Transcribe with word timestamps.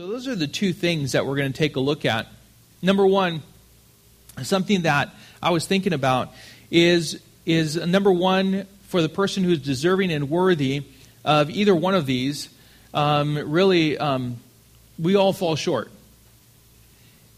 So, 0.00 0.06
those 0.06 0.26
are 0.28 0.34
the 0.34 0.46
two 0.46 0.72
things 0.72 1.12
that 1.12 1.26
we're 1.26 1.36
going 1.36 1.52
to 1.52 1.58
take 1.58 1.76
a 1.76 1.80
look 1.80 2.06
at. 2.06 2.26
Number 2.80 3.06
one, 3.06 3.42
something 4.40 4.84
that 4.84 5.10
I 5.42 5.50
was 5.50 5.66
thinking 5.66 5.92
about 5.92 6.32
is, 6.70 7.20
is 7.44 7.76
number 7.76 8.10
one, 8.10 8.66
for 8.84 9.02
the 9.02 9.10
person 9.10 9.44
who's 9.44 9.60
deserving 9.60 10.10
and 10.10 10.30
worthy 10.30 10.84
of 11.22 11.50
either 11.50 11.74
one 11.74 11.94
of 11.94 12.06
these, 12.06 12.48
um, 12.94 13.36
really, 13.52 13.98
um, 13.98 14.38
we 14.98 15.16
all 15.16 15.34
fall 15.34 15.54
short. 15.54 15.90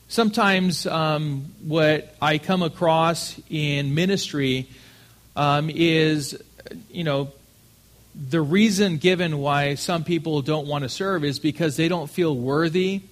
Sometimes, 0.06 0.86
um, 0.86 1.52
what 1.64 2.14
I 2.22 2.38
come 2.38 2.62
across 2.62 3.40
in 3.50 3.92
ministry 3.92 4.68
um, 5.34 5.68
is, 5.68 6.40
you 6.92 7.02
know, 7.02 7.32
the 8.14 8.40
reason 8.40 8.98
given 8.98 9.38
why 9.38 9.74
some 9.74 10.04
people 10.04 10.42
don't 10.42 10.66
want 10.66 10.82
to 10.82 10.88
serve 10.88 11.24
is 11.24 11.38
because 11.38 11.76
they 11.76 11.88
don't 11.88 12.10
feel 12.10 12.36
worthy. 12.36 13.02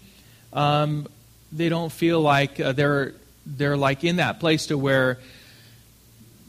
Um, 0.53 1.07
they 1.53 1.69
don't 1.69 1.91
feel 1.91 2.21
like 2.21 2.61
uh, 2.61 2.73
they're 2.73 3.15
they're 3.47 3.77
like 3.77 4.05
in 4.05 4.17
that 4.17 4.41
place 4.41 4.67
to 4.67 4.79
where. 4.79 5.19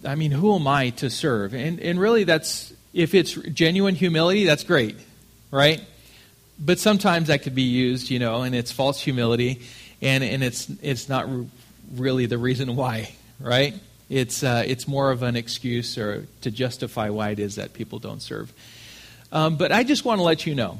I 0.03 0.15
mean, 0.15 0.31
who 0.31 0.55
am 0.55 0.67
I 0.67 0.89
to 0.91 1.09
serve? 1.09 1.53
And 1.53 1.79
and 1.79 1.99
really, 1.99 2.23
that's 2.23 2.73
if 2.93 3.13
it's 3.13 3.33
genuine 3.33 3.95
humility, 3.95 4.45
that's 4.45 4.63
great, 4.63 4.97
right? 5.51 5.81
But 6.59 6.79
sometimes 6.79 7.29
that 7.29 7.43
could 7.43 7.55
be 7.55 7.63
used, 7.63 8.09
you 8.09 8.19
know, 8.19 8.43
and 8.43 8.53
it's 8.53 8.71
false 8.71 8.99
humility, 8.99 9.61
and 10.01 10.23
and 10.23 10.43
it's 10.43 10.69
it's 10.81 11.07
not 11.07 11.27
really 11.95 12.25
the 12.25 12.37
reason 12.37 12.75
why, 12.75 13.13
right? 13.39 13.75
It's, 14.11 14.43
uh, 14.43 14.63
it's 14.67 14.89
more 14.89 15.09
of 15.09 15.23
an 15.23 15.37
excuse 15.37 15.97
or 15.97 16.27
to 16.41 16.51
justify 16.51 17.09
why 17.09 17.29
it 17.29 17.39
is 17.39 17.55
that 17.55 17.71
people 17.71 17.97
don't 17.97 18.21
serve. 18.21 18.51
Um, 19.31 19.55
but 19.55 19.71
I 19.71 19.85
just 19.85 20.03
want 20.03 20.19
to 20.19 20.23
let 20.23 20.45
you 20.45 20.53
know 20.53 20.79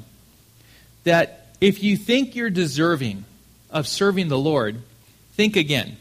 that 1.04 1.46
if 1.58 1.82
you 1.82 1.96
think 1.96 2.36
you're 2.36 2.50
deserving 2.50 3.24
of 3.70 3.88
serving 3.88 4.28
the 4.28 4.36
Lord, 4.36 4.82
think 5.32 5.56
again. 5.56 5.96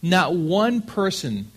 Not 0.00 0.34
one 0.34 0.80
person 0.80 1.52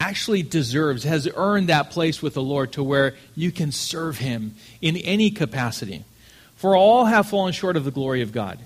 actually 0.00 0.42
deserves, 0.42 1.04
has 1.04 1.28
earned 1.36 1.68
that 1.68 1.90
place 1.90 2.22
with 2.22 2.32
the 2.32 2.42
Lord 2.42 2.72
to 2.72 2.82
where 2.82 3.14
you 3.36 3.52
can 3.52 3.70
serve 3.70 4.16
Him 4.16 4.54
in 4.80 4.96
any 4.96 5.30
capacity. 5.30 6.04
For 6.56 6.74
all 6.74 7.04
have 7.04 7.28
fallen 7.28 7.52
short 7.52 7.76
of 7.76 7.84
the 7.84 7.90
glory 7.90 8.22
of 8.22 8.32
God. 8.32 8.58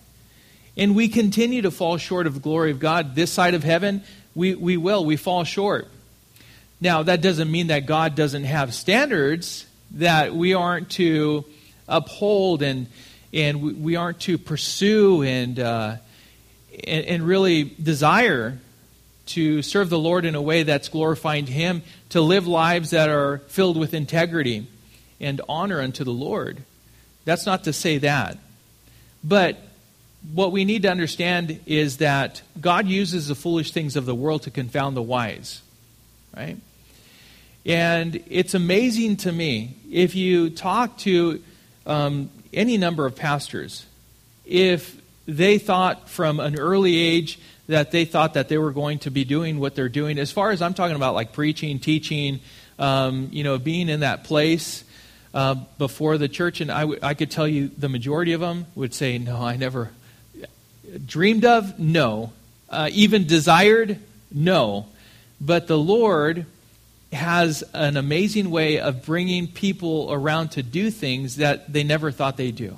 And 0.76 0.94
we 0.94 1.08
continue 1.08 1.62
to 1.62 1.72
fall 1.72 1.96
short 1.96 2.28
of 2.28 2.34
the 2.34 2.40
glory 2.40 2.70
of 2.70 2.78
God 2.78 3.16
this 3.16 3.32
side 3.32 3.54
of 3.54 3.64
heaven 3.64 4.04
we, 4.36 4.54
we 4.54 4.76
will. 4.76 5.04
We 5.04 5.16
fall 5.16 5.42
short. 5.44 5.88
Now, 6.80 7.02
that 7.02 7.22
doesn't 7.22 7.50
mean 7.50 7.68
that 7.68 7.86
God 7.86 8.14
doesn't 8.14 8.44
have 8.44 8.74
standards 8.74 9.66
that 9.92 10.34
we 10.34 10.52
aren't 10.52 10.90
to 10.90 11.44
uphold 11.88 12.62
and, 12.62 12.86
and 13.32 13.82
we 13.82 13.96
aren't 13.96 14.20
to 14.20 14.36
pursue 14.36 15.22
and, 15.22 15.58
uh, 15.58 15.96
and, 16.86 17.06
and 17.06 17.22
really 17.26 17.64
desire 17.64 18.58
to 19.26 19.62
serve 19.62 19.88
the 19.88 19.98
Lord 19.98 20.26
in 20.26 20.34
a 20.34 20.42
way 20.42 20.62
that's 20.64 20.88
glorifying 20.88 21.46
Him, 21.46 21.82
to 22.10 22.20
live 22.20 22.46
lives 22.46 22.90
that 22.90 23.08
are 23.08 23.38
filled 23.48 23.78
with 23.78 23.94
integrity 23.94 24.66
and 25.18 25.40
honor 25.48 25.80
unto 25.80 26.04
the 26.04 26.12
Lord. 26.12 26.62
That's 27.24 27.46
not 27.46 27.64
to 27.64 27.72
say 27.72 27.98
that. 27.98 28.36
But 29.24 29.58
what 30.32 30.52
we 30.52 30.64
need 30.64 30.82
to 30.82 30.90
understand 30.90 31.60
is 31.66 31.98
that 31.98 32.42
God 32.60 32.86
uses 32.86 33.28
the 33.28 33.34
foolish 33.34 33.72
things 33.72 33.96
of 33.96 34.06
the 34.06 34.14
world 34.14 34.42
to 34.42 34.50
confound 34.50 34.96
the 34.96 35.02
wise. 35.02 35.62
Right? 36.36 36.56
And 37.64 38.22
it's 38.28 38.54
amazing 38.54 39.16
to 39.18 39.32
me 39.32 39.76
if 39.90 40.14
you 40.14 40.50
talk 40.50 40.98
to 40.98 41.42
um, 41.86 42.30
any 42.52 42.76
number 42.76 43.06
of 43.06 43.16
pastors, 43.16 43.86
if 44.44 45.00
they 45.26 45.58
thought 45.58 46.08
from 46.08 46.38
an 46.38 46.58
early 46.58 46.96
age 46.96 47.38
that 47.66 47.90
they 47.90 48.04
thought 48.04 48.34
that 48.34 48.48
they 48.48 48.58
were 48.58 48.70
going 48.70 49.00
to 49.00 49.10
be 49.10 49.24
doing 49.24 49.58
what 49.58 49.74
they're 49.74 49.88
doing, 49.88 50.18
as 50.18 50.30
far 50.30 50.50
as 50.50 50.62
I'm 50.62 50.74
talking 50.74 50.94
about, 50.94 51.14
like 51.14 51.32
preaching, 51.32 51.80
teaching, 51.80 52.40
um, 52.78 53.28
you 53.32 53.42
know, 53.42 53.58
being 53.58 53.88
in 53.88 54.00
that 54.00 54.24
place 54.24 54.84
uh, 55.34 55.54
before 55.78 56.18
the 56.18 56.28
church, 56.28 56.60
and 56.60 56.70
I, 56.70 56.82
w- 56.82 57.00
I 57.02 57.14
could 57.14 57.30
tell 57.30 57.48
you 57.48 57.68
the 57.68 57.88
majority 57.88 58.32
of 58.32 58.40
them 58.40 58.66
would 58.74 58.94
say, 58.94 59.18
No, 59.18 59.42
I 59.42 59.56
never, 59.56 59.90
Dreamed 61.04 61.44
of? 61.44 61.78
No. 61.78 62.32
Uh, 62.68 62.88
even 62.92 63.26
desired? 63.26 63.98
No. 64.30 64.86
But 65.40 65.66
the 65.66 65.78
Lord 65.78 66.46
has 67.12 67.62
an 67.72 67.96
amazing 67.96 68.50
way 68.50 68.78
of 68.78 69.04
bringing 69.04 69.46
people 69.46 70.08
around 70.12 70.50
to 70.52 70.62
do 70.62 70.90
things 70.90 71.36
that 71.36 71.72
they 71.72 71.84
never 71.84 72.10
thought 72.10 72.36
they'd 72.36 72.56
do. 72.56 72.76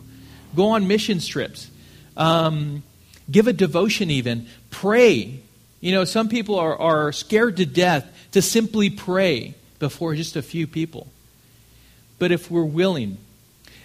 Go 0.54 0.70
on 0.70 0.86
mission 0.88 1.20
trips. 1.20 1.70
Um, 2.16 2.82
give 3.30 3.46
a 3.46 3.52
devotion, 3.52 4.10
even. 4.10 4.46
Pray. 4.70 5.40
You 5.80 5.92
know, 5.92 6.04
some 6.04 6.28
people 6.28 6.58
are, 6.58 6.76
are 6.76 7.12
scared 7.12 7.56
to 7.58 7.66
death 7.66 8.06
to 8.32 8.42
simply 8.42 8.90
pray 8.90 9.54
before 9.78 10.14
just 10.14 10.36
a 10.36 10.42
few 10.42 10.66
people. 10.66 11.06
But 12.18 12.32
if 12.32 12.50
we're 12.50 12.64
willing, 12.64 13.18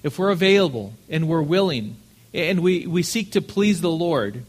if 0.02 0.18
we're 0.18 0.32
available 0.32 0.94
and 1.10 1.28
we're 1.28 1.42
willing, 1.42 1.98
and 2.34 2.62
we, 2.62 2.88
we 2.88 3.04
seek 3.04 3.34
to 3.34 3.42
please 3.42 3.82
the 3.82 3.92
Lord, 3.92 4.44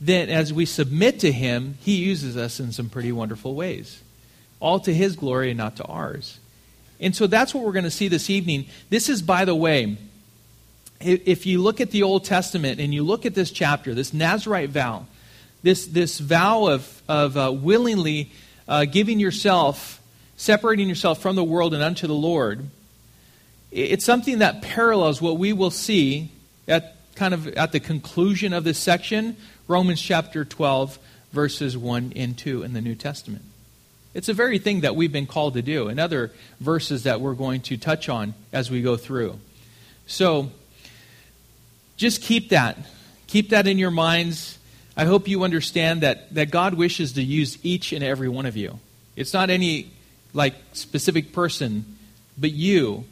then 0.00 0.28
as 0.28 0.52
we 0.52 0.66
submit 0.66 1.20
to 1.20 1.32
Him, 1.32 1.78
He 1.80 1.96
uses 1.96 2.36
us 2.36 2.60
in 2.60 2.72
some 2.72 2.88
pretty 2.88 3.12
wonderful 3.12 3.54
ways. 3.54 4.02
All 4.60 4.78
to 4.80 4.92
His 4.92 5.16
glory 5.16 5.50
and 5.50 5.58
not 5.58 5.76
to 5.76 5.84
ours. 5.84 6.38
And 7.00 7.14
so 7.14 7.26
that's 7.26 7.54
what 7.54 7.64
we're 7.64 7.72
going 7.72 7.84
to 7.84 7.90
see 7.90 8.08
this 8.08 8.28
evening. 8.28 8.66
This 8.90 9.08
is, 9.08 9.22
by 9.22 9.44
the 9.44 9.54
way, 9.54 9.96
if 11.00 11.46
you 11.46 11.62
look 11.62 11.80
at 11.80 11.90
the 11.90 12.02
Old 12.02 12.24
Testament 12.24 12.80
and 12.80 12.92
you 12.92 13.04
look 13.04 13.24
at 13.24 13.34
this 13.34 13.50
chapter, 13.50 13.94
this 13.94 14.12
Nazarite 14.12 14.70
vow, 14.70 15.06
this, 15.62 15.86
this 15.86 16.18
vow 16.18 16.66
of, 16.66 17.02
of 17.08 17.36
uh, 17.36 17.52
willingly 17.52 18.30
uh, 18.66 18.84
giving 18.84 19.20
yourself, 19.20 20.00
separating 20.36 20.88
yourself 20.88 21.22
from 21.22 21.36
the 21.36 21.44
world 21.44 21.72
and 21.72 21.82
unto 21.82 22.06
the 22.06 22.14
Lord, 22.14 22.68
it's 23.70 24.04
something 24.04 24.38
that 24.38 24.62
parallels 24.62 25.20
what 25.20 25.38
we 25.38 25.52
will 25.52 25.70
see 25.70 26.30
at 26.68 26.94
kind 27.16 27.34
of 27.34 27.48
at 27.48 27.72
the 27.72 27.80
conclusion 27.80 28.52
of 28.52 28.64
this 28.64 28.78
section, 28.78 29.36
Romans 29.66 30.00
chapter 30.00 30.44
12, 30.44 30.98
verses 31.32 31.76
1 31.76 32.12
and 32.14 32.38
2 32.38 32.62
in 32.62 32.72
the 32.72 32.80
New 32.80 32.94
Testament. 32.94 33.42
It's 34.14 34.28
a 34.28 34.34
very 34.34 34.58
thing 34.58 34.80
that 34.80 34.96
we've 34.96 35.12
been 35.12 35.26
called 35.26 35.54
to 35.54 35.62
do, 35.62 35.88
and 35.88 36.00
other 36.00 36.32
verses 36.60 37.02
that 37.02 37.20
we're 37.20 37.34
going 37.34 37.60
to 37.62 37.76
touch 37.76 38.08
on 38.08 38.34
as 38.52 38.70
we 38.70 38.82
go 38.82 38.96
through. 38.96 39.38
So, 40.06 40.50
just 41.96 42.22
keep 42.22 42.50
that. 42.50 42.78
Keep 43.26 43.50
that 43.50 43.66
in 43.66 43.78
your 43.78 43.90
minds. 43.90 44.58
I 44.96 45.04
hope 45.04 45.28
you 45.28 45.44
understand 45.44 46.00
that, 46.00 46.34
that 46.34 46.50
God 46.50 46.74
wishes 46.74 47.12
to 47.12 47.22
use 47.22 47.58
each 47.62 47.92
and 47.92 48.02
every 48.02 48.28
one 48.28 48.46
of 48.46 48.56
you. 48.56 48.78
It's 49.16 49.34
not 49.34 49.50
any 49.50 49.90
like 50.32 50.54
specific 50.72 51.32
person, 51.32 51.98
but 52.38 52.52
you 52.52 53.04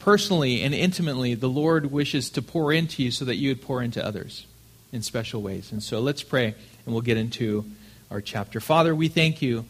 personally 0.00 0.62
and 0.62 0.74
intimately, 0.74 1.34
the 1.34 1.48
Lord 1.48 1.92
wishes 1.92 2.30
to 2.30 2.42
pour 2.42 2.72
into 2.72 3.02
you 3.04 3.12
so 3.12 3.24
that 3.26 3.36
you 3.36 3.50
would 3.50 3.62
pour 3.62 3.82
into 3.82 4.04
others 4.04 4.46
in 4.92 5.02
special 5.02 5.40
ways. 5.40 5.70
And 5.70 5.80
so 5.82 6.00
let's 6.00 6.24
pray, 6.24 6.46
and 6.46 6.92
we'll 6.92 7.02
get 7.02 7.16
into 7.16 7.64
our 8.10 8.20
chapter. 8.20 8.58
Father, 8.58 8.92
we 8.94 9.06
thank 9.06 9.40
you, 9.40 9.66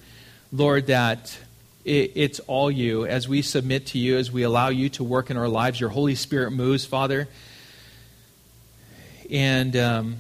Lord, 0.51 0.87
that 0.87 1.37
it's 1.85 2.41
all 2.41 2.71
you. 2.71 3.05
As 3.05 3.29
we 3.29 3.43
submit 3.43 3.87
to 3.89 3.99
you, 3.99 4.17
as 4.17 4.33
we 4.33 4.43
allow 4.43 4.69
you 4.69 4.89
to 4.91 5.05
work 5.05 5.31
in 5.31 5.37
our 5.37 5.49
lives, 5.49 5.79
your 5.79 5.91
Holy 5.91 6.15
Spirit 6.15 6.53
moves, 6.53 6.85
Father, 6.85 7.29
and 9.31 9.77
um, 9.77 10.17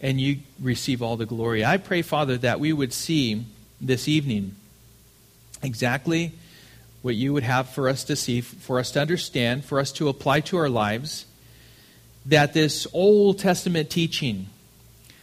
and 0.00 0.20
you 0.20 0.38
receive 0.60 1.02
all 1.02 1.16
the 1.16 1.26
glory. 1.26 1.64
I 1.64 1.76
pray, 1.76 2.02
Father, 2.02 2.36
that 2.38 2.60
we 2.60 2.72
would 2.72 2.92
see 2.92 3.44
this 3.80 4.06
evening 4.06 4.54
exactly 5.62 6.32
what 7.02 7.14
you 7.14 7.32
would 7.32 7.44
have 7.44 7.68
for 7.70 7.88
us 7.88 8.04
to 8.04 8.16
see, 8.16 8.40
for 8.40 8.78
us 8.78 8.90
to 8.92 9.00
understand, 9.00 9.64
for 9.64 9.78
us 9.78 9.92
to 9.92 10.08
apply 10.08 10.40
to 10.40 10.56
our 10.56 10.68
lives, 10.68 11.26
that 12.26 12.52
this 12.52 12.86
Old 12.92 13.38
Testament 13.38 13.90
teaching 13.90 14.46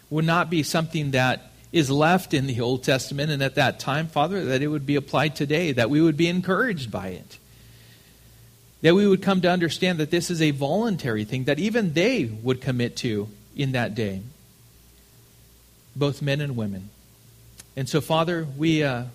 would 0.10 0.26
not 0.26 0.50
be 0.50 0.64
something 0.64 1.12
that 1.12 1.52
is 1.72 1.92
left 1.92 2.34
in 2.34 2.48
the 2.48 2.62
Old 2.62 2.84
Testament 2.84 3.30
and 3.30 3.44
at 3.44 3.56
that 3.56 3.80
time, 3.80 4.08
Father, 4.08 4.46
that 4.46 4.62
it 4.62 4.68
would 4.68 4.86
be 4.86 4.96
applied 4.96 5.36
today, 5.36 5.74
that 5.74 5.90
we 5.90 6.02
would 6.02 6.16
be 6.16 6.28
encouraged 6.28 6.90
by 6.90 7.10
it. 7.10 7.38
That 8.82 8.96
we 8.96 9.06
would 9.06 9.22
come 9.22 9.42
to 9.42 9.50
understand 9.50 10.00
that 10.00 10.12
this 10.12 10.32
is 10.32 10.42
a 10.42 10.52
voluntary 10.52 11.26
thing 11.26 11.46
that 11.46 11.60
even 11.60 11.94
they 11.94 12.26
would 12.26 12.62
commit 12.62 12.96
to 12.98 13.28
in 13.56 13.74
that 13.74 13.94
day, 13.94 14.22
both 15.96 16.22
men 16.22 16.40
and 16.40 16.56
women. 16.56 16.90
And 17.76 17.90
so, 17.90 18.00
Father, 18.00 18.48
we, 18.58 18.84
uh, 18.84 19.06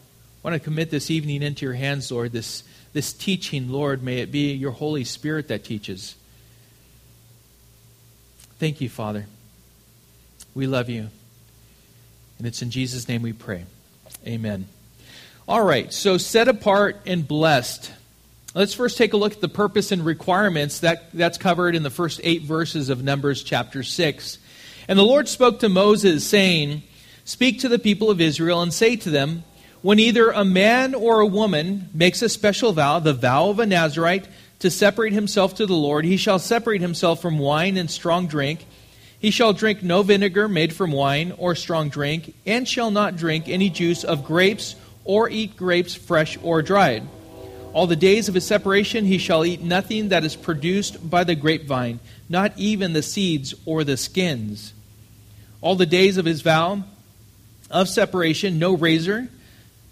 I 0.43 0.49
want 0.49 0.63
to 0.63 0.65
commit 0.65 0.91
this 0.91 1.11
evening 1.11 1.43
into 1.43 1.67
your 1.67 1.75
hands, 1.75 2.11
Lord, 2.11 2.33
this, 2.33 2.65
this 2.95 3.13
teaching, 3.13 3.71
Lord. 3.71 4.03
May 4.03 4.21
it 4.21 4.33
be 4.33 4.55
your 4.55 4.71
Holy 4.71 5.05
Spirit 5.05 5.49
that 5.49 5.65
teaches. 5.65 6.15
Thank 8.59 8.81
you, 8.81 8.89
Father. 8.89 9.27
We 10.55 10.67
love 10.67 10.89
you. 10.89 11.09
And 12.39 12.47
it's 12.47 12.63
in 12.63 12.71
Jesus' 12.71 13.07
name 13.07 13.21
we 13.21 13.35
pray. 13.35 13.67
Amen. 14.27 14.67
All 15.47 15.63
right, 15.63 15.93
so 15.93 16.17
set 16.17 16.49
apart 16.49 16.97
and 17.05 17.29
blessed. 17.29 17.93
Let's 18.55 18.73
first 18.73 18.97
take 18.97 19.13
a 19.13 19.19
look 19.19 19.33
at 19.33 19.43
the 19.43 19.49
purpose 19.49 19.93
and 19.93 20.07
requirements 20.07 20.81
that, 20.81 21.13
that's 21.13 21.37
covered 21.37 21.77
in 21.77 21.83
the 21.83 21.91
first 21.91 22.19
eight 22.25 22.43
verses 22.43 22.89
of 22.89 23.05
Numbers 23.05 23.43
chapter 23.43 23.83
6. 23.83 24.39
And 24.89 24.99
the 24.99 25.05
Lord 25.05 25.29
spoke 25.29 25.59
to 25.61 25.69
Moses, 25.69 26.27
saying, 26.27 26.83
Speak 27.27 27.61
to 27.61 27.69
the 27.69 27.79
people 27.79 28.11
of 28.11 28.23
Israel 28.23 28.63
and 28.63 28.73
say 28.73 28.97
to 28.97 29.11
them, 29.11 29.45
When 29.83 29.99
either 29.99 30.31
a 30.31 30.45
man 30.45 30.95
or 30.95 31.21
a 31.21 31.27
woman 31.27 31.89
makes 31.95 32.21
a 32.21 32.29
special 32.29 32.73
vow, 32.73 32.99
the 32.99 33.15
vow 33.15 33.49
of 33.49 33.59
a 33.59 33.67
Nazarite, 33.67 34.29
to 34.59 34.71
separate 34.71 35.15
himself 35.15 35.55
to 35.55 35.65
the 35.65 35.75
Lord, 35.75 36.05
he 36.05 36.19
shall 36.19 36.39
separate 36.39 36.83
himself 36.83 37.23
from 37.23 37.39
wine 37.39 37.79
and 37.79 37.91
strong 37.91 38.27
drink. 38.27 38.67
He 39.19 39.31
shall 39.31 39.55
drink 39.55 39.83
no 39.83 40.03
vinegar 40.03 40.49
made 40.49 40.75
from 40.75 40.93
wine 40.93 41.33
or 41.39 41.55
strong 41.55 41.89
drink, 41.89 42.35
and 42.45 42.69
shall 42.69 42.91
not 42.91 43.17
drink 43.17 43.49
any 43.49 43.71
juice 43.71 44.05
of 44.05 44.25
grapes 44.25 44.77
or 45.05 45.31
eat 45.31 45.57
grapes 45.57 45.95
fresh 45.95 46.39
or 46.43 46.61
dried. 46.61 47.09
All 47.73 47.87
the 47.87 47.97
days 47.97 48.29
of 48.29 48.35
his 48.35 48.47
separation 48.47 49.07
he 49.07 49.17
shall 49.17 49.47
eat 49.47 49.63
nothing 49.63 50.11
that 50.11 50.25
is 50.25 50.37
produced 50.37 51.09
by 51.09 51.25
the 51.25 51.35
grapevine, 51.35 52.01
not 52.29 52.53
even 52.57 52.93
the 52.93 53.03
seeds 53.03 53.55
or 53.65 53.83
the 53.85 53.97
skins. 53.97 54.75
All 55.63 55.77
the 55.77 55.87
days 55.87 56.19
of 56.19 56.27
his 56.27 56.43
vow 56.43 56.85
of 57.71 57.89
separation, 57.89 58.59
no 58.59 58.75
razor 58.75 59.31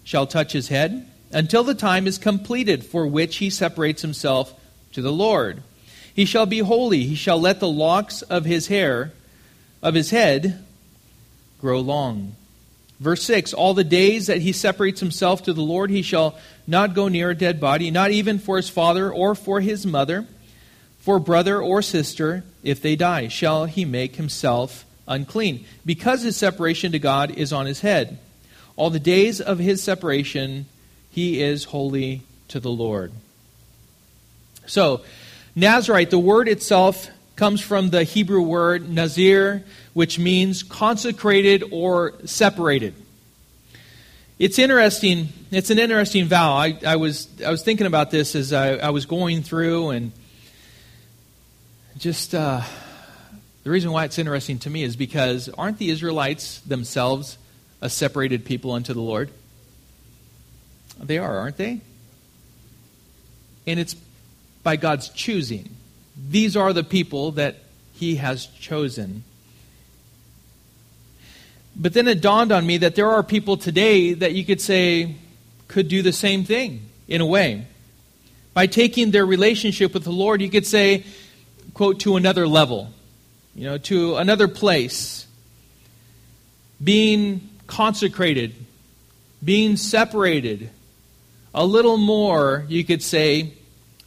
shall 0.09 0.25
touch 0.25 0.53
his 0.53 0.69
head, 0.69 1.05
until 1.31 1.63
the 1.63 1.75
time 1.75 2.07
is 2.07 2.17
completed 2.17 2.83
for 2.83 3.05
which 3.05 3.35
he 3.35 3.47
separates 3.47 4.01
himself 4.01 4.51
to 4.91 5.03
the 5.03 5.11
Lord. 5.11 5.61
He 6.15 6.25
shall 6.25 6.47
be 6.47 6.57
holy, 6.57 7.03
he 7.03 7.13
shall 7.13 7.39
let 7.39 7.59
the 7.59 7.69
locks 7.69 8.23
of 8.23 8.43
his 8.43 8.65
hair, 8.65 9.13
of 9.83 9.93
his 9.93 10.09
head, 10.09 10.65
grow 11.61 11.79
long. 11.79 12.35
Verse 12.99 13.21
6 13.21 13.53
All 13.53 13.75
the 13.75 13.83
days 13.83 14.25
that 14.25 14.41
he 14.41 14.51
separates 14.51 14.99
himself 14.99 15.43
to 15.43 15.53
the 15.53 15.61
Lord, 15.61 15.91
he 15.91 16.01
shall 16.01 16.39
not 16.65 16.95
go 16.95 17.07
near 17.07 17.29
a 17.29 17.35
dead 17.35 17.59
body, 17.59 17.91
not 17.91 18.09
even 18.09 18.39
for 18.39 18.57
his 18.57 18.67
father 18.67 19.13
or 19.13 19.35
for 19.35 19.61
his 19.61 19.85
mother, 19.85 20.25
for 20.97 21.19
brother 21.19 21.61
or 21.61 21.83
sister, 21.83 22.43
if 22.63 22.81
they 22.81 22.95
die, 22.95 23.27
shall 23.27 23.65
he 23.65 23.85
make 23.85 24.15
himself 24.15 24.87
unclean, 25.07 25.65
because 25.85 26.23
his 26.23 26.35
separation 26.35 26.93
to 26.93 26.99
God 26.99 27.29
is 27.29 27.53
on 27.53 27.67
his 27.67 27.81
head. 27.81 28.17
All 28.79 28.89
the 28.89 28.97
days 28.97 29.41
of 29.41 29.59
his 29.59 29.83
separation, 29.83 30.65
he 31.11 31.43
is 31.43 31.65
holy 31.65 32.21
to 32.47 32.61
the 32.61 32.69
Lord. 32.69 33.11
So, 34.67 35.01
Nazarite, 35.53 36.11
the 36.11 36.17
word 36.17 36.47
itself 36.47 37.09
comes 37.35 37.59
from 37.59 37.89
the 37.89 38.05
Hebrew 38.05 38.41
word 38.41 38.89
nazir, 38.89 39.65
which 39.91 40.17
means 40.17 40.63
consecrated 40.63 41.65
or 41.71 42.13
separated. 42.23 42.93
It's 44.39 44.57
interesting. 44.57 45.27
It's 45.51 45.71
an 45.71 45.77
interesting 45.77 46.27
vow. 46.27 46.53
I, 46.53 46.79
I 46.87 46.95
was 46.95 47.27
I 47.45 47.51
was 47.51 47.61
thinking 47.63 47.85
about 47.85 48.11
this 48.11 48.33
as 48.33 48.53
I, 48.53 48.75
I 48.75 48.91
was 48.91 49.05
going 49.05 49.43
through, 49.43 49.89
and 49.89 50.13
just 51.97 52.33
uh, 52.33 52.61
the 53.65 53.71
reason 53.71 53.91
why 53.91 54.05
it's 54.05 54.17
interesting 54.17 54.57
to 54.59 54.69
me 54.69 54.83
is 54.83 54.95
because 54.95 55.49
aren't 55.49 55.79
the 55.79 55.89
Israelites 55.89 56.61
themselves 56.61 57.37
a 57.81 57.89
separated 57.89 58.45
people 58.45 58.71
unto 58.71 58.93
the 58.93 59.01
Lord? 59.01 59.29
They 60.99 61.17
are, 61.17 61.37
aren't 61.37 61.57
they? 61.57 61.81
And 63.65 63.79
it's 63.79 63.95
by 64.63 64.75
God's 64.75 65.09
choosing. 65.09 65.75
These 66.29 66.57
are 66.57 66.73
the 66.73 66.83
people 66.83 67.31
that 67.31 67.57
he 67.93 68.15
has 68.15 68.47
chosen. 68.47 69.23
But 71.75 71.93
then 71.93 72.07
it 72.07 72.21
dawned 72.21 72.51
on 72.51 72.65
me 72.65 72.77
that 72.77 72.95
there 72.95 73.09
are 73.09 73.23
people 73.23 73.55
today 73.55 74.13
that 74.13 74.33
you 74.33 74.43
could 74.43 74.59
say 74.59 75.15
could 75.69 75.87
do 75.87 76.01
the 76.01 76.11
same 76.11 76.43
thing 76.43 76.89
in 77.07 77.21
a 77.21 77.25
way. 77.25 77.65
By 78.53 78.67
taking 78.67 79.11
their 79.11 79.25
relationship 79.25 79.93
with 79.93 80.03
the 80.03 80.11
Lord, 80.11 80.41
you 80.41 80.49
could 80.49 80.65
say, 80.65 81.05
quote, 81.73 81.99
to 82.01 82.17
another 82.17 82.47
level, 82.47 82.89
you 83.55 83.65
know, 83.65 83.77
to 83.77 84.17
another 84.17 84.47
place. 84.47 85.27
Being 86.83 87.49
consecrated, 87.69 88.53
being 89.43 89.77
separated, 89.77 90.69
a 91.53 91.65
little 91.65 91.97
more, 91.97 92.65
you 92.67 92.83
could 92.83 93.01
say, 93.01 93.53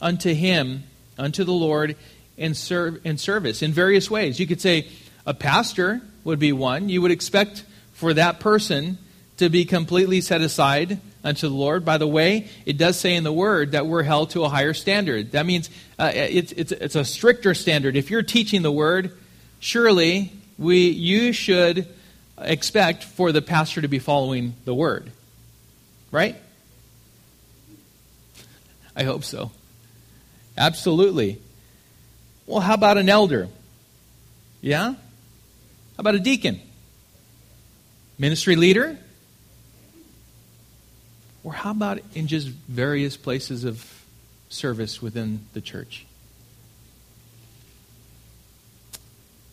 unto 0.01 0.35
Him 0.35 0.85
unto 1.19 1.45
the 1.45 1.53
Lord 1.53 1.97
in, 2.37 2.55
serve, 2.55 3.05
in 3.07 3.17
service 3.17 3.63
in 3.63 3.73
various 3.73 4.11
ways. 4.11 4.41
You 4.41 4.47
could 4.47 4.61
say 4.61 4.89
a 5.25 5.33
pastor 5.33 6.03
would 6.25 6.39
be 6.39 6.53
one. 6.53 6.89
You 6.89 7.01
would 7.03 7.11
expect 7.11 7.65
for 7.93 8.13
that 8.15 8.41
person 8.41 8.99
to 9.37 9.49
be 9.49 9.65
completely 9.65 10.21
set 10.21 10.41
aside 10.41 11.01
unto 11.25 11.49
the 11.49 11.55
Lord. 11.55 11.85
By 11.85 11.99
the 11.99 12.07
way, 12.07 12.49
it 12.67 12.77
does 12.77 12.99
say 12.99 13.15
in 13.15 13.25
the 13.25 13.33
Word 13.33 13.73
that 13.73 13.87
we're 13.87 14.03
held 14.03 14.31
to 14.31 14.43
a 14.45 14.49
higher 14.49 14.75
standard. 14.75 15.33
That 15.33 15.47
means 15.47 15.71
uh, 15.99 16.11
it's, 16.15 16.53
it's, 16.53 16.73
it's 16.73 16.97
a 16.97 17.05
stricter 17.05 17.55
standard. 17.55 17.97
If 17.97 18.11
you're 18.11 18.23
teaching 18.23 18.63
the 18.63 18.73
Word, 18.73 19.17
surely 19.61 20.33
we, 20.59 20.89
you 20.89 21.33
should 21.33 21.87
expect 22.39 23.05
for 23.05 23.33
the 23.33 23.43
pastor 23.43 23.81
to 23.83 23.89
be 23.89 23.99
following 23.99 24.55
the 24.65 24.75
Word. 24.75 25.11
Right? 26.11 26.37
I 28.95 29.05
hope 29.05 29.25
so. 29.25 29.51
Absolutely. 30.57 31.41
Well, 32.47 32.61
how 32.61 32.75
about 32.75 32.99
an 32.99 33.09
elder? 33.09 33.49
Yeah? 34.61 34.93
How 34.93 34.97
about 35.99 36.15
a 36.15 36.21
deacon? 36.21 36.61
Ministry 38.19 38.57
leader? 38.57 38.99
Or 41.45 41.53
how 41.53 41.71
about 41.71 42.01
in 42.15 42.27
just 42.27 42.49
various 42.49 43.17
places 43.17 43.65
of 43.65 44.05
service 44.49 45.01
within 45.01 45.47
the 45.55 45.61
church? 45.61 46.07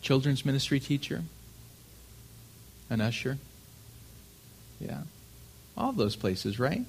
Children's 0.02 0.46
ministry 0.46 0.80
teacher? 0.80 1.24
An 2.90 3.02
usher? 3.02 3.38
Yeah. 4.80 5.02
All 5.78 5.92
those 5.92 6.16
places, 6.16 6.60
right? 6.60 6.86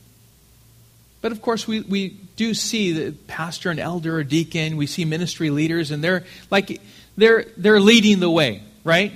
But 1.21 1.33
of 1.33 1.43
course, 1.43 1.69
we, 1.69 1.81
we 1.81 2.17
do 2.37 2.55
see 2.55 2.93
the 2.93 3.13
pastor 3.13 3.71
and 3.71 3.79
elder 3.79 4.17
or 4.17 4.25
deacon, 4.25 4.77
we 4.77 4.87
see 4.87 5.05
ministry 5.05 5.51
leaders, 5.51 5.91
and 5.91 6.03
they're 6.03 6.25
like 6.51 6.81
they're 7.17 7.45
they're 7.57 7.81
leading 7.81 8.21
the 8.21 8.31
way, 8.31 8.63
right? 8.85 9.13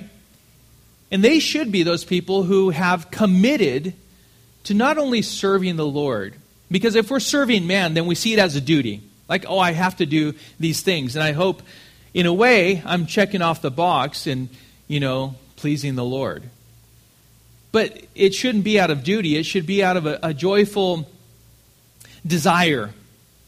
And 1.11 1.23
they 1.23 1.39
should 1.39 1.71
be 1.71 1.83
those 1.83 2.05
people 2.05 2.43
who 2.43 2.69
have 2.69 3.09
committed 3.09 3.93
to 4.65 4.73
not 4.73 4.97
only 4.97 5.21
serving 5.21 5.77
the 5.77 5.85
Lord, 5.85 6.35
because 6.69 6.95
if 6.95 7.09
we're 7.09 7.19
serving 7.19 7.67
man, 7.67 7.93
then 7.93 8.05
we 8.05 8.15
see 8.15 8.33
it 8.33 8.39
as 8.39 8.55
a 8.55 8.61
duty. 8.61 9.01
Like, 9.27 9.45
oh, 9.47 9.59
I 9.59 9.71
have 9.71 9.97
to 9.97 10.05
do 10.05 10.33
these 10.59 10.81
things. 10.81 11.15
And 11.15 11.23
I 11.23 11.31
hope, 11.31 11.61
in 12.13 12.25
a 12.25 12.33
way, 12.33 12.81
I'm 12.85 13.05
checking 13.05 13.41
off 13.41 13.61
the 13.61 13.71
box 13.71 14.27
and, 14.27 14.49
you 14.87 14.99
know, 14.99 15.35
pleasing 15.55 15.95
the 15.95 16.05
Lord. 16.05 16.43
But 17.75 18.05
it 18.15 18.33
shouldn't 18.33 18.63
be 18.63 18.79
out 18.79 18.89
of 18.89 19.03
duty, 19.03 19.35
it 19.35 19.45
should 19.45 19.65
be 19.65 19.83
out 19.83 19.97
of 19.97 20.05
a, 20.05 20.17
a 20.23 20.33
joyful 20.33 21.09
desire, 22.25 22.91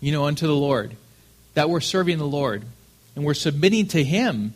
you 0.01 0.11
know, 0.11 0.25
unto 0.25 0.45
the 0.45 0.53
Lord, 0.53 0.97
that 1.53 1.69
we're 1.69 1.79
serving 1.79 2.17
the 2.17 2.27
Lord 2.27 2.65
and 3.15 3.23
we're 3.23 3.33
submitting 3.33 3.87
to 3.87 4.03
Him 4.03 4.53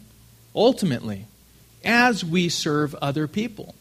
ultimately 0.54 1.26
as 1.86 2.22
we 2.22 2.50
serve 2.50 2.96
other 2.96 3.30
people. 3.30 3.74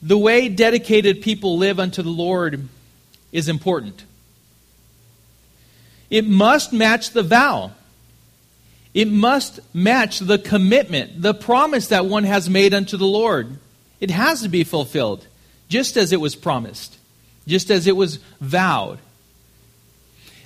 The 0.00 0.16
way 0.16 0.48
dedicated 0.48 1.20
people 1.20 1.58
live 1.58 1.78
unto 1.78 2.00
the 2.00 2.08
Lord 2.08 2.68
is 3.32 3.50
important. 3.50 4.02
It 6.08 6.26
must 6.26 6.72
match 6.72 7.10
the 7.10 7.22
vow. 7.22 7.72
It 8.94 9.08
must 9.08 9.58
match 9.74 10.20
the 10.20 10.38
commitment, 10.38 11.20
the 11.20 11.34
promise 11.34 11.88
that 11.88 12.06
one 12.06 12.24
has 12.24 12.48
made 12.48 12.72
unto 12.72 12.96
the 12.96 13.06
Lord. 13.06 13.58
It 14.00 14.10
has 14.10 14.42
to 14.42 14.48
be 14.48 14.62
fulfilled 14.62 15.26
just 15.68 15.96
as 15.96 16.12
it 16.12 16.20
was 16.20 16.36
promised, 16.36 16.96
just 17.46 17.70
as 17.70 17.88
it 17.88 17.96
was 17.96 18.20
vowed. 18.40 19.00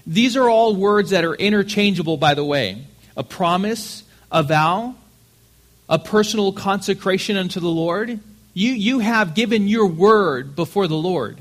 These 0.07 0.37
are 0.39 0.49
all 0.49 0.75
words 0.75 1.11
that 1.11 1.25
are 1.25 1.35
interchangeable, 1.35 2.17
by 2.17 2.33
the 2.33 2.45
way. 2.45 2.83
A 3.15 3.23
promise, 3.23 4.05
a 4.33 4.43
vow, 4.43 4.95
a 5.87 5.99
personal 5.99 6.53
consecration 6.53 7.37
unto 7.37 7.61
the 7.61 7.69
Lord. 7.69 8.19
You, 8.55 8.73
you 8.73 9.01
have 9.01 9.35
given 9.35 9.69
your 9.69 9.87
word 9.87 10.57
before 10.57 10.87
the 10.87 10.97
Lord. 10.97 11.39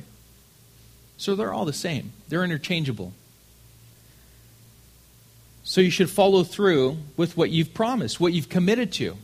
So 1.15 1.35
they're 1.35 1.53
all 1.53 1.65
the 1.65 1.71
same, 1.71 2.11
they're 2.27 2.43
interchangeable. 2.43 3.13
So 5.69 5.81
you 5.81 5.89
should 5.89 6.09
follow 6.09 6.45
through 6.45 6.97
with 7.17 7.35
what 7.35 7.49
you've 7.49 7.73
promised, 7.73 8.21
what 8.21 8.31
you've 8.31 8.47
committed 8.47 8.93
to. 8.93 9.17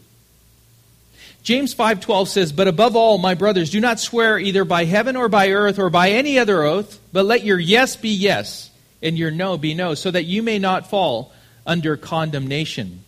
James 1.42 1.74
5:12 1.74 2.28
says, 2.28 2.52
"But 2.52 2.68
above 2.68 2.98
all, 2.98 3.18
my 3.18 3.34
brothers, 3.34 3.70
do 3.70 3.80
not 3.80 3.98
swear 3.98 4.38
either 4.38 4.66
by 4.66 4.84
heaven 4.84 5.16
or 5.16 5.30
by 5.30 5.52
earth 5.52 5.80
or 5.80 5.90
by 5.90 6.12
any 6.12 6.38
other 6.38 6.64
oath, 6.64 7.00
but 7.14 7.26
let 7.26 7.46
your 7.46 7.58
yes 7.58 7.96
be 7.96 8.10
yes 8.10 8.72
and 9.02 9.18
your 9.18 9.32
no 9.32 9.58
be 9.58 9.74
no, 9.74 9.96
so 9.96 10.12
that 10.12 10.26
you 10.26 10.44
may 10.44 10.60
not 10.60 10.90
fall 10.90 11.32
under 11.66 11.96
condemnation." 11.96 13.06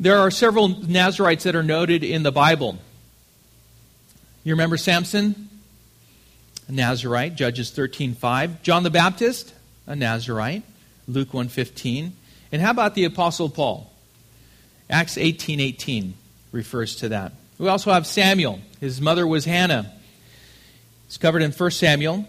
There 0.00 0.18
are 0.18 0.32
several 0.32 0.66
Nazarites 0.68 1.44
that 1.44 1.54
are 1.54 1.62
noted 1.62 2.02
in 2.02 2.24
the 2.24 2.32
Bible. 2.32 2.78
You 4.42 4.54
remember 4.54 4.76
Samson? 4.76 5.48
a 6.66 6.72
Nazarite, 6.72 7.36
Judges 7.36 7.70
13:5. 7.70 8.60
John 8.64 8.82
the 8.82 8.90
Baptist, 8.90 9.52
a 9.86 9.94
Nazarite, 9.94 10.64
Luke 11.06 11.32
1:15. 11.32 12.12
And 12.52 12.62
how 12.62 12.70
about 12.70 12.94
the 12.94 13.04
apostle 13.04 13.48
Paul? 13.48 13.92
Acts 14.88 15.16
18:18 15.16 15.60
18 15.60 16.14
refers 16.52 16.96
to 16.96 17.08
that. 17.10 17.32
We 17.58 17.68
also 17.68 17.92
have 17.92 18.06
Samuel. 18.06 18.60
His 18.80 19.00
mother 19.00 19.26
was 19.26 19.44
Hannah. 19.44 19.92
It's 21.06 21.18
covered 21.18 21.42
in 21.42 21.52
1 21.52 21.70
Samuel. 21.70 22.26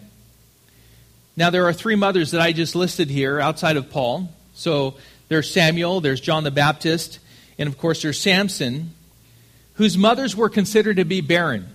Now 1.38 1.50
there 1.50 1.65
are 1.65 1.74
three 1.74 1.96
mothers 1.96 2.32
that 2.32 2.41
I 2.41 2.51
just 2.51 2.75
listed 2.75 3.10
here 3.10 3.39
outside 3.39 3.77
of 3.77 3.89
Paul. 3.89 4.29
So 4.53 4.96
there's 5.27 5.50
Samuel, 5.50 6.01
there's 6.01 6.22
John 6.22 6.44
the 6.44 6.51
Baptist, 6.51 7.20
and 7.58 7.67
of 7.67 7.77
course 7.77 8.01
there's 8.01 8.20
Samson, 8.20 8.94
whose 9.74 9.98
mothers 9.98 10.36
were 10.36 10.50
considered 10.50 10.98
to 10.98 11.05
be 11.05 11.22
barren. 11.22 11.67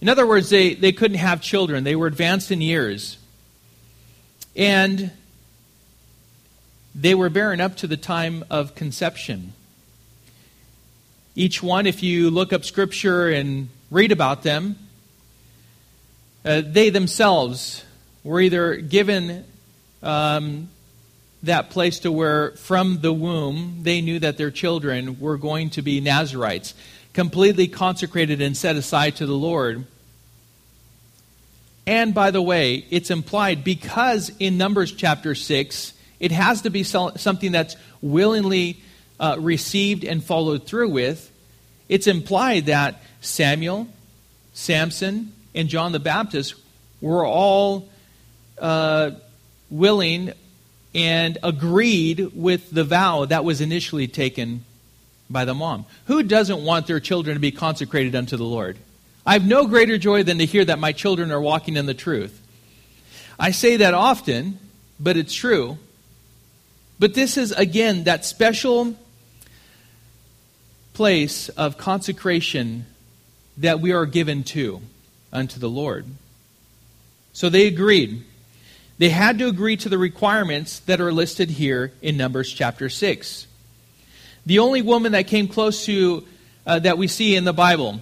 In 0.00 0.08
other 0.08 0.26
words, 0.26 0.50
they, 0.50 0.74
they 0.74 0.92
couldn't 0.92 1.18
have 1.18 1.40
children. 1.40 1.84
They 1.84 1.96
were 1.96 2.06
advanced 2.06 2.50
in 2.50 2.60
years. 2.60 3.18
And 4.56 5.10
they 6.94 7.14
were 7.14 7.30
barren 7.30 7.60
up 7.60 7.76
to 7.76 7.86
the 7.86 7.96
time 7.96 8.44
of 8.50 8.74
conception. 8.74 9.52
Each 11.34 11.62
one, 11.62 11.86
if 11.86 12.02
you 12.02 12.30
look 12.30 12.52
up 12.52 12.64
Scripture 12.64 13.28
and 13.28 13.68
read 13.90 14.12
about 14.12 14.42
them, 14.42 14.76
uh, 16.44 16.62
they 16.64 16.90
themselves 16.90 17.84
were 18.24 18.40
either 18.40 18.76
given 18.76 19.44
um, 20.02 20.68
that 21.42 21.70
place 21.70 22.00
to 22.00 22.12
where 22.12 22.52
from 22.52 23.00
the 23.00 23.12
womb 23.12 23.78
they 23.82 24.00
knew 24.00 24.18
that 24.18 24.36
their 24.36 24.50
children 24.50 25.20
were 25.20 25.38
going 25.38 25.70
to 25.70 25.82
be 25.82 26.00
Nazarites, 26.00 26.74
completely 27.12 27.68
consecrated 27.68 28.40
and 28.40 28.56
set 28.56 28.76
aside 28.76 29.16
to 29.16 29.26
the 29.26 29.34
Lord. 29.34 29.86
And 31.86 32.14
by 32.14 32.30
the 32.30 32.42
way, 32.42 32.84
it's 32.90 33.10
implied 33.10 33.64
because 33.64 34.30
in 34.38 34.58
Numbers 34.58 34.92
chapter 34.92 35.34
6, 35.34 35.92
it 36.20 36.32
has 36.32 36.62
to 36.62 36.70
be 36.70 36.84
something 36.84 37.50
that's 37.50 37.76
willingly 38.02 38.80
uh, 39.18 39.36
received 39.40 40.04
and 40.04 40.22
followed 40.22 40.66
through 40.66 40.90
with. 40.90 41.30
It's 41.88 42.06
implied 42.06 42.66
that 42.66 43.02
Samuel, 43.20 43.88
Samson, 44.52 45.32
and 45.54 45.68
John 45.68 45.92
the 45.92 45.98
Baptist 45.98 46.54
were 47.00 47.26
all 47.26 47.88
uh, 48.58 49.12
willing 49.70 50.32
and 50.94 51.38
agreed 51.42 52.30
with 52.34 52.70
the 52.70 52.84
vow 52.84 53.24
that 53.24 53.44
was 53.44 53.60
initially 53.60 54.06
taken 54.08 54.64
by 55.28 55.44
the 55.44 55.54
mom. 55.54 55.86
Who 56.06 56.22
doesn't 56.22 56.64
want 56.64 56.86
their 56.86 57.00
children 57.00 57.34
to 57.34 57.40
be 57.40 57.52
consecrated 57.52 58.14
unto 58.14 58.36
the 58.36 58.44
Lord? 58.44 58.76
I 59.24 59.34
have 59.34 59.46
no 59.46 59.66
greater 59.66 59.98
joy 59.98 60.24
than 60.24 60.38
to 60.38 60.46
hear 60.46 60.64
that 60.64 60.78
my 60.78 60.92
children 60.92 61.30
are 61.30 61.40
walking 61.40 61.76
in 61.76 61.86
the 61.86 61.94
truth. 61.94 62.36
I 63.38 63.52
say 63.52 63.76
that 63.78 63.94
often, 63.94 64.58
but 64.98 65.16
it's 65.16 65.34
true. 65.34 65.78
But 67.00 67.14
this 67.14 67.38
is, 67.38 67.50
again, 67.52 68.04
that 68.04 68.26
special 68.26 68.94
place 70.92 71.48
of 71.48 71.78
consecration 71.78 72.84
that 73.56 73.80
we 73.80 73.92
are 73.92 74.04
given 74.04 74.44
to 74.44 74.82
unto 75.32 75.58
the 75.58 75.68
Lord. 75.68 76.04
So 77.32 77.48
they 77.48 77.66
agreed. 77.66 78.22
They 78.98 79.08
had 79.08 79.38
to 79.38 79.46
agree 79.46 79.78
to 79.78 79.88
the 79.88 79.96
requirements 79.96 80.80
that 80.80 81.00
are 81.00 81.10
listed 81.10 81.48
here 81.48 81.90
in 82.02 82.18
Numbers 82.18 82.52
chapter 82.52 82.90
6. 82.90 83.46
The 84.44 84.58
only 84.58 84.82
woman 84.82 85.12
that 85.12 85.26
came 85.26 85.48
close 85.48 85.86
to, 85.86 86.26
uh, 86.66 86.80
that 86.80 86.98
we 86.98 87.08
see 87.08 87.34
in 87.34 87.44
the 87.44 87.54
Bible, 87.54 88.00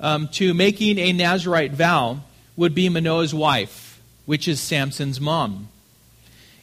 um, 0.00 0.28
to 0.28 0.54
making 0.54 0.98
a 0.98 1.12
Nazarite 1.12 1.72
vow 1.72 2.20
would 2.56 2.74
be 2.74 2.88
Manoah's 2.88 3.34
wife, 3.34 4.00
which 4.24 4.48
is 4.48 4.58
Samson's 4.58 5.20
mom, 5.20 5.68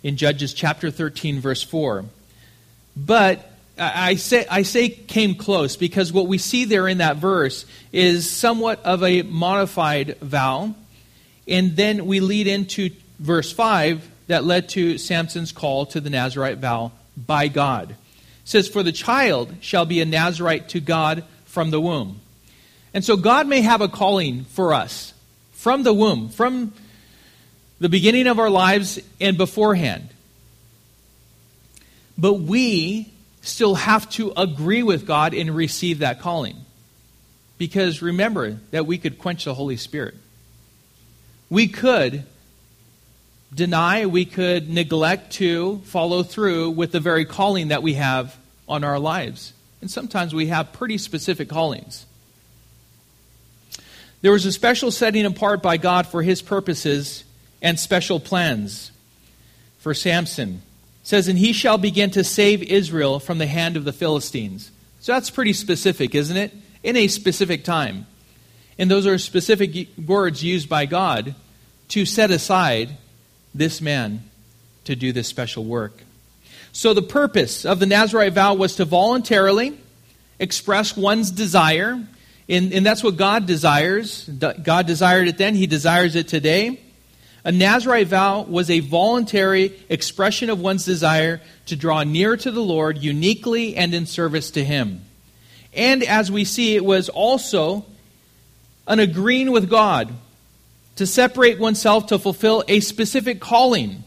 in 0.03 0.17
Judges 0.17 0.53
chapter 0.53 0.91
13, 0.91 1.39
verse 1.39 1.63
4. 1.63 2.05
But 2.95 3.51
I 3.77 4.15
say, 4.15 4.45
I 4.49 4.63
say 4.63 4.89
came 4.89 5.35
close 5.35 5.77
because 5.77 6.11
what 6.11 6.27
we 6.27 6.37
see 6.37 6.65
there 6.65 6.87
in 6.87 6.97
that 6.97 7.17
verse 7.17 7.65
is 7.93 8.29
somewhat 8.29 8.83
of 8.83 9.03
a 9.03 9.21
modified 9.21 10.17
vow. 10.19 10.75
And 11.47 11.75
then 11.75 12.05
we 12.05 12.19
lead 12.19 12.47
into 12.47 12.91
verse 13.19 13.51
5 13.51 14.07
that 14.27 14.43
led 14.43 14.69
to 14.69 14.97
Samson's 14.97 15.51
call 15.51 15.85
to 15.87 16.01
the 16.01 16.09
Nazarite 16.09 16.57
vow 16.57 16.91
by 17.17 17.47
God. 17.47 17.91
It 17.91 17.97
says, 18.43 18.67
For 18.67 18.83
the 18.83 18.91
child 18.91 19.55
shall 19.61 19.85
be 19.85 20.01
a 20.01 20.05
Nazarite 20.05 20.69
to 20.69 20.79
God 20.79 21.23
from 21.45 21.71
the 21.71 21.81
womb. 21.81 22.19
And 22.93 23.05
so 23.05 23.15
God 23.15 23.47
may 23.47 23.61
have 23.61 23.81
a 23.81 23.87
calling 23.87 24.43
for 24.45 24.73
us 24.73 25.13
from 25.51 25.83
the 25.83 25.93
womb, 25.93 26.29
from 26.29 26.73
the 27.79 27.89
beginning 27.89 28.27
of 28.27 28.39
our 28.39 28.49
lives 28.49 28.99
and 29.19 29.37
beforehand. 29.37 30.09
But 32.17 32.33
we 32.33 33.11
still 33.41 33.75
have 33.75 34.09
to 34.11 34.33
agree 34.35 34.83
with 34.83 35.05
God 35.05 35.33
and 35.33 35.55
receive 35.55 35.99
that 35.99 36.19
calling. 36.19 36.57
Because 37.57 38.01
remember 38.01 38.59
that 38.71 38.85
we 38.85 38.97
could 38.97 39.17
quench 39.17 39.45
the 39.45 39.53
Holy 39.53 39.77
Spirit. 39.77 40.15
We 41.49 41.67
could 41.67 42.25
deny, 43.53 44.05
we 44.05 44.25
could 44.25 44.69
neglect 44.69 45.33
to 45.33 45.79
follow 45.85 46.23
through 46.23 46.71
with 46.71 46.91
the 46.91 46.99
very 46.99 47.25
calling 47.25 47.69
that 47.69 47.81
we 47.81 47.95
have 47.95 48.37
on 48.67 48.83
our 48.83 48.99
lives. 48.99 49.53
And 49.81 49.89
sometimes 49.89 50.33
we 50.33 50.47
have 50.47 50.73
pretty 50.73 50.97
specific 50.97 51.49
callings. 51.49 52.05
There 54.21 54.33
was 54.33 54.45
a 54.45 54.51
special 54.51 54.91
setting 54.91 55.25
apart 55.25 55.61
by 55.61 55.77
God 55.77 56.05
for 56.05 56.21
his 56.21 56.41
purposes 56.41 57.23
and 57.61 57.79
special 57.79 58.19
plans 58.19 58.91
for 59.79 59.93
Samson. 59.93 60.61
It 61.01 61.07
says, 61.07 61.27
And 61.27 61.39
he 61.39 61.53
shall 61.53 61.77
begin 61.77 62.11
to 62.11 62.23
save 62.23 62.63
Israel 62.63 63.19
from 63.19 63.37
the 63.37 63.47
hand 63.47 63.77
of 63.77 63.85
the 63.85 63.93
Philistines. 63.93 64.71
So 64.99 65.13
that's 65.13 65.29
pretty 65.29 65.53
specific, 65.53 66.13
isn't 66.15 66.37
it? 66.37 66.53
In 66.83 66.95
a 66.95 67.07
specific 67.07 67.63
time. 67.63 68.05
And 68.77 68.89
those 68.89 69.05
are 69.05 69.17
specific 69.17 69.89
words 69.97 70.43
used 70.43 70.69
by 70.69 70.85
God 70.85 71.35
to 71.89 72.05
set 72.05 72.31
aside 72.31 72.97
this 73.53 73.81
man 73.81 74.23
to 74.85 74.95
do 74.95 75.11
this 75.11 75.27
special 75.27 75.65
work. 75.65 76.03
So, 76.71 76.93
the 76.93 77.01
purpose 77.01 77.65
of 77.65 77.79
the 77.79 77.85
Nazarite 77.85 78.33
vow 78.33 78.53
was 78.53 78.75
to 78.75 78.85
voluntarily 78.85 79.77
express 80.39 80.95
one's 80.95 81.31
desire, 81.31 82.01
and, 82.47 82.73
and 82.73 82.85
that's 82.85 83.03
what 83.03 83.17
God 83.17 83.45
desires. 83.45 84.29
God 84.29 84.87
desired 84.87 85.27
it 85.27 85.37
then, 85.37 85.55
He 85.55 85.67
desires 85.67 86.15
it 86.15 86.27
today. 86.27 86.79
A 87.43 87.51
Nazarite 87.51 88.07
vow 88.07 88.43
was 88.43 88.69
a 88.69 88.79
voluntary 88.79 89.73
expression 89.87 90.49
of 90.49 90.59
one's 90.59 90.85
desire 90.85 91.41
to 91.67 91.75
draw 91.75 92.03
near 92.03 92.35
to 92.35 92.51
the 92.51 92.61
Lord 92.61 92.97
uniquely 92.97 93.75
and 93.75 93.93
in 93.93 94.05
service 94.05 94.51
to 94.51 94.63
Him. 94.63 95.01
And 95.73 96.03
as 96.03 96.31
we 96.31 96.43
see, 96.43 96.75
it 96.75 96.83
was 96.83 97.09
also 97.09 97.85
an 98.87 98.99
agreeing 98.99 99.51
with 99.51 99.69
God 99.69 100.13
to 100.97 101.07
separate 101.07 101.59
oneself 101.59 102.07
to 102.07 102.19
fulfill 102.19 102.63
a 102.67 102.81
specific 102.81 103.39
calling 103.39 104.03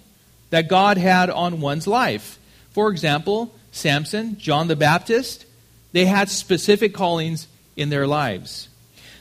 that 0.51 0.69
God 0.69 0.99
had 0.99 1.31
on 1.31 1.63
one's 1.63 1.87
life. 1.87 2.39
For 2.73 2.91
example, 2.91 3.55
Samson, 3.71 4.39
John 4.39 4.69
the 4.69 4.77
Baptist, 4.77 5.47
they 5.93 6.05
had 6.05 6.29
specific 6.29 6.93
callings 6.93 7.49
in 7.77 7.89
their 7.89 8.07
lives. 8.07 8.69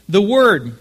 The 0.09 0.21
word 0.21 0.77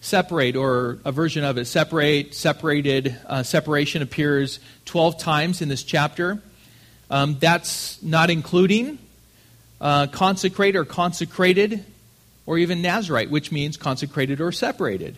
separate, 0.00 0.56
or 0.56 0.98
a 1.04 1.12
version 1.12 1.44
of 1.44 1.58
it, 1.58 1.66
separate, 1.66 2.34
separated, 2.34 3.16
uh, 3.26 3.42
separation 3.42 4.02
appears 4.02 4.60
12 4.84 5.18
times 5.18 5.60
in 5.60 5.68
this 5.68 5.82
chapter. 5.82 6.40
Um, 7.10 7.36
that's 7.40 8.02
not 8.02 8.30
including 8.30 8.98
uh, 9.80 10.06
consecrate 10.08 10.76
or 10.76 10.84
consecrated, 10.84 11.84
or 12.46 12.58
even 12.58 12.82
Nazarite, 12.82 13.30
which 13.30 13.52
means 13.52 13.76
consecrated 13.76 14.40
or 14.40 14.52
separated. 14.52 15.16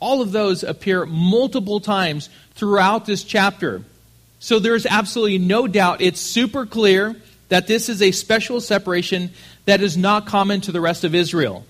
All 0.00 0.20
of 0.20 0.32
those 0.32 0.64
appear 0.64 1.06
multiple 1.06 1.80
times 1.80 2.28
throughout 2.54 3.06
this 3.06 3.22
chapter. 3.22 3.82
So 4.40 4.58
there's 4.58 4.86
absolutely 4.86 5.38
no 5.38 5.68
doubt. 5.68 6.00
It's 6.00 6.20
super 6.20 6.66
clear 6.66 7.14
that 7.48 7.66
this 7.66 7.88
is 7.88 8.02
a 8.02 8.10
special 8.10 8.60
separation 8.60 9.30
that 9.66 9.80
is 9.80 9.96
not 9.96 10.26
common 10.26 10.60
to 10.62 10.72
the 10.72 10.80
rest 10.80 11.04
of 11.04 11.14
Israel. 11.14 11.64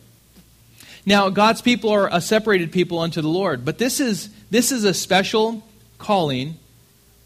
Now, 1.05 1.31
God's 1.31 1.63
people 1.63 1.91
are 1.91 2.09
a 2.13 2.21
separated 2.21 2.71
people 2.71 3.01
unto 3.01 3.21
the 3.21 3.29
Lord, 3.29 3.65
but 3.65 3.79
this 3.79 3.99
is, 3.99 4.29
this 4.51 4.71
is 4.71 4.85
a 4.85 4.95
special 4.95 5.63
calling 5.99 6.59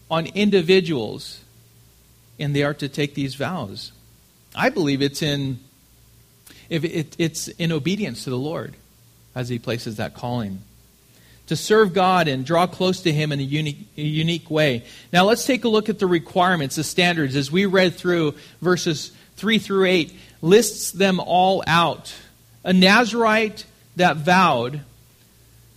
on 0.09 0.25
individuals, 0.27 1.41
and 2.39 2.55
they 2.55 2.63
are 2.63 2.73
to 2.75 2.89
take 2.89 3.13
these 3.13 3.35
vows. 3.35 3.91
I 4.55 4.69
believe 4.69 5.01
it's 5.01 5.21
in, 5.21 5.59
if 6.69 6.83
it, 6.83 7.15
it's 7.19 7.47
in 7.49 7.71
obedience 7.71 8.23
to 8.23 8.29
the 8.29 8.37
Lord 8.37 8.75
as 9.35 9.49
He 9.49 9.59
places 9.59 9.97
that 9.97 10.15
calling 10.15 10.61
to 11.47 11.55
serve 11.55 11.93
God 11.93 12.27
and 12.27 12.45
draw 12.45 12.67
close 12.67 13.01
to 13.01 13.11
Him 13.11 13.31
in 13.31 13.39
a 13.39 13.43
unique, 13.43 13.87
a 13.97 14.01
unique 14.01 14.49
way. 14.51 14.83
Now, 15.11 15.25
let's 15.25 15.45
take 15.45 15.63
a 15.63 15.69
look 15.69 15.89
at 15.89 15.99
the 15.99 16.07
requirements, 16.07 16.75
the 16.75 16.83
standards, 16.83 17.35
as 17.35 17.51
we 17.51 17.65
read 17.65 17.95
through 17.95 18.35
verses 18.61 19.11
3 19.37 19.57
through 19.57 19.85
8, 19.85 20.13
lists 20.41 20.91
them 20.91 21.19
all 21.19 21.63
out. 21.65 22.13
A 22.63 22.73
Nazarite 22.73 23.65
that 23.95 24.17
vowed 24.17 24.81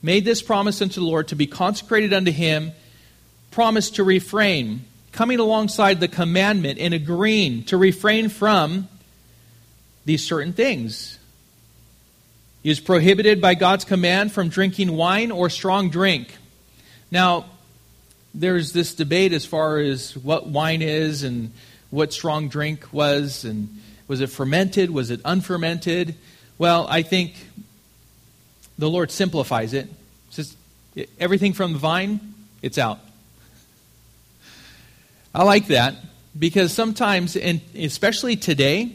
made 0.03 0.25
this 0.25 0.43
promise 0.43 0.81
unto 0.81 1.01
the 1.01 1.07
Lord 1.07 1.29
to 1.29 1.37
be 1.37 1.47
consecrated 1.47 2.13
unto 2.13 2.31
him, 2.31 2.73
promised 3.51 3.97
to 3.97 4.05
refrain, 4.05 4.85
coming 5.13 5.39
alongside 5.39 6.01
the 6.01 6.09
commandment 6.09 6.79
and 6.79 6.95
agreeing 6.95 7.65
to 7.65 7.77
refrain 7.77 8.29
from 8.29 8.89
these 10.05 10.25
certain 10.25 10.53
things. 10.53 11.19
He 12.63 12.71
is 12.71 12.81
prohibited 12.81 13.41
by 13.41 13.55
God's 13.55 13.85
command 13.85 14.33
from 14.33 14.49
drinking 14.49 14.93
wine 14.93 15.31
or 15.31 15.49
strong 15.49 15.91
drink. 15.91 16.37
Now, 17.11 17.47
there's 18.35 18.73
this 18.73 18.95
debate 18.95 19.33
as 19.33 19.45
far 19.45 19.79
as 19.79 20.17
what 20.17 20.47
wine 20.47 20.83
is 20.83 21.23
and 21.23 21.53
what 21.91 22.13
strong 22.13 22.49
drink 22.49 22.93
was, 22.93 23.45
and 23.45 23.81
was 24.07 24.21
it 24.21 24.29
fermented? 24.29 24.91
Was 24.91 25.11
it 25.11 25.21
unfermented? 25.25 26.15
Well, 26.61 26.87
I 26.91 27.01
think 27.01 27.37
the 28.79 28.91
Lord 28.91 29.11
simplifies 29.11 29.73
it. 29.73 29.89
Says 30.29 30.55
everything 31.19 31.55
from 31.55 31.73
the 31.73 31.79
vine, 31.79 32.35
it's 32.61 32.77
out. 32.77 32.99
I 35.35 35.45
like 35.45 35.69
that 35.69 35.95
because 36.39 36.71
sometimes, 36.71 37.35
and 37.35 37.63
especially 37.75 38.37
today, 38.37 38.93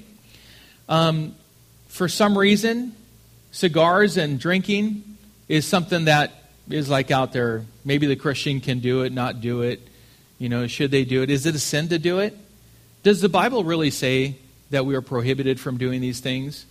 um, 0.88 1.34
for 1.88 2.08
some 2.08 2.38
reason, 2.38 2.96
cigars 3.50 4.16
and 4.18 4.40
drinking 4.40 5.18
is 5.48 5.66
something 5.66 6.06
that 6.06 6.34
is 6.70 6.88
like 6.88 7.10
out 7.10 7.34
there. 7.34 7.66
Maybe 7.84 8.06
the 8.06 8.16
Christian 8.16 8.62
can 8.62 8.78
do 8.78 9.02
it, 9.02 9.12
not 9.12 9.42
do 9.42 9.64
it. 9.64 9.82
You 10.38 10.50
know, 10.50 10.68
should 10.68 10.92
they 10.92 11.04
do 11.04 11.24
it? 11.24 11.32
Is 11.32 11.48
it 11.48 11.56
a 11.56 11.60
sin 11.60 11.88
to 11.88 11.98
do 11.98 12.20
it? 12.20 12.38
Does 13.02 13.22
the 13.22 13.30
Bible 13.30 13.64
really 13.64 13.90
say 13.90 14.36
that 14.70 14.86
we 14.86 14.94
are 14.94 15.02
prohibited 15.02 15.60
from 15.60 15.80
doing 15.80 16.00
these 16.00 16.20
things? 16.20 16.68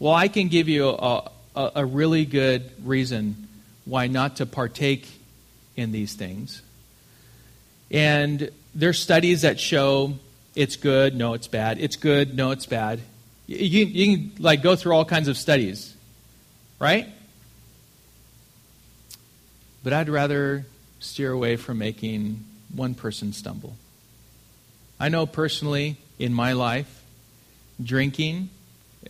Well, 0.00 0.14
I 0.14 0.28
can 0.28 0.48
give 0.48 0.68
you 0.68 0.88
a, 0.88 1.30
a, 1.54 1.72
a 1.76 1.84
really 1.84 2.24
good 2.24 2.72
reason 2.84 3.48
why 3.84 4.06
not 4.06 4.36
to 4.36 4.46
partake 4.46 5.06
in 5.76 5.92
these 5.92 6.14
things. 6.14 6.62
And 7.90 8.50
there's 8.74 8.98
studies 8.98 9.42
that 9.42 9.60
show 9.60 10.14
it's 10.56 10.76
good, 10.76 11.14
no, 11.14 11.34
it's 11.34 11.46
bad. 11.46 11.78
It's 11.78 11.96
good, 11.96 12.34
no, 12.34 12.50
it's 12.50 12.66
bad. 12.66 13.00
You, 13.46 13.84
you 13.84 14.16
can 14.16 14.42
like 14.42 14.62
go 14.62 14.74
through 14.74 14.92
all 14.94 15.04
kinds 15.04 15.28
of 15.28 15.36
studies, 15.36 15.94
right? 16.78 17.06
But 19.84 19.92
I'd 19.92 20.08
rather 20.08 20.64
steer 20.98 21.30
away 21.30 21.56
from 21.56 21.78
making 21.78 22.44
one 22.74 22.94
person 22.94 23.32
stumble. 23.32 23.76
I 24.98 25.10
know 25.10 25.26
personally 25.26 25.98
in 26.18 26.32
my 26.32 26.52
life, 26.52 27.02
drinking, 27.82 28.50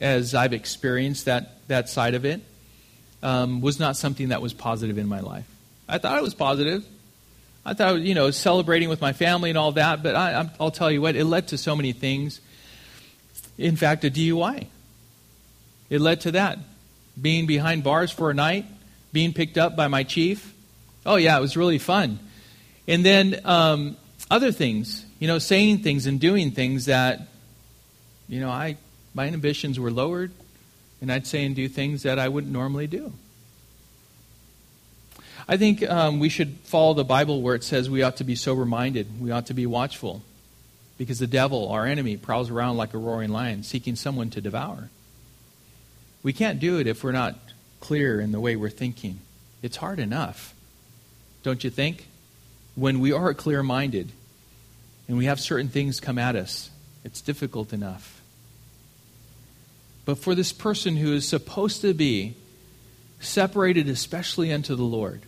as 0.00 0.34
I've 0.34 0.52
experienced 0.52 1.24
that, 1.24 1.66
that 1.68 1.88
side 1.88 2.14
of 2.14 2.24
it, 2.24 2.40
um, 3.22 3.60
was 3.60 3.78
not 3.78 3.96
something 3.96 4.28
that 4.28 4.40
was 4.42 4.52
positive 4.52 4.98
in 4.98 5.06
my 5.06 5.20
life. 5.20 5.46
I 5.88 5.98
thought 5.98 6.16
it 6.16 6.22
was 6.22 6.34
positive. 6.34 6.84
I 7.64 7.74
thought, 7.74 8.00
you 8.00 8.14
know, 8.14 8.30
celebrating 8.30 8.88
with 8.88 9.00
my 9.00 9.12
family 9.12 9.50
and 9.50 9.58
all 9.58 9.72
that, 9.72 10.02
but 10.02 10.14
I, 10.14 10.48
will 10.58 10.70
tell 10.70 10.90
you 10.90 11.02
what, 11.02 11.16
it 11.16 11.24
led 11.24 11.48
to 11.48 11.58
so 11.58 11.76
many 11.76 11.92
things. 11.92 12.40
In 13.58 13.76
fact, 13.76 14.04
a 14.04 14.10
DUI. 14.10 14.66
It 15.90 16.00
led 16.00 16.22
to 16.22 16.32
that. 16.32 16.58
Being 17.20 17.46
behind 17.46 17.84
bars 17.84 18.10
for 18.10 18.30
a 18.30 18.34
night, 18.34 18.64
being 19.12 19.34
picked 19.34 19.58
up 19.58 19.76
by 19.76 19.88
my 19.88 20.04
chief. 20.04 20.54
Oh, 21.04 21.16
yeah, 21.16 21.36
it 21.36 21.40
was 21.40 21.56
really 21.56 21.78
fun. 21.78 22.18
And 22.88 23.04
then 23.04 23.40
um, 23.44 23.96
other 24.30 24.52
things, 24.52 25.04
you 25.18 25.26
know, 25.26 25.38
saying 25.38 25.78
things 25.78 26.06
and 26.06 26.18
doing 26.18 26.52
things 26.52 26.86
that, 26.86 27.28
you 28.28 28.40
know, 28.40 28.48
I 28.48 28.76
my 29.14 29.26
inhibitions 29.26 29.78
were 29.78 29.90
lowered, 29.90 30.32
and 31.00 31.10
I'd 31.10 31.26
say 31.26 31.44
and 31.44 31.56
do 31.56 31.68
things 31.68 32.02
that 32.02 32.18
I 32.18 32.28
wouldn't 32.28 32.52
normally 32.52 32.86
do. 32.86 33.12
I 35.48 35.56
think 35.56 35.82
um, 35.82 36.20
we 36.20 36.28
should 36.28 36.58
follow 36.64 36.94
the 36.94 37.04
Bible 37.04 37.42
where 37.42 37.54
it 37.54 37.64
says 37.64 37.90
we 37.90 38.02
ought 38.02 38.18
to 38.18 38.24
be 38.24 38.36
sober 38.36 38.64
minded, 38.64 39.20
we 39.20 39.30
ought 39.30 39.46
to 39.46 39.54
be 39.54 39.66
watchful, 39.66 40.22
because 40.96 41.18
the 41.18 41.26
devil, 41.26 41.68
our 41.70 41.86
enemy, 41.86 42.16
prowls 42.16 42.50
around 42.50 42.76
like 42.76 42.94
a 42.94 42.98
roaring 42.98 43.30
lion, 43.30 43.62
seeking 43.62 43.96
someone 43.96 44.30
to 44.30 44.40
devour. 44.40 44.90
We 46.22 46.32
can't 46.32 46.60
do 46.60 46.78
it 46.78 46.86
if 46.86 47.02
we're 47.02 47.12
not 47.12 47.36
clear 47.80 48.20
in 48.20 48.30
the 48.30 48.40
way 48.40 48.54
we're 48.54 48.70
thinking. 48.70 49.20
It's 49.62 49.78
hard 49.78 49.98
enough, 49.98 50.54
don't 51.42 51.64
you 51.64 51.70
think? 51.70 52.06
When 52.76 53.00
we 53.00 53.12
are 53.12 53.34
clear 53.34 53.62
minded 53.62 54.12
and 55.08 55.18
we 55.18 55.24
have 55.24 55.40
certain 55.40 55.68
things 55.68 55.98
come 55.98 56.18
at 56.18 56.36
us, 56.36 56.70
it's 57.04 57.20
difficult 57.20 57.72
enough. 57.72 58.19
But 60.10 60.18
for 60.18 60.34
this 60.34 60.52
person 60.52 60.96
who 60.96 61.12
is 61.12 61.28
supposed 61.28 61.82
to 61.82 61.94
be 61.94 62.34
separated 63.20 63.88
especially 63.88 64.52
unto 64.52 64.74
the 64.74 64.82
Lord, 64.82 65.22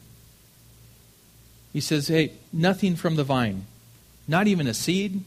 he 1.72 1.80
says, 1.80 2.08
hey, 2.08 2.32
nothing 2.52 2.96
from 2.96 3.14
the 3.14 3.22
vine, 3.22 3.66
not 4.26 4.48
even 4.48 4.66
a 4.66 4.74
seed, 4.74 5.22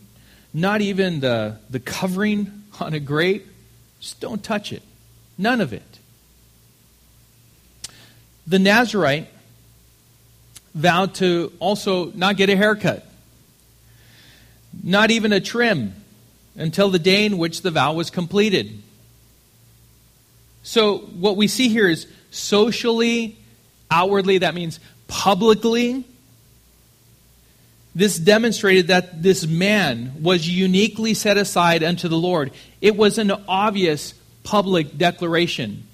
not 0.53 0.81
even 0.81 1.21
the, 1.21 1.57
the 1.69 1.79
covering 1.79 2.63
on 2.81 2.93
a 2.93 2.99
grape. 2.99 3.47
Just 4.01 4.19
don't 4.19 4.43
touch 4.43 4.73
it. 4.73 4.83
None 5.37 5.61
of 5.61 5.71
it. 5.71 5.99
The 8.45 8.59
Nazarite 8.59 9.29
vowed 10.73 11.15
to 11.15 11.53
also 11.59 12.11
not 12.11 12.35
get 12.35 12.49
a 12.49 12.57
haircut, 12.57 13.07
not 14.83 15.11
even 15.11 15.31
a 15.31 15.39
trim, 15.39 15.95
until 16.57 16.89
the 16.89 16.99
day 16.99 17.25
in 17.25 17.37
which 17.37 17.61
the 17.61 17.71
vow 17.71 17.93
was 17.93 18.09
completed. 18.09 18.81
So, 20.65 20.97
what 20.97 21.37
we 21.37 21.47
see 21.47 21.69
here 21.69 21.87
is 21.87 22.07
socially, 22.31 23.37
outwardly, 23.91 24.39
that 24.39 24.55
means 24.55 24.79
publicly. 25.07 26.03
This 27.93 28.17
demonstrated 28.17 28.87
that 28.87 29.21
this 29.21 29.45
man 29.45 30.23
was 30.23 30.49
uniquely 30.49 31.13
set 31.13 31.37
aside 31.37 31.83
unto 31.83 32.07
the 32.07 32.17
Lord. 32.17 32.51
It 32.81 32.97
was 32.97 33.19
an 33.19 33.31
obvious 33.47 34.15
public 34.41 34.97
declaration. 34.97 35.85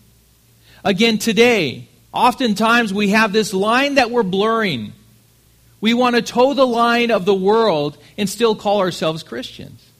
Again, 0.86 1.18
today, 1.18 1.90
oftentimes 2.14 2.94
we 2.94 3.10
have 3.10 3.34
this 3.34 3.54
line 3.54 3.96
that 3.96 4.10
we're 4.10 4.24
blurring. 4.24 4.94
We 5.82 5.94
want 5.94 6.16
to 6.16 6.22
toe 6.22 6.54
the 6.54 6.66
line 6.66 7.12
of 7.12 7.26
the 7.26 7.36
world 7.36 7.98
and 8.18 8.30
still 8.30 8.56
call 8.56 8.80
ourselves 8.80 9.22
Christians. 9.22 9.91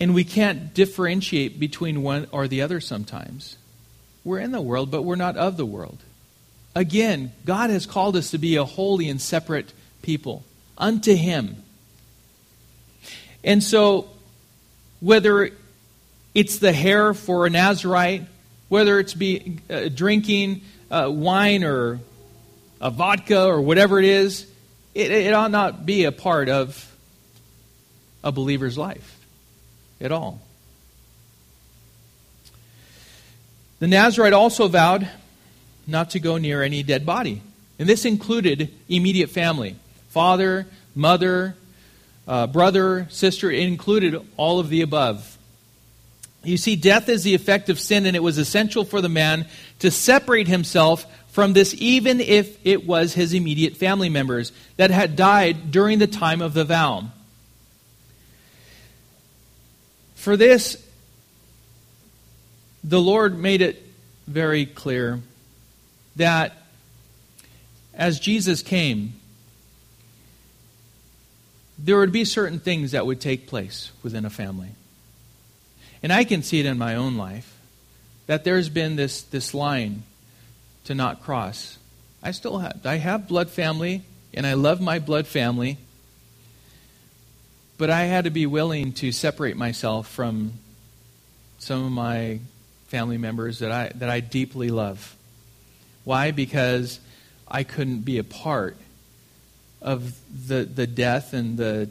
And 0.00 0.14
we 0.14 0.24
can't 0.24 0.72
differentiate 0.74 1.58
between 1.58 2.02
one 2.02 2.28
or 2.30 2.46
the 2.46 2.62
other 2.62 2.80
sometimes. 2.80 3.56
We're 4.24 4.38
in 4.38 4.52
the 4.52 4.60
world, 4.60 4.90
but 4.90 5.02
we're 5.02 5.16
not 5.16 5.36
of 5.36 5.56
the 5.56 5.66
world. 5.66 5.98
Again, 6.74 7.32
God 7.44 7.70
has 7.70 7.86
called 7.86 8.16
us 8.16 8.30
to 8.30 8.38
be 8.38 8.56
a 8.56 8.64
holy 8.64 9.08
and 9.08 9.20
separate 9.20 9.72
people 10.02 10.44
unto 10.76 11.14
Him. 11.14 11.62
And 13.42 13.62
so, 13.62 14.08
whether 15.00 15.50
it's 16.34 16.58
the 16.58 16.72
hair 16.72 17.14
for 17.14 17.46
a 17.46 17.50
Nazarite, 17.50 18.26
whether 18.68 19.00
it's 19.00 19.14
be 19.14 19.58
uh, 19.68 19.88
drinking 19.88 20.60
uh, 20.90 21.10
wine 21.10 21.64
or 21.64 22.00
a 22.80 22.90
vodka 22.90 23.46
or 23.46 23.60
whatever 23.60 23.98
it 23.98 24.04
is, 24.04 24.46
it, 24.94 25.10
it 25.10 25.34
ought 25.34 25.50
not 25.50 25.84
be 25.84 26.04
a 26.04 26.12
part 26.12 26.48
of 26.48 26.84
a 28.22 28.30
believer's 28.30 28.78
life 28.78 29.17
at 30.00 30.12
all. 30.12 30.40
The 33.78 33.86
Nazarite 33.86 34.32
also 34.32 34.68
vowed 34.68 35.08
not 35.86 36.10
to 36.10 36.20
go 36.20 36.36
near 36.36 36.62
any 36.62 36.82
dead 36.82 37.06
body. 37.06 37.42
And 37.78 37.88
this 37.88 38.04
included 38.04 38.72
immediate 38.88 39.30
family 39.30 39.76
father, 40.08 40.66
mother, 40.94 41.54
uh, 42.26 42.46
brother, 42.46 43.06
sister. 43.10 43.50
It 43.50 43.60
included 43.60 44.20
all 44.36 44.58
of 44.58 44.68
the 44.68 44.82
above. 44.82 45.38
You 46.44 46.56
see, 46.56 46.76
death 46.76 47.08
is 47.08 47.24
the 47.24 47.34
effect 47.34 47.68
of 47.68 47.78
sin, 47.78 48.06
and 48.06 48.16
it 48.16 48.22
was 48.22 48.38
essential 48.38 48.84
for 48.84 49.00
the 49.00 49.08
man 49.08 49.46
to 49.80 49.90
separate 49.90 50.48
himself 50.48 51.06
from 51.30 51.52
this, 51.52 51.74
even 51.78 52.20
if 52.20 52.58
it 52.66 52.86
was 52.86 53.14
his 53.14 53.32
immediate 53.32 53.76
family 53.76 54.08
members 54.08 54.52
that 54.76 54.90
had 54.90 55.14
died 55.14 55.70
during 55.70 55.98
the 55.98 56.06
time 56.06 56.40
of 56.42 56.54
the 56.54 56.64
vow. 56.64 57.04
For 60.18 60.36
this, 60.36 60.84
the 62.82 63.00
Lord 63.00 63.38
made 63.38 63.62
it 63.62 63.80
very 64.26 64.66
clear 64.66 65.20
that 66.16 66.54
as 67.94 68.18
Jesus 68.18 68.60
came, 68.60 69.12
there 71.78 71.98
would 71.98 72.10
be 72.10 72.24
certain 72.24 72.58
things 72.58 72.90
that 72.90 73.06
would 73.06 73.20
take 73.20 73.46
place 73.46 73.92
within 74.02 74.24
a 74.24 74.30
family. 74.30 74.70
And 76.02 76.12
I 76.12 76.24
can 76.24 76.42
see 76.42 76.58
it 76.58 76.66
in 76.66 76.78
my 76.78 76.96
own 76.96 77.16
life 77.16 77.56
that 78.26 78.42
there's 78.42 78.68
been 78.68 78.96
this, 78.96 79.22
this 79.22 79.54
line 79.54 80.02
to 80.84 80.96
not 80.96 81.22
cross. 81.22 81.78
I 82.24 82.32
still 82.32 82.58
have 82.58 82.84
I 82.84 82.96
have 82.96 83.28
blood 83.28 83.50
family 83.50 84.02
and 84.34 84.44
I 84.44 84.54
love 84.54 84.80
my 84.80 84.98
blood 84.98 85.28
family. 85.28 85.78
But 87.78 87.90
I 87.90 88.04
had 88.06 88.24
to 88.24 88.30
be 88.30 88.44
willing 88.44 88.92
to 88.94 89.12
separate 89.12 89.56
myself 89.56 90.08
from 90.08 90.54
some 91.58 91.84
of 91.84 91.92
my 91.92 92.40
family 92.88 93.18
members 93.18 93.60
that 93.60 93.70
I, 93.70 93.92
that 93.94 94.10
I 94.10 94.18
deeply 94.18 94.68
love. 94.68 95.16
Why? 96.02 96.32
Because 96.32 96.98
I 97.46 97.62
couldn't 97.62 98.00
be 98.00 98.18
a 98.18 98.24
part 98.24 98.76
of 99.80 100.18
the, 100.48 100.64
the 100.64 100.88
death 100.88 101.32
and 101.32 101.56
the 101.56 101.88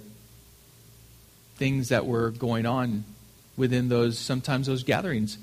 things 1.55 1.89
that 1.89 2.05
were 2.05 2.31
going 2.31 2.65
on 2.65 3.05
within 3.55 3.87
those, 3.87 4.19
sometimes 4.19 4.67
those 4.67 4.83
gatherings. 4.83 5.37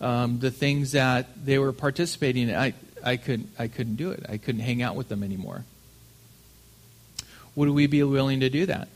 Um, 0.00 0.38
the 0.38 0.50
things 0.50 0.92
that 0.92 1.44
they 1.44 1.58
were 1.58 1.72
participating 1.72 2.48
in, 2.48 2.54
I, 2.54 2.74
I, 3.04 3.16
could, 3.16 3.48
I 3.58 3.66
couldn't 3.66 3.96
do 3.96 4.10
it. 4.10 4.24
I 4.28 4.36
couldn't 4.36 4.60
hang 4.60 4.80
out 4.80 4.94
with 4.94 5.08
them 5.08 5.22
anymore. 5.22 5.64
Would 7.56 7.70
we 7.70 7.86
be 7.88 8.02
willing 8.02 8.40
to 8.40 8.48
do 8.48 8.66
that? 8.66 8.88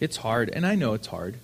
It's 0.00 0.18
hard, 0.18 0.50
and 0.50 0.66
I 0.66 0.74
know 0.74 0.94
it's 0.94 1.08
hard. 1.08 1.36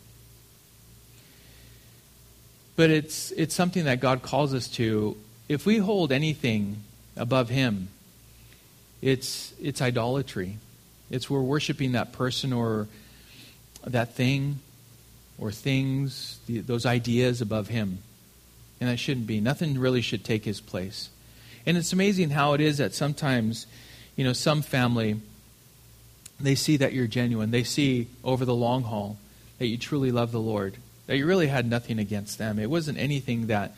But 2.76 2.90
it's, 2.90 3.30
it's 3.32 3.54
something 3.54 3.84
that 3.84 4.00
God 4.00 4.22
calls 4.22 4.54
us 4.54 4.68
to. 4.68 5.16
If 5.48 5.66
we 5.66 5.78
hold 5.78 6.12
anything 6.12 6.82
above 7.16 7.48
Him, 7.48 7.88
it's, 9.00 9.52
it's 9.60 9.80
idolatry. 9.82 10.58
It's 11.10 11.28
we're 11.28 11.42
worshiping 11.42 11.92
that 11.92 12.12
person 12.12 12.52
or 12.52 12.88
that 13.84 14.14
thing 14.14 14.60
or 15.38 15.52
things, 15.52 16.38
the, 16.46 16.60
those 16.60 16.86
ideas 16.86 17.40
above 17.40 17.68
Him. 17.68 17.98
And 18.80 18.90
that 18.90 18.98
shouldn't 18.98 19.26
be. 19.26 19.40
Nothing 19.40 19.78
really 19.78 20.00
should 20.00 20.24
take 20.24 20.44
His 20.44 20.60
place. 20.60 21.10
And 21.66 21.76
it's 21.76 21.92
amazing 21.92 22.30
how 22.30 22.54
it 22.54 22.60
is 22.60 22.78
that 22.78 22.94
sometimes, 22.94 23.66
you 24.16 24.24
know, 24.24 24.32
some 24.32 24.62
family, 24.62 25.20
they 26.40 26.54
see 26.54 26.76
that 26.78 26.92
you're 26.92 27.06
genuine. 27.06 27.50
They 27.50 27.64
see 27.64 28.08
over 28.22 28.44
the 28.44 28.54
long 28.54 28.82
haul 28.82 29.18
that 29.58 29.66
you 29.66 29.78
truly 29.78 30.10
love 30.10 30.32
the 30.32 30.40
Lord 30.40 30.76
that 31.06 31.16
you 31.16 31.26
really 31.26 31.46
had 31.46 31.68
nothing 31.68 31.98
against 31.98 32.38
them. 32.38 32.58
It 32.58 32.70
wasn't 32.70 32.98
anything 32.98 33.48
that, 33.48 33.74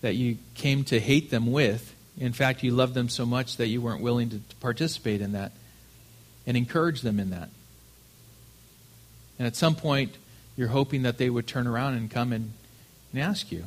that 0.00 0.14
you 0.14 0.38
came 0.54 0.84
to 0.84 0.98
hate 0.98 1.30
them 1.30 1.52
with. 1.52 1.94
In 2.18 2.32
fact, 2.32 2.62
you 2.62 2.72
loved 2.72 2.94
them 2.94 3.08
so 3.08 3.26
much 3.26 3.56
that 3.58 3.68
you 3.68 3.80
weren't 3.80 4.02
willing 4.02 4.30
to 4.30 4.40
participate 4.60 5.20
in 5.20 5.32
that 5.32 5.52
and 6.46 6.56
encourage 6.56 7.02
them 7.02 7.20
in 7.20 7.30
that. 7.30 7.50
And 9.38 9.46
at 9.46 9.56
some 9.56 9.74
point, 9.74 10.16
you're 10.56 10.68
hoping 10.68 11.02
that 11.02 11.18
they 11.18 11.30
would 11.30 11.46
turn 11.46 11.66
around 11.66 11.94
and 11.94 12.10
come 12.10 12.32
and, 12.32 12.52
and 13.12 13.22
ask 13.22 13.50
you, 13.52 13.66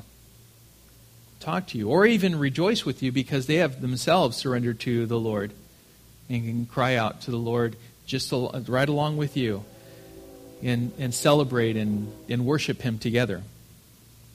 talk 1.39 1.67
to 1.67 1.77
you, 1.77 1.89
or 1.89 2.05
even 2.05 2.37
rejoice 2.37 2.85
with 2.85 3.03
you 3.03 3.11
because 3.11 3.47
they 3.47 3.55
have 3.55 3.81
themselves 3.81 4.37
surrendered 4.37 4.79
to 4.81 5.05
the 5.05 5.19
Lord 5.19 5.51
and 6.29 6.43
can 6.43 6.65
cry 6.65 6.95
out 6.95 7.21
to 7.21 7.31
the 7.31 7.37
Lord 7.37 7.75
just 8.05 8.31
right 8.31 8.89
along 8.89 9.17
with 9.17 9.37
you 9.37 9.63
and, 10.61 10.91
and 10.97 11.13
celebrate 11.13 11.77
and, 11.77 12.11
and 12.29 12.45
worship 12.45 12.81
Him 12.81 12.99
together, 12.99 13.43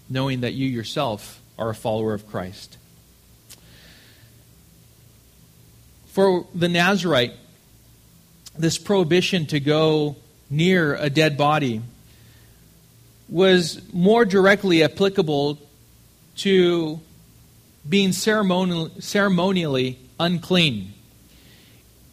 knowing 0.09 0.41
that 0.41 0.55
you 0.55 0.67
yourself 0.67 1.41
are 1.59 1.71
a 1.71 1.75
follower 1.75 2.15
of 2.15 2.29
Christ. 2.29 2.77
For 6.09 6.47
the 6.55 6.69
Nazarite, 6.69 7.33
this 8.59 8.79
prohibition 8.79 9.47
to 9.47 9.61
go 9.61 10.17
near 10.51 10.95
a 10.97 11.11
dead 11.11 11.37
body 11.37 11.83
was 13.29 13.81
more 13.93 14.25
directly 14.25 14.83
applicable 14.83 15.59
to 16.37 17.01
being 17.89 18.13
ceremonial, 18.13 18.91
ceremonially 18.99 19.99
unclean. 20.19 20.93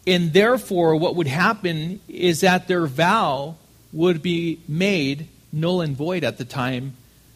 And 0.06 0.32
therefore, 0.32 0.96
what 0.96 1.16
would 1.16 1.26
happen 1.26 2.00
is 2.08 2.42
that 2.42 2.68
their 2.68 2.86
vow 2.86 3.56
would 3.92 4.22
be 4.22 4.60
made 4.68 5.28
null 5.52 5.80
and 5.80 5.96
void 5.96 6.22
at 6.22 6.38
the 6.38 6.44
time 6.44 6.94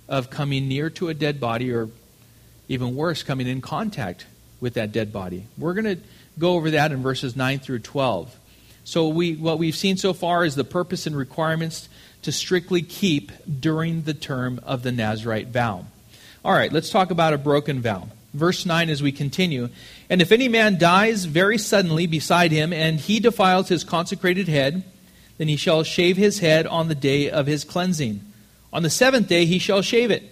of 0.09 0.30
coming 0.30 0.68
near 0.68 0.90
to 0.90 1.09
a 1.09 1.14
dead 1.14 1.40
body 1.40 1.72
or 1.72 1.88
even 2.68 2.94
worse, 2.94 3.22
coming 3.22 3.48
in 3.48 3.61
contact 3.61 4.26
with 4.61 4.74
that 4.74 4.92
dead 4.92 5.12
body. 5.12 5.44
We're 5.59 5.74
going 5.74 5.96
to 5.96 6.02
go 6.38 6.52
over 6.54 6.70
that 6.72 6.92
in 6.92 7.02
verses 7.02 7.35
9 7.35 7.59
through 7.59 7.80
12. 7.80 8.37
So, 8.85 9.09
we, 9.09 9.35
what 9.35 9.59
we've 9.59 9.74
seen 9.74 9.96
so 9.96 10.12
far 10.12 10.44
is 10.44 10.54
the 10.54 10.64
purpose 10.64 11.06
and 11.06 11.16
requirements 11.16 11.88
to 12.22 12.33
strictly 12.33 12.83
keep 12.83 13.33
during 13.61 14.02
the 14.02 14.14
term 14.14 14.61
of 14.64 14.83
the 14.83 14.92
Nazarite 14.92 15.48
vow. 15.48 15.87
All 16.44 16.52
right, 16.52 16.72
let's 16.72 16.90
talk 16.90 17.11
about 17.11 17.33
a 17.33 17.38
broken 17.38 17.80
vow. 17.80 18.09
Verse 18.33 18.64
9 18.64 18.88
as 18.90 19.03
we 19.03 19.12
continue. 19.12 19.69
And 20.09 20.23
if 20.23 20.31
any 20.31 20.49
man 20.49 20.79
dies 20.79 21.25
very 21.25 21.59
suddenly 21.59 22.07
beside 22.07 22.53
him, 22.53 22.73
and 22.73 23.01
he 23.01 23.19
defiles 23.19 23.69
his 23.69 23.85
consecrated 23.85 24.49
head, 24.49 24.85
then 25.38 25.49
he 25.49 25.57
shall 25.57 25.83
shave 25.83 26.16
his 26.16 26.38
head 26.38 26.66
on 26.66 26.88
the 26.88 26.95
day 26.95 27.31
of 27.31 27.47
his 27.47 27.64
cleansing. 27.64 28.21
On 28.73 28.83
the 28.83 28.90
seventh 28.90 29.27
day 29.27 29.47
he 29.47 29.59
shall 29.59 29.83
shave 29.83 30.11
it. 30.11 30.23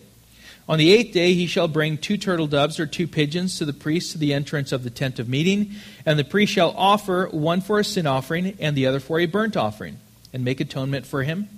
On 0.69 0.79
the 0.79 0.93
eighth 0.93 1.15
day 1.15 1.33
he 1.33 1.47
shall 1.47 1.67
bring 1.67 1.97
two 1.97 2.19
turtle 2.19 2.47
doves 2.47 2.79
or 2.79 2.87
two 2.87 3.09
pigeons 3.09 3.57
to 3.57 3.65
the 3.65 3.73
priest 3.73 4.13
to 4.13 4.19
the 4.19 4.35
entrance 4.35 4.71
of 4.71 4.85
the 4.85 4.91
tent 4.91 5.19
of 5.19 5.29
meeting, 5.29 5.73
and 6.05 6.19
the 6.19 6.25
priest 6.25 6.53
shall 6.53 6.75
offer 6.77 7.27
one 7.33 7.63
for 7.63 7.81
a 7.81 7.85
sin 7.85 8.07
offering 8.07 8.55
and 8.61 8.77
the 8.77 8.87
other 8.87 9.01
for 9.01 9.19
a 9.19 9.27
burnt 9.27 9.57
offering, 9.57 9.99
and 10.33 10.45
make 10.45 10.61
atonement 10.61 11.07
for 11.07 11.23
him, 11.23 11.49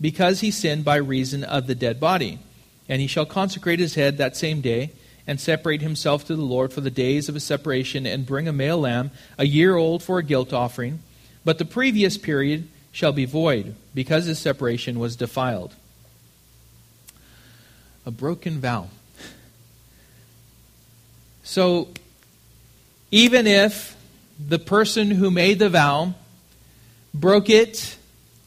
because 0.00 0.40
he 0.40 0.52
sinned 0.52 0.84
by 0.84 0.96
reason 0.96 1.42
of 1.42 1.66
the 1.66 1.74
dead 1.74 1.98
body. 1.98 2.38
And 2.88 3.00
he 3.00 3.08
shall 3.08 3.26
consecrate 3.26 3.80
his 3.80 3.96
head 3.96 4.18
that 4.18 4.36
same 4.36 4.60
day, 4.60 4.92
and 5.30 5.40
separate 5.40 5.80
himself 5.80 6.24
to 6.26 6.34
the 6.34 6.42
Lord 6.42 6.72
for 6.72 6.80
the 6.80 6.90
days 6.90 7.28
of 7.28 7.36
his 7.36 7.44
separation, 7.44 8.04
and 8.04 8.26
bring 8.26 8.48
a 8.48 8.52
male 8.52 8.80
lamb, 8.80 9.12
a 9.38 9.46
year 9.46 9.76
old, 9.76 10.02
for 10.02 10.18
a 10.18 10.24
guilt 10.24 10.52
offering. 10.52 10.98
But 11.44 11.58
the 11.58 11.64
previous 11.64 12.18
period 12.18 12.66
shall 12.90 13.12
be 13.12 13.26
void, 13.26 13.76
because 13.94 14.24
his 14.24 14.40
separation 14.40 14.98
was 14.98 15.14
defiled. 15.14 15.76
A 18.04 18.10
broken 18.10 18.60
vow. 18.60 18.88
So, 21.44 21.90
even 23.12 23.46
if 23.46 23.96
the 24.44 24.58
person 24.58 25.12
who 25.12 25.30
made 25.30 25.60
the 25.60 25.68
vow 25.68 26.14
broke 27.14 27.48
it 27.48 27.96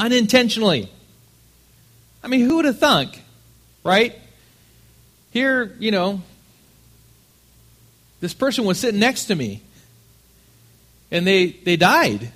unintentionally, 0.02 0.90
I 2.22 2.28
mean, 2.28 2.42
who 2.42 2.58
would 2.58 2.66
have 2.66 2.80
thunk, 2.80 3.22
right? 3.86 4.20
Here, 5.32 5.74
you 5.80 5.92
know, 5.92 6.22
this 8.24 8.34
person 8.34 8.64
was 8.64 8.80
sitting 8.80 9.02
next 9.02 9.26
to 9.26 9.36
me, 9.36 9.62
and 11.12 11.28
they, 11.28 11.48
they 11.48 11.76
died. 11.76 12.32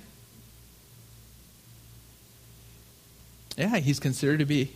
yeah, 3.56 3.78
he's 3.78 3.98
considered 3.98 4.40
to 4.40 4.44
be 4.44 4.70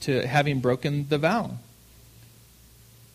to 0.00 0.26
having 0.26 0.58
broken 0.58 1.06
the 1.08 1.18
vow. 1.18 1.52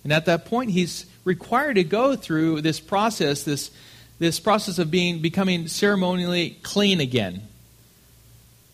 And 0.06 0.14
at 0.14 0.28
that 0.28 0.46
point, 0.46 0.72
he's 0.72 1.06
required 1.26 1.74
to 1.74 1.84
go 1.84 2.16
through 2.16 2.62
this 2.62 2.80
process, 2.80 3.44
this, 3.44 3.70
this 4.18 4.40
process 4.40 4.80
of 4.80 4.90
being 4.90 5.20
becoming 5.20 5.68
ceremonially 5.68 6.58
clean 6.64 7.02
again. 7.02 7.42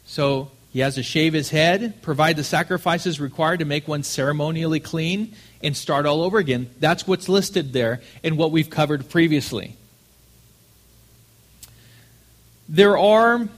So 0.05 0.51
he 0.71 0.79
has 0.79 0.95
to 0.95 1.03
shave 1.03 1.33
his 1.33 1.49
head, 1.49 2.01
provide 2.01 2.37
the 2.37 2.43
sacrifices 2.43 3.19
required 3.19 3.59
to 3.59 3.65
make 3.65 3.87
one 3.87 4.03
ceremonially 4.03 4.79
clean, 4.79 5.33
and 5.61 5.75
start 5.75 6.05
all 6.05 6.23
over 6.23 6.37
again. 6.37 6.69
That's 6.79 7.05
what's 7.05 7.27
listed 7.27 7.73
there 7.73 8.01
in 8.23 8.37
what 8.37 8.51
we've 8.51 8.69
covered 8.69 9.09
previously. 9.09 9.75
There 12.69 12.97
are 12.97 13.49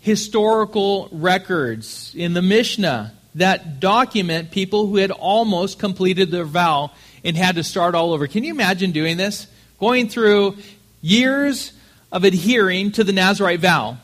historical 0.00 1.08
records 1.12 2.12
in 2.16 2.34
the 2.34 2.42
Mishnah 2.42 3.12
that 3.36 3.78
document 3.78 4.50
people 4.50 4.86
who 4.86 4.96
had 4.96 5.12
almost 5.12 5.78
completed 5.78 6.30
their 6.30 6.44
vow 6.44 6.90
and 7.22 7.36
had 7.36 7.56
to 7.56 7.64
start 7.64 7.94
all 7.94 8.12
over. 8.12 8.26
Can 8.26 8.42
you 8.42 8.52
imagine 8.52 8.90
doing 8.90 9.16
this? 9.16 9.46
Going 9.78 10.08
through 10.08 10.56
years 11.00 11.72
of 12.10 12.24
adhering 12.24 12.92
to 12.92 13.04
the 13.04 13.12
Nazarite 13.12 13.60
vow. 13.60 13.98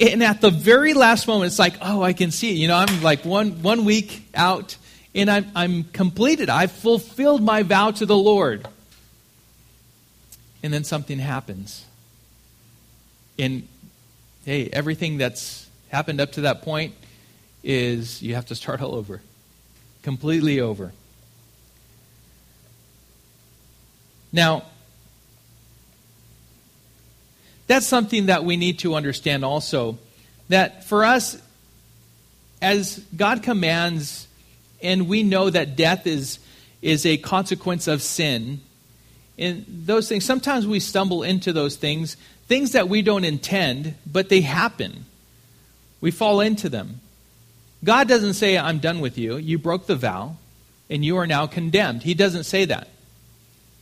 And 0.00 0.22
at 0.22 0.40
the 0.40 0.50
very 0.50 0.92
last 0.92 1.28
moment, 1.28 1.46
it's 1.46 1.58
like, 1.58 1.74
oh, 1.80 2.02
I 2.02 2.12
can 2.12 2.30
see 2.30 2.50
it. 2.50 2.56
You 2.56 2.68
know, 2.68 2.76
I'm 2.76 3.02
like 3.02 3.24
one, 3.24 3.62
one 3.62 3.84
week 3.84 4.28
out 4.34 4.76
and 5.14 5.30
I'm, 5.30 5.46
I'm 5.54 5.84
completed. 5.84 6.50
I've 6.50 6.72
fulfilled 6.72 7.42
my 7.42 7.62
vow 7.62 7.92
to 7.92 8.06
the 8.06 8.16
Lord. 8.16 8.66
And 10.62 10.72
then 10.72 10.82
something 10.82 11.18
happens. 11.18 11.84
And 13.38 13.68
hey, 14.44 14.68
everything 14.72 15.18
that's 15.18 15.68
happened 15.90 16.20
up 16.20 16.32
to 16.32 16.42
that 16.42 16.62
point 16.62 16.94
is 17.62 18.20
you 18.20 18.34
have 18.34 18.46
to 18.46 18.54
start 18.54 18.82
all 18.82 18.94
over. 18.94 19.20
Completely 20.02 20.60
over. 20.60 20.92
Now, 24.32 24.64
that's 27.66 27.86
something 27.86 28.26
that 28.26 28.44
we 28.44 28.56
need 28.56 28.80
to 28.80 28.94
understand 28.94 29.44
also. 29.44 29.98
That 30.48 30.84
for 30.84 31.04
us, 31.04 31.40
as 32.60 32.98
God 33.16 33.42
commands, 33.42 34.28
and 34.82 35.08
we 35.08 35.22
know 35.22 35.50
that 35.50 35.76
death 35.76 36.06
is, 36.06 36.38
is 36.82 37.06
a 37.06 37.16
consequence 37.16 37.88
of 37.88 38.02
sin, 38.02 38.60
and 39.36 39.64
those 39.68 40.08
things, 40.08 40.24
sometimes 40.24 40.66
we 40.66 40.78
stumble 40.78 41.22
into 41.22 41.52
those 41.52 41.76
things 41.76 42.16
things 42.46 42.72
that 42.72 42.88
we 42.88 43.02
don't 43.02 43.24
intend, 43.24 43.94
but 44.06 44.28
they 44.28 44.40
happen. 44.42 45.06
We 46.00 46.10
fall 46.10 46.40
into 46.40 46.68
them. 46.68 47.00
God 47.82 48.08
doesn't 48.08 48.34
say, 48.34 48.58
I'm 48.58 48.78
done 48.78 49.00
with 49.00 49.18
you. 49.18 49.36
You 49.36 49.58
broke 49.58 49.86
the 49.86 49.96
vow, 49.96 50.36
and 50.90 51.04
you 51.04 51.16
are 51.16 51.26
now 51.26 51.46
condemned. 51.46 52.02
He 52.02 52.14
doesn't 52.14 52.44
say 52.44 52.64
that. 52.66 52.88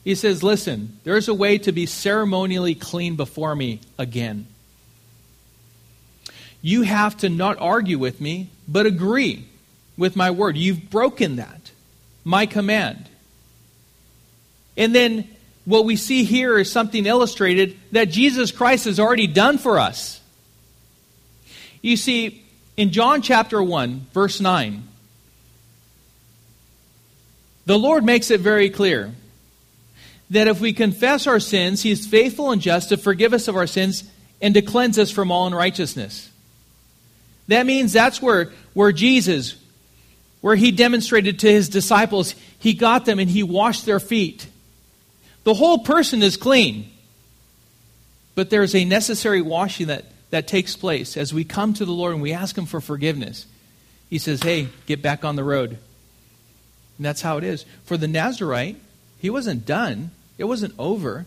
He 0.04 0.14
says, 0.14 0.42
Listen, 0.42 0.98
there's 1.04 1.28
a 1.28 1.34
way 1.34 1.58
to 1.58 1.72
be 1.72 1.86
ceremonially 1.86 2.74
clean 2.74 3.16
before 3.16 3.54
me 3.54 3.80
again. 3.98 4.46
You 6.60 6.82
have 6.82 7.16
to 7.18 7.28
not 7.28 7.58
argue 7.58 7.98
with 7.98 8.20
me, 8.20 8.50
but 8.68 8.86
agree 8.86 9.46
with 9.96 10.16
my 10.16 10.30
word. 10.30 10.56
You've 10.56 10.90
broken 10.90 11.36
that, 11.36 11.70
my 12.24 12.46
command. 12.46 13.08
And 14.76 14.94
then 14.94 15.28
what 15.64 15.84
we 15.84 15.96
see 15.96 16.24
here 16.24 16.58
is 16.58 16.70
something 16.70 17.04
illustrated 17.06 17.76
that 17.92 18.10
Jesus 18.10 18.50
Christ 18.50 18.86
has 18.86 18.98
already 18.98 19.26
done 19.26 19.58
for 19.58 19.78
us. 19.78 20.20
You 21.82 21.96
see, 21.96 22.44
in 22.76 22.90
John 22.90 23.22
chapter 23.22 23.62
1, 23.62 24.06
verse 24.12 24.40
9, 24.40 24.88
the 27.66 27.78
Lord 27.78 28.04
makes 28.04 28.30
it 28.30 28.40
very 28.40 28.70
clear 28.70 29.12
that 30.32 30.48
if 30.48 30.60
we 30.60 30.72
confess 30.72 31.26
our 31.26 31.40
sins, 31.40 31.82
He 31.82 31.90
is 31.90 32.06
faithful 32.06 32.50
and 32.50 32.60
just 32.60 32.88
to 32.88 32.96
forgive 32.96 33.32
us 33.32 33.48
of 33.48 33.56
our 33.56 33.66
sins 33.66 34.04
and 34.40 34.54
to 34.54 34.62
cleanse 34.62 34.98
us 34.98 35.10
from 35.10 35.30
all 35.30 35.46
unrighteousness. 35.46 36.30
That 37.48 37.66
means 37.66 37.92
that's 37.92 38.20
where, 38.20 38.50
where 38.74 38.92
Jesus, 38.92 39.56
where 40.40 40.56
He 40.56 40.70
demonstrated 40.70 41.38
to 41.40 41.50
His 41.50 41.68
disciples, 41.68 42.34
He 42.58 42.74
got 42.74 43.04
them 43.04 43.18
and 43.18 43.30
He 43.30 43.42
washed 43.42 43.84
their 43.84 44.00
feet. 44.00 44.46
The 45.44 45.54
whole 45.54 45.78
person 45.78 46.22
is 46.22 46.36
clean. 46.36 46.88
But 48.34 48.48
there's 48.48 48.74
a 48.74 48.86
necessary 48.86 49.42
washing 49.42 49.88
that, 49.88 50.06
that 50.30 50.48
takes 50.48 50.74
place 50.74 51.18
as 51.18 51.34
we 51.34 51.44
come 51.44 51.74
to 51.74 51.84
the 51.84 51.92
Lord 51.92 52.14
and 52.14 52.22
we 52.22 52.32
ask 52.32 52.56
Him 52.56 52.64
for 52.64 52.80
forgiveness. 52.80 53.46
He 54.08 54.18
says, 54.18 54.42
Hey, 54.42 54.68
get 54.86 55.02
back 55.02 55.24
on 55.24 55.36
the 55.36 55.44
road. 55.44 55.70
And 56.96 57.06
that's 57.06 57.20
how 57.20 57.36
it 57.36 57.44
is. 57.44 57.66
For 57.84 57.98
the 57.98 58.08
Nazarite, 58.08 58.76
he 59.18 59.30
wasn't 59.30 59.66
done, 59.66 60.10
it 60.38 60.44
wasn't 60.44 60.74
over. 60.78 61.26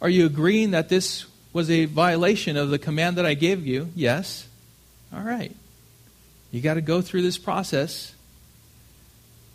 Are 0.00 0.08
you 0.08 0.26
agreeing 0.26 0.72
that 0.72 0.88
this 0.88 1.26
was 1.52 1.70
a 1.70 1.86
violation 1.86 2.56
of 2.56 2.70
the 2.70 2.78
command 2.78 3.16
that 3.16 3.24
I 3.24 3.34
gave 3.34 3.66
you? 3.66 3.88
Yes. 3.94 4.46
All 5.12 5.22
right. 5.22 5.54
You 6.50 6.60
got 6.60 6.74
to 6.74 6.80
go 6.80 7.00
through 7.00 7.22
this 7.22 7.38
process, 7.38 8.14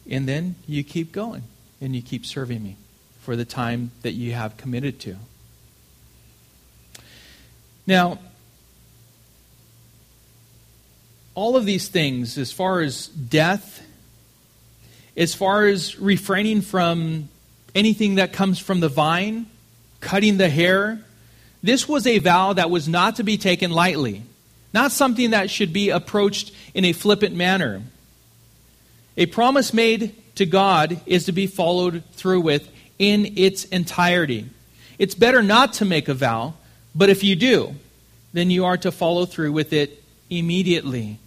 and 0.09 0.27
then 0.27 0.55
you 0.67 0.83
keep 0.83 1.11
going 1.11 1.43
and 1.79 1.95
you 1.95 2.01
keep 2.01 2.25
serving 2.25 2.61
me 2.61 2.75
for 3.21 3.35
the 3.35 3.45
time 3.45 3.91
that 4.01 4.11
you 4.11 4.33
have 4.33 4.57
committed 4.57 4.99
to. 5.01 5.15
Now, 7.85 8.19
all 11.35 11.55
of 11.55 11.65
these 11.65 11.87
things, 11.87 12.37
as 12.37 12.51
far 12.51 12.81
as 12.81 13.07
death, 13.07 13.85
as 15.15 15.33
far 15.33 15.67
as 15.67 15.97
refraining 15.97 16.61
from 16.61 17.29
anything 17.75 18.15
that 18.15 18.33
comes 18.33 18.59
from 18.59 18.79
the 18.79 18.89
vine, 18.89 19.45
cutting 19.99 20.37
the 20.37 20.49
hair, 20.49 20.99
this 21.61 21.87
was 21.87 22.07
a 22.07 22.19
vow 22.19 22.53
that 22.53 22.69
was 22.69 22.87
not 22.87 23.17
to 23.17 23.23
be 23.23 23.37
taken 23.37 23.71
lightly, 23.71 24.23
not 24.73 24.91
something 24.91 25.31
that 25.31 25.49
should 25.49 25.73
be 25.73 25.89
approached 25.89 26.53
in 26.73 26.85
a 26.85 26.93
flippant 26.93 27.35
manner. 27.35 27.81
A 29.17 29.25
promise 29.25 29.73
made 29.73 30.15
to 30.35 30.45
God 30.45 31.01
is 31.05 31.25
to 31.25 31.31
be 31.31 31.47
followed 31.47 32.03
through 32.13 32.41
with 32.41 32.69
in 32.97 33.37
its 33.37 33.65
entirety. 33.65 34.49
It's 34.97 35.15
better 35.15 35.43
not 35.43 35.73
to 35.73 35.85
make 35.85 36.07
a 36.07 36.13
vow, 36.13 36.53
but 36.95 37.09
if 37.09 37.23
you 37.23 37.35
do, 37.35 37.75
then 38.33 38.49
you 38.49 38.65
are 38.65 38.77
to 38.77 38.91
follow 38.91 39.25
through 39.25 39.51
with 39.51 39.73
it 39.73 40.01
immediately. 40.29 41.19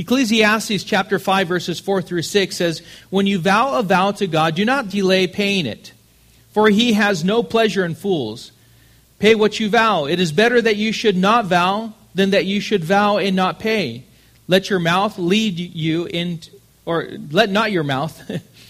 Ecclesiastes 0.00 0.82
chapter 0.82 1.18
5 1.18 1.46
verses 1.46 1.78
4 1.78 2.00
through 2.00 2.22
6 2.22 2.56
says, 2.56 2.80
"When 3.10 3.26
you 3.26 3.38
vow 3.38 3.74
a 3.78 3.82
vow 3.82 4.12
to 4.12 4.26
God, 4.26 4.54
do 4.54 4.64
not 4.64 4.88
delay 4.88 5.26
paying 5.26 5.66
it, 5.66 5.92
for 6.54 6.70
he 6.70 6.94
has 6.94 7.22
no 7.22 7.42
pleasure 7.42 7.84
in 7.84 7.94
fools. 7.94 8.50
Pay 9.18 9.34
what 9.34 9.60
you 9.60 9.68
vow. 9.68 10.06
It 10.06 10.18
is 10.18 10.32
better 10.32 10.62
that 10.62 10.78
you 10.78 10.92
should 10.92 11.18
not 11.18 11.44
vow 11.44 11.92
than 12.14 12.30
that 12.30 12.46
you 12.46 12.60
should 12.60 12.82
vow 12.82 13.18
and 13.18 13.36
not 13.36 13.58
pay. 13.58 14.04
Let 14.48 14.70
your 14.70 14.78
mouth 14.78 15.18
lead 15.18 15.58
you 15.58 16.06
in 16.06 16.40
or 16.86 17.06
let 17.30 17.50
not 17.50 17.70
your 17.70 17.84
mouth 17.84 18.18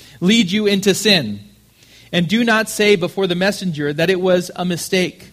lead 0.20 0.50
you 0.50 0.66
into 0.66 0.96
sin. 0.96 1.38
And 2.10 2.26
do 2.26 2.42
not 2.42 2.68
say 2.68 2.96
before 2.96 3.28
the 3.28 3.36
messenger 3.36 3.92
that 3.92 4.10
it 4.10 4.20
was 4.20 4.50
a 4.56 4.64
mistake. 4.64 5.30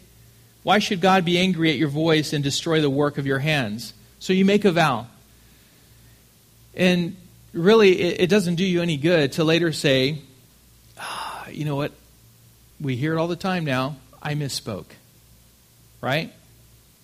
Why 0.61 0.77
should 0.77 1.01
God 1.01 1.25
be 1.25 1.39
angry 1.39 1.71
at 1.71 1.77
your 1.77 1.89
voice 1.89 2.33
and 2.33 2.43
destroy 2.43 2.81
the 2.81 2.89
work 2.89 3.17
of 3.17 3.25
your 3.25 3.39
hands? 3.39 3.93
So 4.19 4.31
you 4.31 4.45
make 4.45 4.63
a 4.63 4.71
vow. 4.71 5.07
And 6.77 7.17
really, 7.53 7.99
it, 7.99 8.29
doesn't 8.29 8.55
do 8.55 8.63
you 8.63 8.83
any 8.83 8.97
good 8.97 9.33
to 9.33 9.43
later 9.43 9.73
say, 9.73 10.19
ah, 10.97 11.47
you 11.49 11.65
know 11.65 11.75
what? 11.75 11.91
We 12.79 12.95
hear 12.95 13.17
it 13.17 13.19
all 13.19 13.27
the 13.27 13.35
time 13.35 13.65
now. 13.65 13.97
I 14.21 14.35
misspoke. 14.35 14.85
Right? 15.99 16.31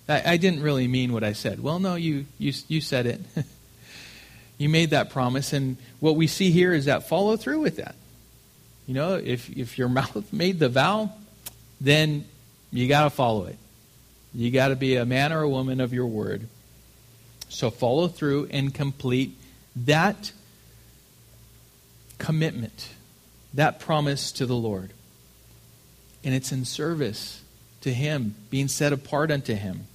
I, 0.08 0.34
I 0.34 0.38
didn't 0.38 0.62
really 0.62 0.88
mean 0.88 1.12
what 1.12 1.24
I 1.24 1.34
said. 1.34 1.62
Well, 1.62 1.80
no, 1.80 1.96
you, 1.96 2.28
you, 2.38 2.54
you 2.68 2.82
said 2.82 3.08
it. 3.08 3.22
you 4.60 4.70
made 4.70 4.92
that 4.92 5.10
promise. 5.10 5.54
And 5.54 5.78
what 6.00 6.16
we 6.16 6.28
see 6.28 6.52
here 6.52 6.72
is 6.72 6.86
that 6.86 7.10
follow 7.10 7.36
through 7.36 7.62
with 7.62 7.78
that. 7.78 7.96
You 8.86 8.94
know, 8.94 9.16
if, 9.16 9.50
if 9.50 9.80
your 9.80 9.90
mouth 9.90 10.32
made 10.32 10.60
the 10.60 10.70
vow, 10.70 11.12
then 11.82 12.26
you 12.72 12.88
got 12.88 13.06
to 13.06 13.10
follow 13.10 13.46
it. 13.46 13.58
You 14.36 14.52
got 14.52 14.68
to 14.68 14.76
be 14.76 14.98
a 14.98 15.06
man 15.06 15.34
or 15.34 15.42
a 15.42 15.50
woman 15.50 15.82
of 15.82 15.94
your 15.94 16.08
word. 16.08 16.48
So 17.50 17.72
follow 17.72 18.08
through 18.08 18.50
and 18.52 18.72
complete 18.72 19.36
that 19.76 20.32
commitment, 22.18 22.90
that 23.54 23.80
promise 23.80 24.32
to 24.34 24.46
the 24.46 24.56
Lord. 24.56 24.92
And 26.24 26.34
it's 26.34 26.52
in 26.52 26.66
service 26.66 27.42
to 27.82 27.94
Him, 27.94 28.36
being 28.50 28.68
set 28.68 28.94
apart 28.94 29.32
unto 29.32 29.54
Him. 29.54 29.88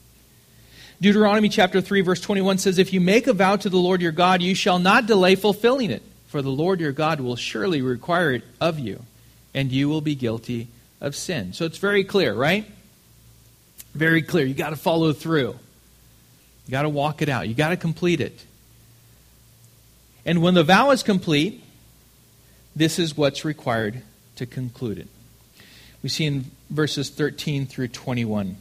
Deuteronomy 1.01 1.49
chapter 1.49 1.81
3 1.81 2.01
verse 2.01 2.21
21 2.21 2.59
says, 2.59 2.79
If 2.79 2.93
you 2.93 3.01
make 3.01 3.27
a 3.27 3.33
vow 3.33 3.57
to 3.57 3.69
the 3.69 3.79
Lord 3.79 4.03
your 4.03 4.13
God, 4.13 4.43
you 4.43 4.55
shall 4.55 4.79
not 4.79 5.07
delay 5.07 5.37
fulfilling 5.37 5.91
it, 5.91 6.03
for 6.27 6.43
the 6.43 6.51
Lord 6.51 6.81
your 6.81 6.93
God 6.93 7.21
will 7.21 7.37
surely 7.37 7.83
require 7.83 8.33
it 8.33 8.43
of 8.61 8.79
you, 8.79 9.03
and 9.55 9.71
you 9.71 9.89
will 9.89 10.01
be 10.01 10.15
guilty 10.15 10.69
of 11.01 11.15
sin. 11.15 11.53
So 11.53 11.65
it's 11.65 11.79
very 11.79 12.05
clear, 12.05 12.35
right? 12.35 12.67
Very 13.95 14.23
clear. 14.23 14.45
You 14.45 14.55
got 14.55 14.71
to 14.71 14.77
follow 14.77 15.13
through. 15.13 15.57
You 16.67 16.71
got 16.71 16.83
to 16.83 16.89
walk 16.89 17.23
it 17.23 17.29
out. 17.29 17.49
You 17.49 17.55
got 17.55 17.71
to 17.71 17.77
complete 17.77 18.21
it. 18.21 18.45
And 20.29 20.43
when 20.43 20.53
the 20.53 20.63
vow 20.63 20.91
is 20.91 21.03
complete, 21.03 21.65
this 22.77 22.99
is 22.99 23.17
what's 23.17 23.47
required 23.47 24.03
to 24.37 24.45
conclude 24.45 24.99
it. 24.99 25.09
We 26.03 26.11
see 26.11 26.27
in 26.27 26.51
verses 26.69 27.09
13 27.09 27.65
through 27.65 27.89
21. 27.89 28.59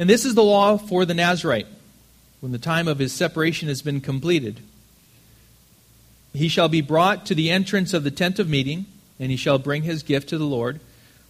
And 0.00 0.10
this 0.10 0.24
is 0.24 0.34
the 0.34 0.42
law 0.42 0.78
for 0.78 1.04
the 1.04 1.14
Nazarite. 1.14 1.68
When 2.40 2.50
the 2.50 2.58
time 2.58 2.88
of 2.88 2.98
his 2.98 3.12
separation 3.12 3.68
has 3.68 3.82
been 3.82 4.00
completed, 4.00 4.58
he 6.32 6.48
shall 6.48 6.68
be 6.68 6.80
brought 6.80 7.24
to 7.26 7.36
the 7.36 7.52
entrance 7.52 7.94
of 7.94 8.02
the 8.02 8.10
tent 8.10 8.40
of 8.40 8.48
meeting, 8.48 8.84
and 9.20 9.30
he 9.30 9.36
shall 9.36 9.60
bring 9.60 9.84
his 9.84 10.02
gift 10.02 10.30
to 10.30 10.38
the 10.38 10.44
Lord 10.44 10.80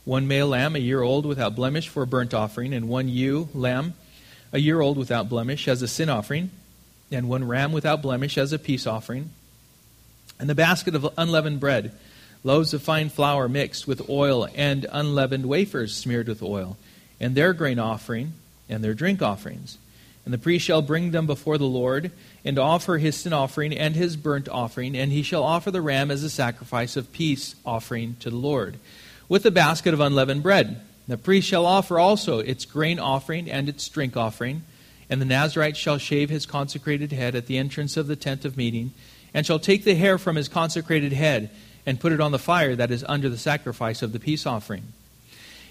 one 0.07 0.27
male 0.27 0.49
lamb, 0.49 0.75
a 0.75 0.79
year 0.79 1.03
old, 1.03 1.27
without 1.27 1.55
blemish, 1.55 1.91
for 1.91 2.03
a 2.03 2.07
burnt 2.07 2.33
offering, 2.33 2.73
and 2.73 2.89
one 2.89 3.11
ewe 3.11 3.51
lamb, 3.53 3.93
a 4.55 4.59
year 4.59 4.81
old, 4.81 4.97
without 4.97 5.29
blemish, 5.29 5.69
as 5.69 5.83
a 5.83 5.89
sin 5.89 6.09
offering, 6.09 6.51
and 7.15 7.29
one 7.29 7.47
ram 7.47 7.73
without 7.73 8.03
blemish, 8.03 8.37
as 8.37 8.53
a 8.53 8.59
peace 8.59 8.87
offering, 8.87 9.31
and 10.39 10.49
the 10.49 10.55
basket 10.55 10.95
of 10.95 11.09
unleavened 11.17 11.61
bread, 11.61 11.93
loaves 12.43 12.75
of 12.75 12.83
fine 12.83 13.09
flour 13.09 13.49
mixed 13.49 13.87
with 13.87 14.09
oil, 14.09 14.47
and 14.55 14.87
unleavened 14.93 15.47
wafers 15.47 15.95
smeared 15.95 16.29
with 16.29 16.43
oil, 16.43 16.77
and 17.21 17.35
their 17.35 17.53
grain 17.53 17.79
offering, 17.79 18.33
and 18.69 18.83
their 18.83 18.95
drink 18.95 19.23
offerings. 19.23 19.79
And 20.25 20.33
the 20.33 20.39
priest 20.39 20.65
shall 20.65 20.83
bring 20.83 21.11
them 21.11 21.27
before 21.27 21.59
the 21.59 21.65
Lord, 21.65 22.11
and 22.45 22.59
offer 22.59 22.99
his 22.99 23.17
sin 23.17 23.33
offering 23.33 23.77
and 23.77 23.95
his 23.95 24.17
burnt 24.17 24.49
offering, 24.49 24.97
and 24.97 25.13
he 25.13 25.23
shall 25.23 25.43
offer 25.43 25.71
the 25.71 25.83
ram 25.83 26.11
as 26.11 26.23
a 26.23 26.31
sacrifice 26.31 26.97
of 26.97 27.13
peace 27.13 27.55
offering 27.65 28.17
to 28.21 28.31
the 28.31 28.37
Lord, 28.37 28.77
with 29.29 29.43
the 29.43 29.51
basket 29.51 29.95
of 29.95 30.01
unleavened 30.01 30.43
bread. 30.43 30.81
The 31.07 31.19
priest 31.19 31.49
shall 31.49 31.67
offer 31.67 31.99
also 31.99 32.39
its 32.39 32.65
grain 32.65 32.99
offering 32.99 33.51
and 33.51 33.69
its 33.69 33.89
drink 33.89 34.17
offering, 34.17 34.63
and 35.09 35.21
the 35.21 35.27
Nazarite 35.27 35.77
shall 35.77 35.99
shave 35.99 36.31
his 36.31 36.47
consecrated 36.47 37.13
head 37.13 37.35
at 37.35 37.47
the 37.47 37.59
entrance 37.59 37.97
of 37.97 38.07
the 38.07 38.17
tent 38.17 38.45
of 38.45 38.57
meeting, 38.57 38.93
and 39.33 39.45
shall 39.45 39.59
take 39.59 39.85
the 39.85 39.95
hair 39.95 40.19
from 40.19 40.37
his 40.37 40.49
consecrated 40.49 41.13
head, 41.13 41.51
and 41.87 42.01
put 42.01 42.13
it 42.13 42.21
on 42.21 42.33
the 42.33 42.39
fire 42.39 42.75
that 42.75 42.91
is 42.91 43.05
under 43.09 43.29
the 43.29 43.37
sacrifice 43.37 44.01
of 44.03 44.13
the 44.13 44.21
peace 44.21 44.47
offering. 44.47 44.85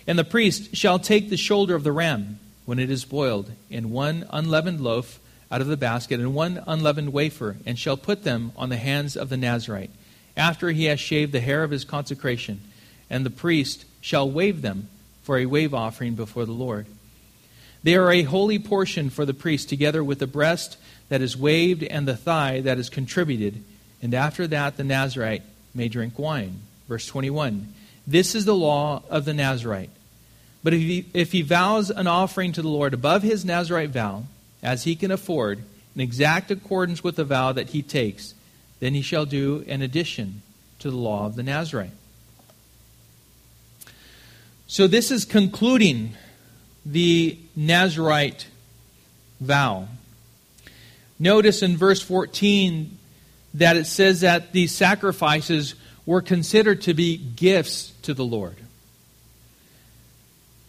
And 0.06 0.20
the 0.20 0.24
priest 0.24 0.76
shall 0.76 1.00
take 1.00 1.30
the 1.30 1.38
shoulder 1.38 1.76
of 1.76 1.84
the 1.84 1.92
ram, 1.92 2.40
when 2.66 2.80
it 2.80 2.92
is 2.92 3.06
boiled, 3.06 3.52
in 3.70 3.90
one 3.92 4.26
unleavened 4.30 4.82
loaf 4.82 5.20
out 5.52 5.62
of 5.62 5.68
the 5.68 5.78
basket, 5.78 6.20
and 6.20 6.34
one 6.34 6.62
unleavened 6.68 7.14
wafer, 7.14 7.58
and 7.66 7.80
shall 7.80 7.98
put 7.98 8.24
them 8.24 8.52
on 8.56 8.70
the 8.70 8.78
hands 8.78 9.16
of 9.16 9.30
the 9.30 9.38
Nazarite, 9.38 9.92
after 10.36 10.70
he 10.70 10.86
has 10.86 11.00
shaved 11.00 11.32
the 11.32 11.40
hair 11.40 11.64
of 11.64 11.72
his 11.72 11.86
consecration. 11.86 12.62
And 13.10 13.26
the 13.26 13.30
priest 13.30 13.86
shall 14.02 14.30
wave 14.30 14.62
them 14.62 14.90
for 15.24 15.38
a 15.38 15.46
wave 15.46 15.74
offering 15.74 16.16
before 16.16 16.46
the 16.46 16.52
Lord. 16.52 16.86
They 17.84 17.96
are 17.96 18.12
a 18.12 18.24
holy 18.24 18.60
portion 18.60 19.10
for 19.10 19.26
the 19.26 19.34
priest, 19.34 19.70
together 19.70 20.04
with 20.04 20.20
the 20.20 20.28
breast 20.28 20.78
that 21.10 21.22
is 21.22 21.38
waved 21.38 21.84
and 21.84 22.08
the 22.08 22.16
thigh 22.16 22.62
that 22.62 22.80
is 22.80 22.90
contributed. 22.90 23.64
And 24.02 24.14
after 24.14 24.48
that, 24.48 24.78
the 24.78 24.84
Nazarite 24.84 25.44
may 25.76 25.90
drink 25.90 26.18
wine. 26.18 26.62
Verse 26.88 27.06
21. 27.08 27.74
This 28.08 28.36
is 28.36 28.46
the 28.46 28.56
law 28.56 29.04
of 29.10 29.26
the 29.26 29.34
Nazarite. 29.34 29.90
But 30.64 30.74
if 30.74 30.80
he, 30.80 31.06
if 31.14 31.32
he 31.34 31.42
vows 31.42 31.90
an 31.90 32.08
offering 32.08 32.54
to 32.54 32.62
the 32.62 32.70
Lord 32.70 32.94
above 32.94 33.22
his 33.22 33.44
Nazarite 33.44 33.90
vow, 33.90 34.24
as 34.62 34.86
he 34.86 34.96
can 34.96 35.12
afford, 35.12 35.60
in 35.94 36.02
exact 36.02 36.52
accordance 36.52 37.04
with 37.04 37.18
the 37.18 37.26
vow 37.26 37.52
that 37.52 37.70
he 37.70 37.82
takes, 37.82 38.34
then 38.80 38.94
he 38.94 39.02
shall 39.02 39.26
do 39.26 39.64
an 39.68 39.82
addition 39.82 40.42
to 40.80 40.90
the 40.90 40.98
law 40.98 41.26
of 41.26 41.36
the 41.36 41.44
Nazarite. 41.44 41.92
So 44.68 44.88
this 44.88 45.12
is 45.12 45.26
concluding 45.26 46.16
the 46.86 47.38
Nazarite 47.56 48.48
vow. 49.40 49.88
Notice 51.20 51.62
in 51.62 51.78
verse 51.78 52.02
14 52.02 52.98
that 53.56 53.78
it 53.78 53.86
says 53.86 54.22
that 54.22 54.52
these 54.52 54.74
sacrifices 54.74 55.76
were 56.06 56.22
considered 56.22 56.82
to 56.82 56.94
be 56.94 57.18
gifts 57.18 57.94
to 58.02 58.14
the 58.14 58.26
Lord. 58.26 58.58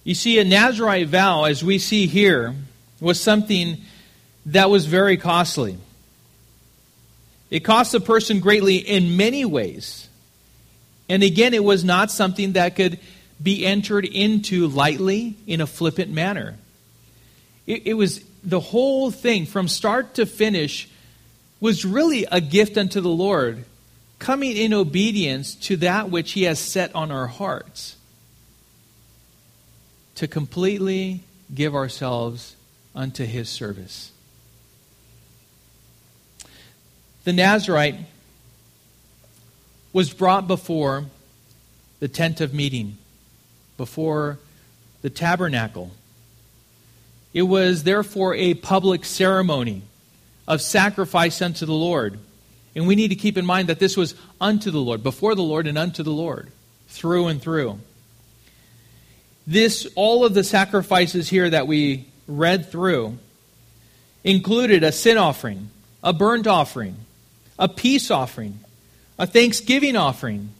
You 0.05 0.15
see, 0.15 0.39
a 0.39 0.45
Nazarite 0.45 1.09
vow, 1.09 1.45
as 1.45 1.65
we 1.65 1.79
see 1.79 2.07
here, 2.07 2.55
was 3.01 3.19
something 3.19 3.79
that 4.47 4.71
was 4.71 4.87
very 4.87 5.17
costly. 5.17 5.79
It 7.51 7.61
cost 7.61 7.95
a 7.95 8.01
person 8.01 8.41
greatly 8.41 8.77
in 8.77 9.17
many 9.17 9.45
ways. 9.45 10.09
And 11.09 11.23
again, 11.23 11.55
it 11.55 11.65
was 11.65 11.85
not 11.85 12.11
something 12.11 12.53
that 12.53 12.77
could 12.77 12.99
be 13.43 13.67
entered 13.67 14.05
into 14.05 14.67
lightly 14.67 15.37
in 15.47 15.61
a 15.61 15.67
flippant 15.67 16.11
manner. 16.11 16.57
It, 17.67 17.87
it, 17.87 17.95
was 17.95 18.23
the 18.43 18.61
whole 18.61 19.11
thing, 19.11 19.47
from 19.47 19.69
start 19.69 20.15
to 20.15 20.27
finish, 20.27 20.89
was 21.61 21.85
really 21.85 22.27
a 22.31 22.41
gift 22.41 22.77
unto 22.77 23.01
the 23.01 23.09
Lord, 23.09 23.65
coming 24.19 24.57
in 24.57 24.73
obedience 24.73 25.55
to 25.57 25.77
that 25.79 26.11
which 26.11 26.33
He 26.33 26.45
has 26.45 26.59
set 26.59 26.95
on 26.95 27.11
our 27.11 27.27
hearts. 27.27 27.97
To 30.17 30.29
completely 30.29 31.25
give 31.53 31.75
ourselves 31.75 32.55
unto 32.95 33.25
His 33.25 33.49
service. 33.49 34.13
The 37.25 37.33
Nazarite 37.33 37.97
was 39.93 40.13
brought 40.13 40.47
before 40.47 41.07
the 42.01 42.09
tent 42.09 42.41
of 42.41 42.53
meeting 42.53 42.99
before 43.77 44.39
the 45.03 45.11
tabernacle. 45.11 45.91
It 47.33 47.43
was 47.43 47.83
therefore 47.83 48.35
a 48.35 48.55
public 48.55 49.05
ceremony 49.05 49.83
of 50.47 50.61
sacrifice 50.61 51.43
unto 51.43 51.67
the 51.67 51.73
Lord. 51.73 52.19
And 52.75 52.87
we 52.87 52.95
need 52.95 53.09
to 53.09 53.17
keep 53.17 53.37
in 53.37 53.47
mind 53.47 53.69
that 53.69 53.79
this 53.79 53.97
was 53.97 54.15
unto 54.41 54.71
the 54.71 54.81
Lord, 54.81 55.03
before 55.03 55.35
the 55.35 55.43
Lord 55.43 55.67
and 55.67 55.79
unto 55.79 56.03
the 56.03 56.11
Lord, 56.11 56.51
through 56.89 57.29
and 57.29 57.41
through. 57.41 57.79
This, 59.47 59.87
all 59.95 60.25
of 60.25 60.35
the 60.35 60.45
sacrifices 60.45 61.29
here 61.29 61.51
that 61.51 61.67
we 61.67 62.07
read 62.27 62.71
through, 62.71 63.19
included 64.23 64.83
a 64.83 64.91
sin 64.93 65.19
offering, 65.19 65.71
a 66.03 66.13
burnt 66.13 66.47
offering, 66.47 66.97
a 67.59 67.69
peace 67.69 68.11
offering, 68.11 68.59
a 69.19 69.27
thanksgiving 69.27 69.97
offering, 69.97 70.51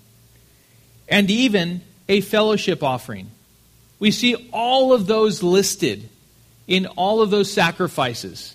and 1.09 1.31
even 1.31 1.81
a 2.09 2.21
fellowship 2.21 2.83
offering. 2.83 3.31
We 3.99 4.11
see 4.11 4.49
all 4.53 4.93
of 4.93 5.07
those 5.07 5.43
listed 5.43 6.09
in 6.67 6.87
all 6.87 7.23
of 7.23 7.31
those 7.31 7.51
sacrifices. 7.51 8.55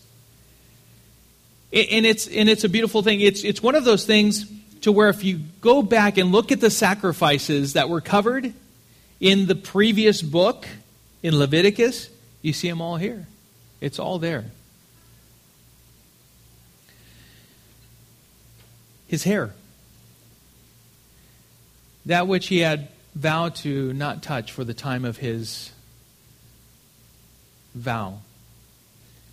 And 1.71 2.05
it's, 2.05 2.27
and 2.27 2.49
it's 2.49 2.63
a 2.63 2.69
beautiful 2.69 3.03
thing. 3.03 3.21
It's, 3.21 3.43
it's 3.43 3.61
one 3.61 3.75
of 3.75 3.85
those 3.85 4.05
things 4.05 4.51
to 4.81 4.91
where 4.91 5.09
if 5.09 5.23
you 5.23 5.39
go 5.61 5.81
back 5.81 6.17
and 6.17 6.31
look 6.31 6.51
at 6.51 6.59
the 6.59 6.71
sacrifices 6.71 7.73
that 7.73 7.89
were 7.89 8.01
covered 8.01 8.53
in 9.19 9.45
the 9.45 9.55
previous 9.55 10.21
book 10.21 10.67
in 11.21 11.37
Leviticus, 11.37 12.09
you 12.41 12.53
see 12.53 12.69
them 12.69 12.81
all 12.81 12.97
here. 12.97 13.27
It's 13.81 13.99
all 13.99 14.19
there. 14.19 14.45
His 19.07 19.23
hair. 19.23 19.53
That 22.05 22.27
which 22.27 22.47
he 22.47 22.59
had 22.59 22.87
vow 23.15 23.49
to 23.49 23.93
not 23.93 24.23
touch 24.23 24.51
for 24.51 24.63
the 24.63 24.73
time 24.73 25.05
of 25.05 25.17
his 25.17 25.71
vow 27.75 28.19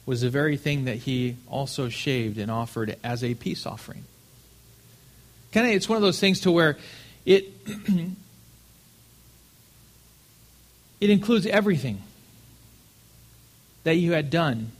was 0.04 0.20
the 0.20 0.30
very 0.30 0.56
thing 0.56 0.84
that 0.84 0.96
he 0.96 1.36
also 1.48 1.88
shaved 1.88 2.38
and 2.38 2.50
offered 2.50 2.96
as 3.02 3.24
a 3.24 3.34
peace 3.34 3.66
offering. 3.66 4.04
Kind 5.52 5.66
of, 5.66 5.72
it's 5.74 5.88
one 5.88 5.96
of 5.96 6.02
those 6.02 6.20
things 6.20 6.40
to 6.40 6.50
where 6.52 6.78
it 7.24 7.52
it 11.00 11.10
includes 11.10 11.46
everything 11.46 12.02
that 13.84 13.96
you 13.96 14.12
had 14.12 14.30
done 14.30 14.70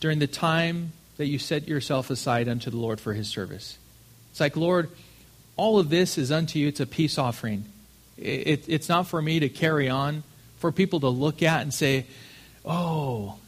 during 0.00 0.18
the 0.18 0.26
time 0.26 0.92
that 1.16 1.26
you 1.26 1.38
set 1.38 1.68
yourself 1.68 2.10
aside 2.10 2.48
unto 2.48 2.70
the 2.70 2.76
Lord 2.76 3.00
for 3.00 3.12
his 3.12 3.28
service. 3.28 3.78
It's 4.30 4.40
like, 4.40 4.56
Lord, 4.56 4.90
all 5.56 5.78
of 5.78 5.90
this 5.90 6.16
is 6.16 6.32
unto 6.32 6.58
you. 6.58 6.68
It's 6.68 6.80
a 6.80 6.86
peace 6.86 7.18
offering. 7.18 7.64
It, 8.20 8.64
it's 8.68 8.88
not 8.88 9.06
for 9.06 9.20
me 9.20 9.40
to 9.40 9.48
carry 9.48 9.88
on, 9.88 10.22
for 10.58 10.70
people 10.70 11.00
to 11.00 11.08
look 11.08 11.42
at 11.42 11.62
and 11.62 11.72
say, 11.72 12.06
oh, 12.64 13.38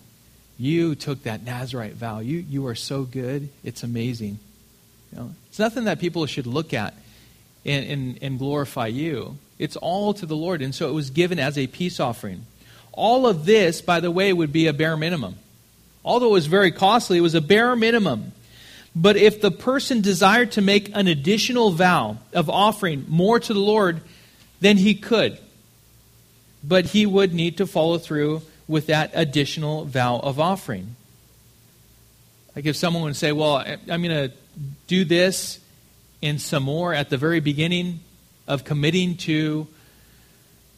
you 0.58 0.94
took 0.94 1.24
that 1.24 1.44
Nazarite 1.44 1.94
vow. 1.94 2.20
You, 2.20 2.38
you 2.38 2.66
are 2.66 2.74
so 2.74 3.02
good. 3.02 3.48
It's 3.64 3.82
amazing. 3.82 4.38
You 5.12 5.18
know, 5.18 5.34
it's 5.48 5.58
nothing 5.58 5.84
that 5.84 6.00
people 6.00 6.24
should 6.26 6.46
look 6.46 6.72
at 6.72 6.94
and, 7.66 7.86
and, 7.86 8.18
and 8.22 8.38
glorify 8.38 8.86
you. 8.86 9.36
It's 9.58 9.76
all 9.76 10.14
to 10.14 10.26
the 10.26 10.36
Lord. 10.36 10.62
And 10.62 10.74
so 10.74 10.88
it 10.88 10.92
was 10.92 11.10
given 11.10 11.38
as 11.38 11.58
a 11.58 11.66
peace 11.66 12.00
offering. 12.00 12.46
All 12.92 13.26
of 13.26 13.44
this, 13.44 13.80
by 13.80 14.00
the 14.00 14.10
way, 14.10 14.32
would 14.32 14.52
be 14.52 14.66
a 14.66 14.72
bare 14.72 14.96
minimum. 14.96 15.36
Although 16.04 16.28
it 16.28 16.32
was 16.32 16.46
very 16.46 16.72
costly, 16.72 17.18
it 17.18 17.22
was 17.22 17.34
a 17.34 17.40
bare 17.40 17.76
minimum. 17.76 18.32
But 18.94 19.16
if 19.16 19.40
the 19.40 19.50
person 19.50 20.00
desired 20.00 20.52
to 20.52 20.62
make 20.62 20.94
an 20.94 21.06
additional 21.06 21.70
vow 21.70 22.18
of 22.32 22.50
offering 22.50 23.06
more 23.08 23.40
to 23.40 23.54
the 23.54 23.60
Lord, 23.60 24.02
then 24.62 24.76
he 24.76 24.94
could. 24.94 25.38
But 26.64 26.86
he 26.86 27.04
would 27.04 27.34
need 27.34 27.56
to 27.56 27.66
follow 27.66 27.98
through 27.98 28.42
with 28.68 28.86
that 28.86 29.10
additional 29.12 29.84
vow 29.84 30.20
of 30.20 30.38
offering. 30.38 30.94
Like 32.54 32.66
if 32.66 32.76
someone 32.76 33.02
would 33.02 33.16
say, 33.16 33.32
Well, 33.32 33.56
I'm 33.56 34.02
going 34.02 34.30
to 34.30 34.32
do 34.86 35.04
this 35.04 35.58
and 36.22 36.40
some 36.40 36.62
more 36.62 36.94
at 36.94 37.10
the 37.10 37.16
very 37.16 37.40
beginning 37.40 38.00
of 38.46 38.64
committing 38.64 39.16
to 39.16 39.66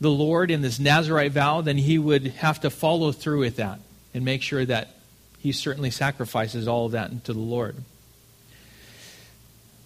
the 0.01 0.11
Lord 0.11 0.51
in 0.51 0.63
this 0.63 0.79
Nazarite 0.79 1.33
vow, 1.33 1.61
then 1.61 1.77
he 1.77 1.99
would 1.99 2.29
have 2.29 2.61
to 2.63 2.71
follow 2.71 3.13
through 3.13 3.41
with 3.41 3.57
that 3.57 3.81
and 4.15 4.25
make 4.25 4.41
sure 4.41 4.65
that 4.65 4.95
he 5.39 5.53
certainly 5.53 5.91
sacrifices 5.91 6.67
all 6.67 6.87
of 6.87 6.93
that 6.93 7.25
to 7.25 7.35
the 7.35 7.39
Lord. 7.39 7.77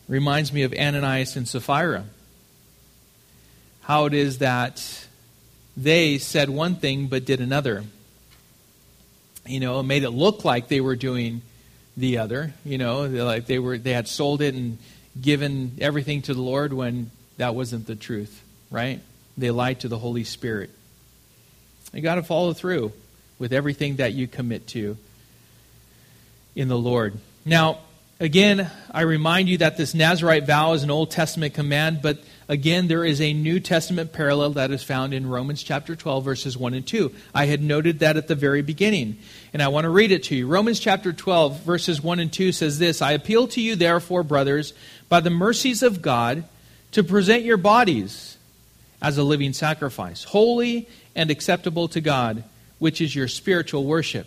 Reminds 0.06 0.52
me 0.52 0.62
of 0.62 0.72
Ananias 0.72 1.36
and 1.36 1.48
Sapphira 1.48 2.04
how 3.88 4.04
it 4.04 4.12
is 4.12 4.38
that 4.38 5.06
they 5.74 6.18
said 6.18 6.50
one 6.50 6.76
thing 6.76 7.06
but 7.06 7.24
did 7.24 7.40
another. 7.40 7.82
You 9.46 9.60
know, 9.60 9.82
made 9.82 10.02
it 10.02 10.10
look 10.10 10.44
like 10.44 10.68
they 10.68 10.82
were 10.82 10.94
doing 10.94 11.40
the 11.96 12.18
other. 12.18 12.52
You 12.66 12.76
know, 12.76 13.06
like 13.06 13.46
they 13.46 13.58
were 13.58 13.78
they 13.78 13.92
had 13.92 14.06
sold 14.06 14.42
it 14.42 14.54
and 14.54 14.76
given 15.18 15.78
everything 15.80 16.20
to 16.22 16.34
the 16.34 16.42
Lord 16.42 16.74
when 16.74 17.10
that 17.38 17.54
wasn't 17.54 17.86
the 17.86 17.96
truth, 17.96 18.44
right? 18.70 19.00
They 19.38 19.50
lied 19.50 19.80
to 19.80 19.88
the 19.88 19.98
Holy 19.98 20.24
Spirit. 20.24 20.68
You 21.94 22.02
got 22.02 22.16
to 22.16 22.22
follow 22.22 22.52
through 22.52 22.92
with 23.38 23.54
everything 23.54 23.96
that 23.96 24.12
you 24.12 24.28
commit 24.28 24.66
to 24.68 24.98
in 26.54 26.68
the 26.68 26.76
Lord. 26.76 27.14
Now, 27.46 27.78
again, 28.20 28.70
I 28.90 29.02
remind 29.02 29.48
you 29.48 29.58
that 29.58 29.78
this 29.78 29.94
Nazarite 29.94 30.46
vow 30.46 30.74
is 30.74 30.82
an 30.82 30.90
Old 30.90 31.10
Testament 31.10 31.54
command, 31.54 32.00
but 32.02 32.18
Again, 32.50 32.88
there 32.88 33.04
is 33.04 33.20
a 33.20 33.34
New 33.34 33.60
Testament 33.60 34.14
parallel 34.14 34.52
that 34.52 34.70
is 34.70 34.82
found 34.82 35.12
in 35.12 35.28
Romans 35.28 35.62
chapter 35.62 35.94
12, 35.94 36.24
verses 36.24 36.56
1 36.56 36.72
and 36.72 36.86
2. 36.86 37.12
I 37.34 37.44
had 37.44 37.62
noted 37.62 37.98
that 37.98 38.16
at 38.16 38.26
the 38.26 38.34
very 38.34 38.62
beginning, 38.62 39.18
and 39.52 39.62
I 39.62 39.68
want 39.68 39.84
to 39.84 39.90
read 39.90 40.12
it 40.12 40.22
to 40.24 40.34
you. 40.34 40.46
Romans 40.46 40.80
chapter 40.80 41.12
12, 41.12 41.60
verses 41.60 42.02
1 42.02 42.20
and 42.20 42.32
2 42.32 42.52
says 42.52 42.78
this 42.78 43.02
I 43.02 43.12
appeal 43.12 43.48
to 43.48 43.60
you, 43.60 43.76
therefore, 43.76 44.22
brothers, 44.22 44.72
by 45.10 45.20
the 45.20 45.28
mercies 45.28 45.82
of 45.82 46.00
God, 46.00 46.44
to 46.92 47.04
present 47.04 47.44
your 47.44 47.58
bodies 47.58 48.38
as 49.02 49.18
a 49.18 49.22
living 49.22 49.52
sacrifice, 49.52 50.24
holy 50.24 50.88
and 51.14 51.30
acceptable 51.30 51.86
to 51.88 52.00
God, 52.00 52.44
which 52.78 53.02
is 53.02 53.14
your 53.14 53.28
spiritual 53.28 53.84
worship. 53.84 54.26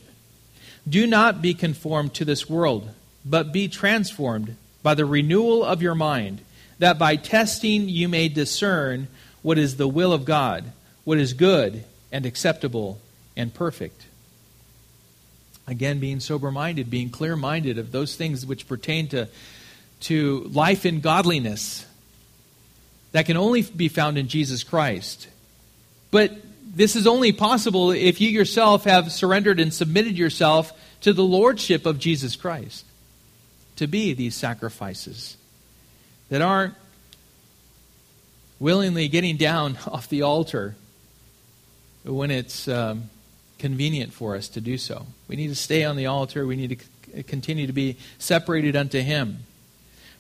Do 0.88 1.08
not 1.08 1.42
be 1.42 1.56
conformed 1.56 2.14
to 2.16 2.26
this 2.26 2.48
world, 2.48 2.88
but 3.26 3.52
be 3.52 3.68
transformed 3.68 4.58
by 4.84 4.94
the 4.94 5.06
renewal 5.06 5.64
of 5.64 5.82
your 5.82 5.96
mind 5.96 6.42
that 6.82 6.98
by 6.98 7.16
testing 7.16 7.88
you 7.88 8.10
may 8.10 8.28
discern 8.28 9.08
what 9.44 9.60
is 9.60 9.78
the 9.78 9.88
will 9.88 10.12
of 10.14 10.26
God, 10.26 10.72
what 11.04 11.20
is 11.20 11.34
good 11.34 11.84
and 12.12 12.26
acceptable 12.26 13.00
and 13.38 13.54
perfect. 13.54 14.08
Again, 15.68 16.00
being 16.00 16.20
sober 16.20 16.50
minded, 16.50 16.90
being 16.90 17.12
clear 17.12 17.36
minded 17.36 17.78
of 17.78 17.92
those 17.92 18.16
things 18.16 18.48
which 18.48 18.68
pertain 18.68 19.08
to, 19.10 19.28
to 20.02 20.40
life 20.52 20.84
in 20.84 21.02
godliness 21.02 21.86
that 23.12 23.28
can 23.28 23.38
only 23.38 23.62
be 23.62 23.88
found 23.88 24.18
in 24.18 24.28
Jesus 24.28 24.64
Christ. 24.64 25.28
But 26.10 26.36
this 26.66 26.96
is 26.96 27.06
only 27.06 27.32
possible 27.32 27.92
if 27.92 28.20
you 28.20 28.30
yourself 28.30 28.86
have 28.86 29.12
surrendered 29.12 29.60
and 29.60 29.72
submitted 29.72 30.18
yourself 30.18 30.74
to 31.02 31.14
the 31.14 31.24
lordship 31.24 31.86
of 31.86 32.00
Jesus 32.00 32.36
Christ 32.36 32.86
to 33.76 33.86
be 33.86 34.14
these 34.14 34.34
sacrifices 34.34 35.38
that 36.32 36.42
aren't 36.42 36.74
willingly 38.58 39.10
getting 39.10 39.36
down 39.36 39.78
off 39.88 40.08
the 40.10 40.24
altar 40.24 40.76
when 42.04 42.32
it's 42.32 42.68
um, 42.68 43.10
convenient 43.60 44.12
for 44.14 44.36
us 44.36 44.48
to 44.48 44.62
do 44.62 44.78
so. 44.78 45.06
We 45.28 45.36
need 45.36 45.50
to 45.50 45.56
stay 45.56 45.84
on 45.84 45.98
the 45.98 46.08
altar. 46.08 46.48
We 46.48 46.56
need 46.56 46.80
to 46.80 47.14
c- 47.14 47.24
continue 47.24 47.68
to 47.68 47.74
be 47.74 47.98
separated 48.18 48.76
unto 48.76 49.02
Him. 49.02 49.40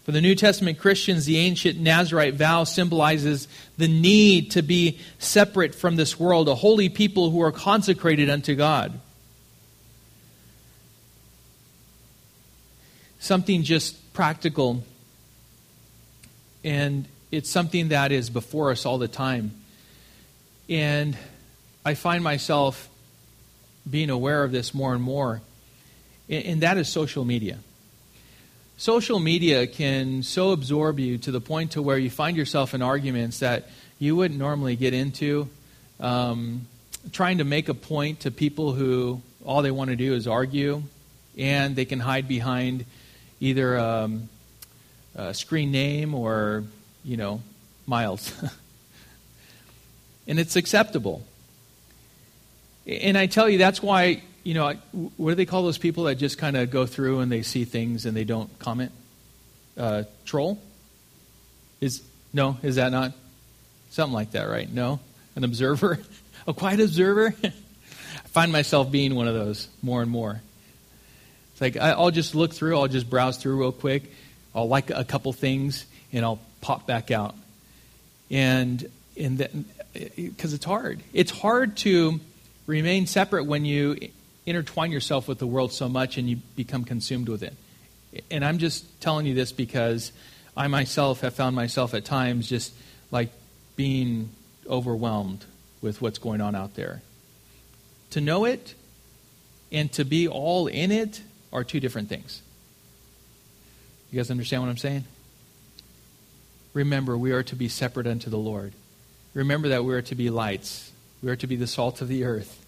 For 0.04 0.12
the 0.12 0.20
New 0.20 0.36
Testament 0.36 0.80
Christians, 0.80 1.26
the 1.26 1.38
ancient 1.38 1.80
Nazarite 1.80 2.34
vow 2.34 2.66
symbolizes 2.66 3.48
the 3.78 3.88
need 3.88 4.52
to 4.52 4.62
be 4.62 5.00
separate 5.18 5.74
from 5.74 5.96
this 5.96 6.20
world, 6.20 6.50
a 6.50 6.56
holy 6.56 6.90
people 6.90 7.30
who 7.30 7.42
are 7.42 7.52
consecrated 7.52 8.30
unto 8.30 8.54
God. 8.54 9.00
Something 13.20 13.64
just 13.64 14.14
practical, 14.14 14.84
and 16.64 17.06
it's 17.32 17.50
something 17.50 17.90
that 17.90 18.12
is 18.12 18.30
before 18.30 18.72
us 18.72 18.86
all 18.86 18.98
the 18.98 19.08
time. 19.08 19.52
And 20.70 21.18
I 21.86 21.96
find 21.96 22.24
myself 22.24 22.90
being 23.90 24.10
aware 24.10 24.44
of 24.44 24.52
this 24.52 24.74
more 24.74 24.94
and 24.94 25.02
more, 25.02 25.42
and 26.30 26.62
that 26.62 26.78
is 26.78 26.88
social 26.88 27.26
media 27.26 27.58
social 28.82 29.20
media 29.20 29.68
can 29.68 30.24
so 30.24 30.54
absorb 30.54 31.00
you 31.00 31.16
to 31.16 31.30
the 31.30 31.40
point 31.40 31.74
to 31.74 31.84
where 31.84 32.00
you 32.00 32.10
find 32.10 32.36
yourself 32.36 32.74
in 32.74 32.82
arguments 32.82 33.38
that 33.38 33.70
you 34.00 34.16
wouldn't 34.16 34.40
normally 34.40 34.76
get 34.76 34.92
into 34.92 35.48
um, 36.00 36.66
trying 37.12 37.38
to 37.38 37.44
make 37.44 37.70
a 37.70 37.76
point 37.76 38.22
to 38.22 38.32
people 38.32 38.74
who 38.74 39.22
all 39.46 39.62
they 39.62 39.70
want 39.70 39.92
to 39.92 39.96
do 39.96 40.16
is 40.16 40.26
argue 40.26 40.82
and 41.38 41.76
they 41.76 41.86
can 41.86 42.00
hide 42.00 42.28
behind 42.28 42.84
either 43.40 43.78
um, 43.78 44.28
a 45.16 45.34
screen 45.34 45.72
name 45.72 46.14
or 46.14 46.64
you 47.04 47.18
know 47.18 47.42
miles 47.86 48.34
and 50.28 50.40
it's 50.40 50.56
acceptable 50.56 51.24
and 52.88 53.18
i 53.18 53.26
tell 53.26 53.50
you 53.50 53.58
that's 53.58 53.82
why 53.82 54.22
you 54.44 54.54
know, 54.54 54.74
what 55.18 55.32
do 55.32 55.36
they 55.36 55.46
call 55.46 55.64
those 55.64 55.78
people 55.78 56.06
that 56.06 56.16
just 56.16 56.38
kind 56.38 56.58
of 56.58 56.72
go 56.72 56.86
through 56.86 57.20
and 57.20 57.32
they 57.32 57.44
see 57.44 57.66
things 57.66 58.06
and 58.06 58.18
they 58.18 58.24
don't 58.24 58.58
comment? 58.60 58.92
Uh, 59.78 60.04
troll? 60.26 60.60
Is 61.80 62.02
no? 62.34 62.58
Is 62.64 62.76
that 62.76 62.92
not 62.92 63.14
something 63.92 64.14
like 64.14 64.32
that? 64.32 64.44
Right? 64.44 64.72
No, 64.72 65.00
an 65.36 65.44
observer, 65.44 66.00
a 66.48 66.54
quiet 66.54 66.80
observer. 66.80 67.36
I 67.44 68.28
find 68.28 68.52
myself 68.52 68.92
being 68.92 69.16
one 69.16 69.28
of 69.28 69.34
those 69.34 69.68
more 69.82 70.02
and 70.02 70.10
more. 70.10 70.42
It's 71.54 71.62
like 71.62 71.78
I'll 71.78 72.12
just 72.12 72.36
look 72.36 72.54
through, 72.54 72.78
I'll 72.78 72.88
just 72.88 73.10
browse 73.10 73.38
through 73.38 73.60
real 73.60 73.72
quick, 73.72 74.12
I'll 74.54 74.68
like 74.68 74.90
a 74.90 75.04
couple 75.04 75.32
things, 75.34 75.86
and 76.12 76.26
I'll 76.26 76.40
pop 76.62 76.86
back 76.88 77.12
out. 77.12 77.36
And 78.30 78.90
and 79.18 79.66
because 80.16 80.54
it's 80.54 80.66
hard, 80.66 81.02
it's 81.14 81.32
hard 81.32 81.78
to 81.78 82.20
remain 82.66 83.08
separate 83.08 83.46
when 83.46 83.66
you 83.66 83.98
intertwine 84.46 84.92
yourself 84.92 85.28
with 85.28 85.40
the 85.40 85.48
world 85.48 85.72
so 85.72 85.90
much 85.90 86.18
and 86.18 86.30
you 86.30 86.38
become 86.56 86.84
consumed 86.84 87.30
with 87.30 87.44
it. 87.44 87.54
And 88.30 88.44
I'm 88.44 88.58
just 88.58 89.02
telling 89.02 89.26
you 89.26 89.34
this 89.34 89.52
because 89.52 90.12
I 90.56 90.68
myself 90.68 91.22
have 91.22 91.34
found 91.34 91.56
myself 91.56 91.94
at 91.94 92.06
times 92.06 92.48
just 92.48 92.74
like 93.12 93.30
being 93.76 94.30
overwhelmed 94.68 95.46
with 95.82 96.02
what's 96.02 96.20
going 96.20 96.42
on 96.42 96.56
out 96.56 96.76
there. 96.76 97.02
To 98.12 98.22
know 98.22 98.46
it 98.46 98.76
and 99.72 99.92
to 99.94 100.04
be 100.04 100.28
all 100.28 100.68
in 100.68 100.92
it 100.92 101.22
are 101.54 101.64
two 101.64 101.80
different 101.80 102.10
things. 102.10 102.42
You 104.12 104.18
guys 104.18 104.30
understand 104.30 104.62
what 104.62 104.70
I'm 104.70 104.78
saying? 104.78 105.06
Remember, 106.74 107.18
we 107.18 107.32
are 107.32 107.44
to 107.44 107.56
be 107.56 107.68
separate 107.68 108.08
unto 108.08 108.30
the 108.30 108.38
Lord. 108.38 108.74
Remember 109.34 109.70
that 109.70 109.84
we 109.86 109.94
are 109.94 110.02
to 110.04 110.16
be 110.16 110.30
lights. 110.30 110.92
We 111.24 111.30
are 111.30 111.36
to 111.38 111.48
be 111.48 111.56
the 111.56 111.68
salt 111.68 112.02
of 112.02 112.08
the 112.08 112.24
earth 112.24 112.62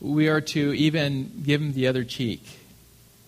we 0.00 0.28
are 0.28 0.40
to 0.40 0.72
even 0.72 1.42
give 1.44 1.60
him 1.60 1.72
the 1.72 1.86
other 1.86 2.04
cheek, 2.04 2.42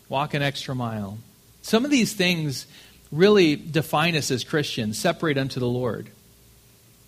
walk 0.08 0.34
an 0.34 0.42
extra 0.42 0.74
mile. 0.74 1.18
Some 1.60 1.84
of 1.84 1.90
these 1.90 2.14
things 2.14 2.66
really 3.10 3.56
define 3.56 4.16
us 4.16 4.30
as 4.30 4.42
Christians, 4.42 4.98
separate 4.98 5.36
unto 5.36 5.60
the 5.60 5.68
Lord. 5.68 6.08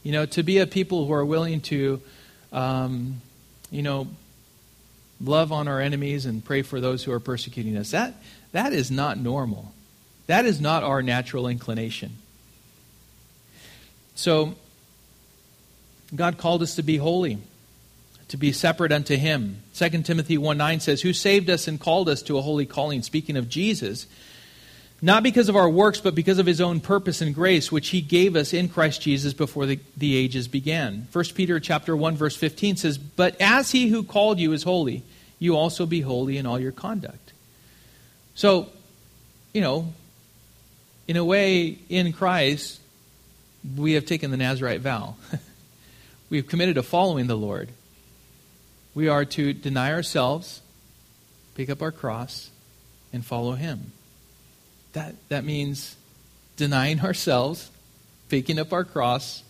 You 0.03 0.13
know, 0.13 0.27
to 0.27 0.43
be 0.43 0.59
a 0.59 0.67
people 0.67 1.07
who 1.07 1.13
are 1.15 1.25
willing 1.25 1.63
to, 1.63 2.03
um, 2.53 3.23
you 3.71 3.83
know, 3.83 4.07
love 5.21 5.51
on 5.51 5.67
our 5.67 5.81
enemies 5.81 6.27
and 6.27 6.45
pray 6.45 6.61
for 6.61 6.79
those 6.79 7.03
who 7.03 7.13
are 7.13 7.21
persecuting 7.21 7.77
us. 7.79 7.93
That, 7.93 8.15
that 8.53 8.75
is 8.75 8.91
not 8.91 9.17
normal. 9.17 9.73
That 10.27 10.47
is 10.47 10.61
not 10.61 10.83
our 10.83 11.03
natural 11.03 11.49
inclination. 11.49 12.17
So, 14.15 14.55
God 16.15 16.39
called 16.39 16.63
us 16.63 16.77
to 16.77 16.83
be 16.83 16.97
holy 16.97 17.39
to 18.29 18.37
be 18.37 18.53
separate 18.53 18.93
unto 18.93 19.17
him. 19.17 19.63
2 19.75 20.03
Timothy 20.03 20.39
1 20.39 20.57
9 20.57 20.81
says, 20.81 21.03
Who 21.03 21.13
saved 21.13 21.51
us 21.51 21.69
and 21.69 21.79
called 21.79 22.09
us 22.09 22.23
to 22.23 22.39
a 22.39 22.43
holy 22.43 22.67
calling, 22.67 23.03
speaking 23.03 23.37
of 23.37 23.49
Jesus, 23.49 24.07
not 25.03 25.23
because 25.23 25.49
of 25.49 25.57
our 25.57 25.69
works, 25.69 26.01
but 26.01 26.15
because 26.15 26.39
of 26.39 26.47
his 26.47 26.61
own 26.61 26.81
purpose 26.81 27.21
and 27.21 27.35
grace, 27.35 27.71
which 27.71 27.91
he 27.91 28.01
gave 28.01 28.37
us 28.37 28.53
in 28.53 28.69
Christ 28.69 29.03
Jesus 29.03 29.35
before 29.35 29.67
the, 29.67 29.79
the 29.97 30.17
ages 30.17 30.49
began. 30.49 31.07
1 31.13 31.25
Peter 31.35 31.61
chapter 31.61 31.97
1, 31.97 32.17
verse 32.17 32.37
15 32.37 32.77
says, 32.77 32.99
But 32.99 33.41
as 33.41 33.71
he 33.71 33.89
who 33.89 34.03
called 34.03 34.39
you 34.39 34.53
is 34.53 34.63
holy, 34.63 35.03
you 35.39 35.57
also 35.57 35.85
be 35.85 36.01
holy 36.01 36.39
in 36.39 36.47
all 36.47 36.59
your 36.59 36.73
conduct. 36.73 37.33
So, 38.35 38.69
you 39.53 39.61
know, 39.61 39.93
in 41.07 41.17
a 41.17 41.25
way, 41.25 41.79
in 41.89 42.13
Christ, 42.13 42.81
we 43.77 43.93
have 43.93 44.07
taken 44.07 44.31
the 44.31 44.37
Nazarite 44.37 44.81
vow. 44.81 45.17
We've 46.31 46.47
committed 46.47 46.77
to 46.77 46.83
following 46.83 47.27
the 47.27 47.37
Lord 47.37 47.71
we 48.95 49.09
are 49.09 49.25
to 49.25 49.53
deny 49.53 49.93
ourselves, 49.93 50.63
pick 51.55 51.69
up 51.69 51.83
our 51.83 51.91
cross, 51.91 52.51
and 53.13 53.25
follow 53.25 53.53
Him. 53.53 53.93
That, 54.93 55.17
that 55.29 55.45
means 55.45 55.97
denying 56.57 57.01
ourselves, 57.01 57.71
picking 58.29 58.59
up 58.59 58.73
our 58.73 58.85
cross, 58.85 59.43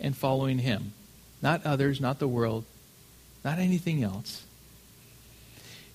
and 0.00 0.16
following 0.16 0.58
Him. 0.58 0.92
Not 1.42 1.66
others, 1.66 2.00
not 2.00 2.20
the 2.20 2.28
world, 2.28 2.64
not 3.44 3.58
anything 3.58 4.04
else. 4.04 4.44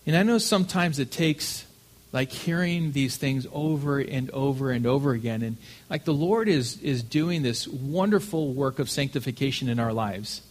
And 0.05 0.15
I 0.15 0.23
know 0.23 0.37
sometimes 0.37 0.99
it 0.99 1.11
takes 1.11 1.65
like 2.11 2.31
hearing 2.31 2.93
these 2.93 3.17
things 3.17 3.45
over 3.51 3.99
and 3.99 4.29
over 4.31 4.71
and 4.71 4.85
over 4.85 5.11
again. 5.11 5.41
And 5.41 5.57
like 5.89 6.05
the 6.05 6.13
Lord 6.13 6.47
is, 6.47 6.81
is 6.81 7.03
doing 7.03 7.43
this 7.43 7.67
wonderful 7.67 8.53
work 8.53 8.79
of 8.79 8.89
sanctification 8.89 9.69
in 9.69 9.79
our 9.79 9.93
lives. 9.93 10.41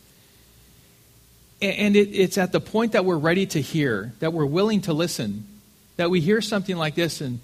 And 1.62 1.96
it, 1.96 2.11
it's 2.12 2.36
at 2.36 2.52
the 2.52 2.61
point 2.61 2.92
that 2.92 3.07
we're 3.07 3.16
ready 3.16 3.46
to 3.46 3.61
hear, 3.61 4.12
that 4.18 4.32
we're 4.32 4.44
willing 4.44 4.82
to 4.82 4.92
listen, 4.92 5.46
that 5.96 6.11
we 6.11 6.20
hear 6.20 6.42
something 6.42 6.76
like 6.76 6.94
this 6.94 7.22
and, 7.22 7.40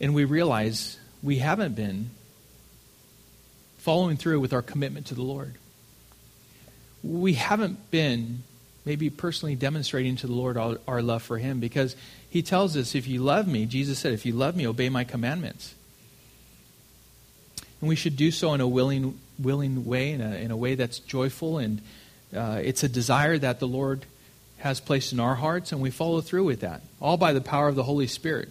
and 0.00 0.14
we 0.14 0.24
realize 0.24 0.98
we 1.22 1.38
haven't 1.38 1.74
been 1.74 2.10
following 3.78 4.16
through 4.16 4.38
with 4.38 4.52
our 4.52 4.62
commitment 4.62 5.06
to 5.06 5.14
the 5.14 5.22
Lord. 5.22 5.54
We 7.02 7.34
haven't 7.34 7.90
been 7.90 8.44
maybe 8.84 9.10
personally 9.10 9.54
demonstrating 9.54 10.16
to 10.16 10.26
the 10.26 10.32
Lord 10.32 10.56
our, 10.56 10.78
our 10.86 11.02
love 11.02 11.22
for 11.22 11.38
Him 11.38 11.60
because 11.60 11.96
He 12.28 12.42
tells 12.42 12.76
us, 12.76 12.94
if 12.94 13.06
you 13.06 13.22
love 13.22 13.46
me, 13.46 13.66
Jesus 13.66 13.98
said, 13.98 14.12
if 14.12 14.26
you 14.26 14.32
love 14.32 14.56
me, 14.56 14.66
obey 14.66 14.88
my 14.88 15.04
commandments. 15.04 15.74
And 17.80 17.88
we 17.88 17.96
should 17.96 18.16
do 18.16 18.30
so 18.30 18.54
in 18.54 18.60
a 18.60 18.68
willing, 18.68 19.18
willing 19.38 19.84
way, 19.84 20.12
in 20.12 20.20
a, 20.20 20.34
in 20.36 20.50
a 20.50 20.56
way 20.56 20.74
that's 20.74 20.98
joyful 20.98 21.58
and 21.58 21.80
uh, 22.34 22.60
it's 22.62 22.82
a 22.82 22.88
desire 22.88 23.38
that 23.38 23.60
the 23.60 23.68
Lord 23.68 24.04
has 24.58 24.80
placed 24.80 25.12
in 25.12 25.20
our 25.20 25.34
hearts, 25.34 25.72
and 25.72 25.80
we 25.80 25.90
follow 25.90 26.20
through 26.20 26.44
with 26.44 26.60
that, 26.60 26.82
all 27.00 27.16
by 27.16 27.32
the 27.32 27.40
power 27.40 27.68
of 27.68 27.74
the 27.74 27.82
Holy 27.82 28.06
Spirit. 28.06 28.48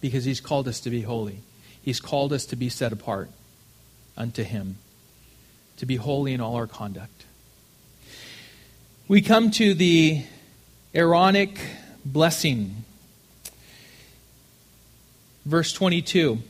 Because 0.00 0.24
He's 0.24 0.40
called 0.40 0.68
us 0.68 0.80
to 0.80 0.90
be 0.90 1.02
holy, 1.02 1.40
He's 1.82 2.00
called 2.00 2.32
us 2.32 2.46
to 2.46 2.56
be 2.56 2.68
set 2.68 2.92
apart 2.92 3.30
unto 4.16 4.42
Him, 4.42 4.78
to 5.78 5.86
be 5.86 5.96
holy 5.96 6.32
in 6.32 6.40
all 6.40 6.54
our 6.56 6.66
conduct. 6.66 7.24
We 9.08 9.22
come 9.22 9.50
to 9.52 9.72
the 9.72 10.22
Aaronic 10.94 11.58
blessing. 12.04 12.84
Verse 15.46 15.72
22. 15.72 16.40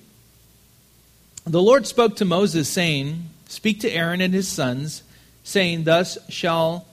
The 1.46 1.62
Lord 1.62 1.86
spoke 1.86 2.16
to 2.16 2.24
Moses, 2.24 2.68
saying, 2.68 3.30
Speak 3.46 3.78
to 3.80 3.90
Aaron 3.90 4.20
and 4.20 4.34
his 4.34 4.48
sons 4.48 5.04
saying, 5.44 5.84
Thus 5.84 6.18
shall 6.28 6.84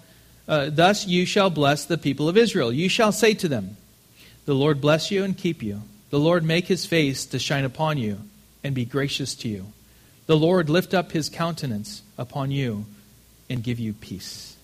uh, 0.47 0.69
thus 0.71 1.07
you 1.07 1.25
shall 1.25 1.49
bless 1.49 1.85
the 1.85 1.97
people 1.97 2.29
of 2.29 2.37
Israel. 2.37 2.71
You 2.71 2.87
shall 2.87 3.11
say 3.11 3.33
to 3.33 3.47
them, 3.47 3.75
The 4.45 4.53
Lord 4.53 4.79
bless 4.79 5.09
you 5.09 5.23
and 5.23 5.35
keep 5.35 5.63
you. 5.63 5.81
The 6.11 6.19
Lord 6.19 6.43
make 6.43 6.67
his 6.67 6.85
face 6.85 7.25
to 7.25 7.39
shine 7.39 7.65
upon 7.65 7.97
you 7.97 8.19
and 8.63 8.75
be 8.75 8.85
gracious 8.85 9.33
to 9.37 9.47
you. 9.47 9.73
The 10.27 10.37
Lord 10.37 10.69
lift 10.69 10.93
up 10.93 11.11
his 11.11 11.27
countenance 11.27 12.03
upon 12.19 12.51
you 12.51 12.85
and 13.49 13.63
give 13.63 13.79
you 13.79 13.93
peace. 13.93 14.54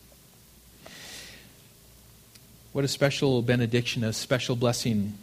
What 2.73 2.85
a 2.85 2.87
special 2.87 3.41
benediction, 3.41 4.01
a 4.05 4.13
special 4.13 4.55
blessing 4.55 5.17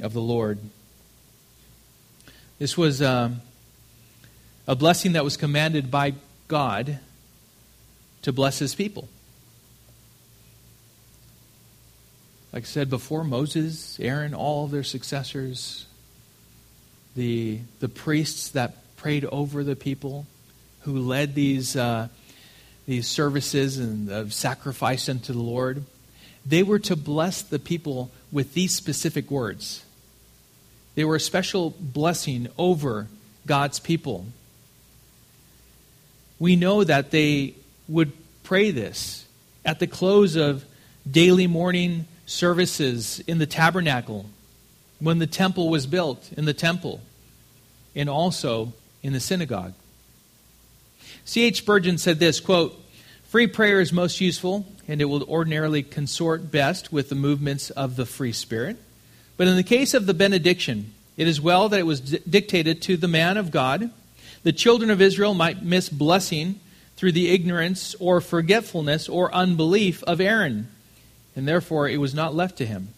of 0.00 0.12
the 0.12 0.20
Lord. 0.20 0.60
This 2.60 2.78
was 2.78 3.02
um, 3.02 3.40
a 4.68 4.76
blessing 4.76 5.14
that 5.14 5.24
was 5.24 5.36
commanded 5.36 5.90
by 5.90 6.14
God 6.46 7.00
to 8.22 8.32
bless 8.32 8.60
his 8.60 8.76
people. 8.76 9.08
Like 12.52 12.62
I 12.62 12.66
said 12.66 12.88
before, 12.88 13.24
Moses, 13.24 13.98
Aaron, 13.98 14.32
all 14.32 14.68
their 14.68 14.84
successors, 14.84 15.86
the, 17.16 17.58
the 17.80 17.88
priests 17.88 18.50
that 18.50 18.76
prayed 18.96 19.24
over 19.24 19.64
the 19.64 19.74
people, 19.74 20.24
who 20.82 21.00
led 21.00 21.34
these, 21.34 21.74
uh, 21.74 22.06
these 22.86 23.08
services 23.08 23.78
and 23.78 24.08
of 24.08 24.32
sacrifice 24.32 25.08
unto 25.08 25.32
the 25.32 25.40
Lord, 25.40 25.84
they 26.44 26.62
were 26.62 26.78
to 26.80 26.96
bless 26.96 27.42
the 27.42 27.58
people 27.58 28.10
with 28.30 28.54
these 28.54 28.74
specific 28.74 29.30
words. 29.30 29.84
They 30.94 31.04
were 31.04 31.16
a 31.16 31.20
special 31.20 31.74
blessing 31.78 32.48
over 32.58 33.08
God's 33.46 33.78
people. 33.78 34.26
We 36.38 36.56
know 36.56 36.84
that 36.84 37.10
they 37.10 37.54
would 37.88 38.12
pray 38.42 38.70
this 38.70 39.26
at 39.64 39.78
the 39.78 39.86
close 39.86 40.36
of 40.36 40.64
daily 41.08 41.46
morning 41.46 42.06
services 42.26 43.20
in 43.26 43.38
the 43.38 43.46
tabernacle, 43.46 44.26
when 44.98 45.18
the 45.18 45.26
temple 45.26 45.68
was 45.68 45.86
built 45.86 46.30
in 46.36 46.44
the 46.44 46.54
temple, 46.54 47.00
and 47.94 48.08
also 48.08 48.72
in 49.02 49.12
the 49.12 49.20
synagogue. 49.20 49.74
C.H. 51.24 51.58
Spurgeon 51.58 51.98
said 51.98 52.18
this 52.18 52.40
quote, 52.40 52.78
Free 53.24 53.46
prayer 53.46 53.80
is 53.80 53.92
most 53.92 54.20
useful, 54.20 54.66
and 54.88 55.00
it 55.00 55.06
will 55.06 55.22
ordinarily 55.24 55.82
consort 55.82 56.50
best 56.50 56.92
with 56.92 57.08
the 57.08 57.14
movements 57.14 57.70
of 57.70 57.96
the 57.96 58.06
free 58.06 58.32
spirit. 58.32 58.76
But 59.36 59.48
in 59.48 59.56
the 59.56 59.62
case 59.62 59.94
of 59.94 60.06
the 60.06 60.14
benediction, 60.14 60.92
it 61.16 61.28
is 61.28 61.40
well 61.40 61.68
that 61.68 61.80
it 61.80 61.86
was 61.86 62.00
d- 62.00 62.20
dictated 62.28 62.82
to 62.82 62.96
the 62.96 63.08
man 63.08 63.36
of 63.36 63.50
God. 63.50 63.90
The 64.42 64.52
children 64.52 64.90
of 64.90 65.00
Israel 65.00 65.34
might 65.34 65.62
miss 65.62 65.88
blessing 65.88 66.60
through 66.96 67.12
the 67.12 67.30
ignorance 67.30 67.94
or 68.00 68.20
forgetfulness 68.20 69.08
or 69.08 69.34
unbelief 69.34 70.02
of 70.04 70.20
Aaron 70.20 70.68
and 71.34 71.48
therefore 71.48 71.88
it 71.88 71.98
was 71.98 72.14
not 72.14 72.34
left 72.34 72.58
to 72.58 72.66
him. 72.66 72.88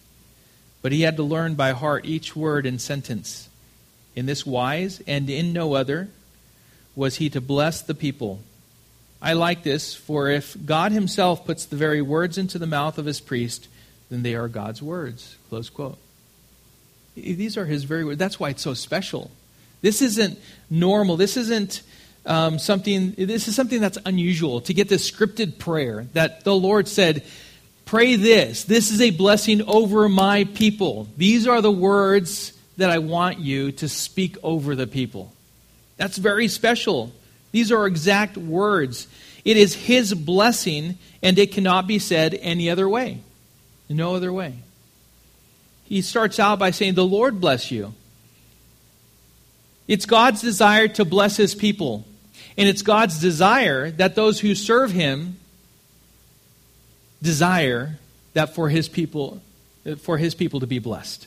But 0.82 0.92
he 0.92 1.02
had 1.02 1.16
to 1.16 1.22
learn 1.22 1.54
by 1.54 1.72
heart 1.72 2.04
each 2.04 2.36
word 2.36 2.66
and 2.66 2.80
sentence. 2.80 3.48
In 4.14 4.26
this 4.26 4.44
wise, 4.44 5.02
and 5.06 5.28
in 5.30 5.52
no 5.52 5.74
other, 5.74 6.08
was 6.94 7.16
he 7.16 7.30
to 7.30 7.40
bless 7.40 7.80
the 7.80 7.94
people. 7.94 8.40
I 9.24 9.32
like 9.32 9.62
this, 9.62 9.94
for 9.94 10.28
if 10.28 10.54
God 10.66 10.92
himself 10.92 11.46
puts 11.46 11.64
the 11.64 11.76
very 11.76 12.02
words 12.02 12.36
into 12.36 12.58
the 12.58 12.66
mouth 12.66 12.98
of 12.98 13.06
his 13.06 13.22
priest, 13.22 13.68
then 14.10 14.22
they 14.22 14.34
are 14.34 14.48
God's 14.48 14.82
words. 14.82 15.36
Close 15.48 15.70
quote. 15.70 15.96
These 17.14 17.56
are 17.56 17.64
his 17.64 17.84
very 17.84 18.04
words. 18.04 18.18
That's 18.18 18.38
why 18.38 18.50
it's 18.50 18.60
so 18.60 18.74
special. 18.74 19.30
This 19.80 20.02
isn't 20.02 20.38
normal. 20.68 21.16
This 21.16 21.38
isn't 21.38 21.80
um, 22.26 22.58
something, 22.58 23.12
this 23.16 23.48
is 23.48 23.56
something 23.56 23.80
that's 23.80 23.96
unusual 24.04 24.60
to 24.60 24.74
get 24.74 24.90
this 24.90 25.10
scripted 25.10 25.58
prayer 25.58 26.06
that 26.12 26.44
the 26.44 26.54
Lord 26.54 26.86
said, 26.86 27.24
Pray 27.86 28.16
this. 28.16 28.64
This 28.64 28.90
is 28.90 29.00
a 29.00 29.10
blessing 29.10 29.62
over 29.62 30.06
my 30.06 30.44
people. 30.44 31.08
These 31.16 31.46
are 31.46 31.62
the 31.62 31.72
words 31.72 32.52
that 32.76 32.90
I 32.90 32.98
want 32.98 33.38
you 33.38 33.72
to 33.72 33.88
speak 33.88 34.36
over 34.42 34.76
the 34.76 34.86
people. 34.86 35.32
That's 35.96 36.18
very 36.18 36.48
special. 36.48 37.10
These 37.54 37.70
are 37.70 37.86
exact 37.86 38.36
words. 38.36 39.06
It 39.44 39.56
is 39.56 39.76
His 39.76 40.12
blessing, 40.12 40.98
and 41.22 41.38
it 41.38 41.52
cannot 41.52 41.86
be 41.86 42.00
said 42.00 42.34
any 42.34 42.68
other 42.68 42.88
way. 42.88 43.20
No 43.88 44.16
other 44.16 44.32
way. 44.32 44.54
He 45.84 46.02
starts 46.02 46.40
out 46.40 46.58
by 46.58 46.72
saying, 46.72 46.94
The 46.94 47.06
Lord 47.06 47.40
bless 47.40 47.70
you. 47.70 47.94
It's 49.86 50.04
God's 50.04 50.40
desire 50.40 50.88
to 50.88 51.04
bless 51.04 51.36
His 51.36 51.54
people. 51.54 52.04
And 52.58 52.68
it's 52.68 52.82
God's 52.82 53.20
desire 53.20 53.92
that 53.92 54.16
those 54.16 54.40
who 54.40 54.56
serve 54.56 54.90
Him 54.90 55.36
desire 57.22 58.00
that 58.32 58.54
for 58.54 58.68
his 58.68 58.88
people 58.88 59.40
for 59.98 60.18
his 60.18 60.34
people 60.34 60.60
to 60.60 60.66
be 60.66 60.78
blessed. 60.78 61.26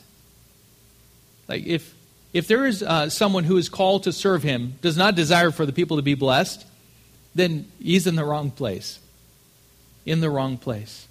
Like 1.48 1.64
if 1.64 1.94
if 2.32 2.46
there 2.46 2.66
is 2.66 2.82
uh, 2.82 3.08
someone 3.08 3.44
who 3.44 3.56
is 3.56 3.68
called 3.68 4.04
to 4.04 4.12
serve 4.12 4.42
him 4.42 4.74
does 4.80 4.96
not 4.96 5.14
desire 5.14 5.50
for 5.50 5.64
the 5.64 5.72
people 5.72 5.96
to 5.96 6.02
be 6.02 6.14
blessed, 6.14 6.66
then 7.34 7.66
he's 7.82 8.06
in 8.06 8.16
the 8.16 8.24
wrong 8.24 8.50
place. 8.50 8.98
In 10.04 10.20
the 10.20 10.30
wrong 10.30 10.58
place. 10.58 11.06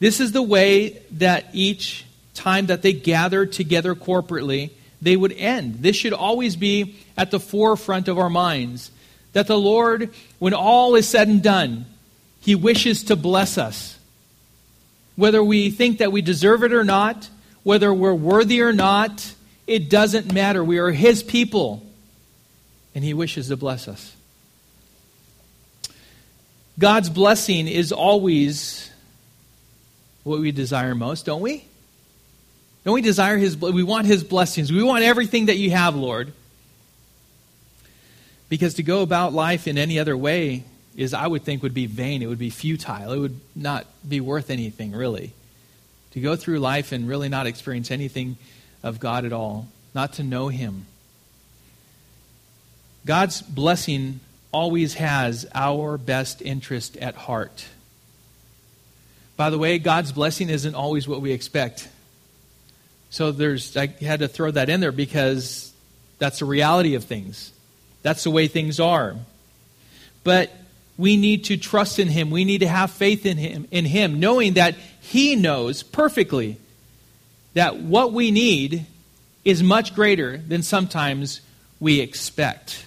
This 0.00 0.20
is 0.20 0.32
the 0.32 0.42
way 0.42 1.00
that 1.12 1.46
each 1.52 2.04
time 2.34 2.66
that 2.66 2.82
they 2.82 2.92
gather 2.92 3.46
together 3.46 3.94
corporately, 3.94 4.70
they 5.02 5.16
would 5.16 5.32
end. 5.32 5.82
This 5.82 5.96
should 5.96 6.12
always 6.12 6.56
be 6.56 6.96
at 7.16 7.30
the 7.30 7.40
forefront 7.40 8.08
of 8.08 8.18
our 8.18 8.30
minds. 8.30 8.90
That 9.32 9.46
the 9.46 9.58
Lord, 9.58 10.10
when 10.38 10.54
all 10.54 10.94
is 10.94 11.08
said 11.08 11.28
and 11.28 11.42
done, 11.42 11.86
he 12.40 12.54
wishes 12.54 13.04
to 13.04 13.16
bless 13.16 13.58
us. 13.58 13.98
Whether 15.16 15.42
we 15.42 15.70
think 15.70 15.98
that 15.98 16.12
we 16.12 16.22
deserve 16.22 16.62
it 16.62 16.72
or 16.72 16.84
not, 16.84 17.28
whether 17.68 17.92
we're 17.92 18.14
worthy 18.14 18.62
or 18.62 18.72
not, 18.72 19.34
it 19.66 19.90
doesn't 19.90 20.32
matter. 20.32 20.64
We 20.64 20.78
are 20.78 20.90
His 20.90 21.22
people, 21.22 21.82
and 22.94 23.04
He 23.04 23.12
wishes 23.12 23.48
to 23.48 23.58
bless 23.58 23.88
us. 23.88 24.16
God's 26.78 27.10
blessing 27.10 27.68
is 27.68 27.92
always 27.92 28.90
what 30.24 30.40
we 30.40 30.50
desire 30.50 30.94
most, 30.94 31.26
don't 31.26 31.42
we? 31.42 31.62
Don't 32.86 32.94
we 32.94 33.02
desire 33.02 33.36
His 33.36 33.54
we 33.54 33.82
want 33.82 34.06
His 34.06 34.24
blessings. 34.24 34.72
We 34.72 34.82
want 34.82 35.04
everything 35.04 35.46
that 35.46 35.58
you 35.58 35.70
have, 35.70 35.94
Lord. 35.94 36.32
Because 38.48 38.72
to 38.74 38.82
go 38.82 39.02
about 39.02 39.34
life 39.34 39.68
in 39.68 39.76
any 39.76 39.98
other 39.98 40.16
way 40.16 40.64
is, 40.96 41.12
I 41.12 41.26
would 41.26 41.42
think, 41.42 41.62
would 41.62 41.74
be 41.74 41.84
vain. 41.84 42.22
It 42.22 42.28
would 42.28 42.38
be 42.38 42.48
futile. 42.48 43.12
It 43.12 43.18
would 43.18 43.38
not 43.54 43.86
be 44.08 44.22
worth 44.22 44.48
anything, 44.48 44.92
really. 44.92 45.34
To 46.12 46.20
go 46.20 46.36
through 46.36 46.58
life 46.58 46.92
and 46.92 47.08
really 47.08 47.28
not 47.28 47.46
experience 47.46 47.90
anything 47.90 48.36
of 48.82 48.98
God 49.00 49.24
at 49.24 49.32
all, 49.32 49.68
not 49.94 50.14
to 50.14 50.22
know 50.22 50.48
Him. 50.48 50.86
God's 53.04 53.42
blessing 53.42 54.20
always 54.52 54.94
has 54.94 55.46
our 55.54 55.98
best 55.98 56.42
interest 56.42 56.96
at 56.96 57.14
heart. 57.14 57.66
By 59.36 59.50
the 59.50 59.58
way, 59.58 59.78
God's 59.78 60.12
blessing 60.12 60.50
isn't 60.50 60.74
always 60.74 61.06
what 61.06 61.20
we 61.20 61.32
expect. 61.32 61.88
So 63.10 63.32
there's 63.32 63.76
I 63.76 63.86
had 64.00 64.20
to 64.20 64.28
throw 64.28 64.50
that 64.50 64.68
in 64.68 64.80
there 64.80 64.92
because 64.92 65.72
that's 66.18 66.40
the 66.40 66.44
reality 66.44 66.94
of 66.94 67.04
things. 67.04 67.52
That's 68.02 68.24
the 68.24 68.30
way 68.30 68.48
things 68.48 68.80
are. 68.80 69.16
But 70.24 70.52
we 70.96 71.16
need 71.16 71.44
to 71.44 71.56
trust 71.56 71.98
in 71.98 72.08
him. 72.08 72.30
We 72.30 72.44
need 72.44 72.58
to 72.58 72.68
have 72.68 72.90
faith 72.90 73.24
in 73.24 73.36
him, 73.36 73.68
in 73.70 73.84
him, 73.84 74.18
knowing 74.18 74.54
that 74.54 74.74
he 75.08 75.36
knows 75.36 75.82
perfectly 75.82 76.58
that 77.54 77.78
what 77.78 78.12
we 78.12 78.30
need 78.30 78.84
is 79.42 79.62
much 79.62 79.94
greater 79.94 80.36
than 80.36 80.62
sometimes 80.62 81.40
we 81.80 82.00
expect, 82.00 82.84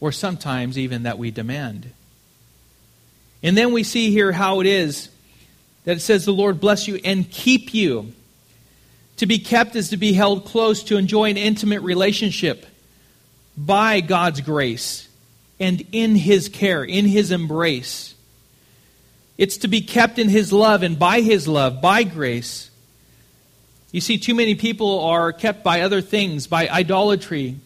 or 0.00 0.12
sometimes 0.12 0.76
even 0.76 1.04
that 1.04 1.16
we 1.16 1.30
demand. 1.30 1.90
And 3.42 3.56
then 3.56 3.72
we 3.72 3.84
see 3.84 4.10
here 4.10 4.32
how 4.32 4.60
it 4.60 4.66
is 4.66 5.08
that 5.84 5.96
it 5.96 6.00
says, 6.00 6.26
The 6.26 6.32
Lord 6.32 6.60
bless 6.60 6.86
you 6.86 7.00
and 7.02 7.30
keep 7.30 7.72
you. 7.72 8.12
To 9.16 9.26
be 9.26 9.38
kept 9.38 9.76
is 9.76 9.88
to 9.90 9.96
be 9.96 10.12
held 10.12 10.44
close, 10.44 10.82
to 10.84 10.98
enjoy 10.98 11.30
an 11.30 11.38
intimate 11.38 11.80
relationship 11.80 12.66
by 13.56 14.00
God's 14.00 14.42
grace 14.42 15.08
and 15.58 15.86
in 15.90 16.16
his 16.16 16.50
care, 16.50 16.84
in 16.84 17.06
his 17.06 17.30
embrace. 17.30 18.13
It's 19.36 19.58
to 19.58 19.68
be 19.68 19.80
kept 19.80 20.18
in 20.18 20.28
his 20.28 20.52
love 20.52 20.82
and 20.82 20.98
by 20.98 21.20
his 21.20 21.48
love, 21.48 21.80
by 21.80 22.04
grace. 22.04 22.70
You 23.90 24.00
see, 24.00 24.18
too 24.18 24.34
many 24.34 24.54
people 24.54 25.00
are 25.00 25.32
kept 25.32 25.62
by 25.62 25.80
other 25.82 26.00
things, 26.00 26.46
by 26.46 26.68
idolatry, 26.68 27.56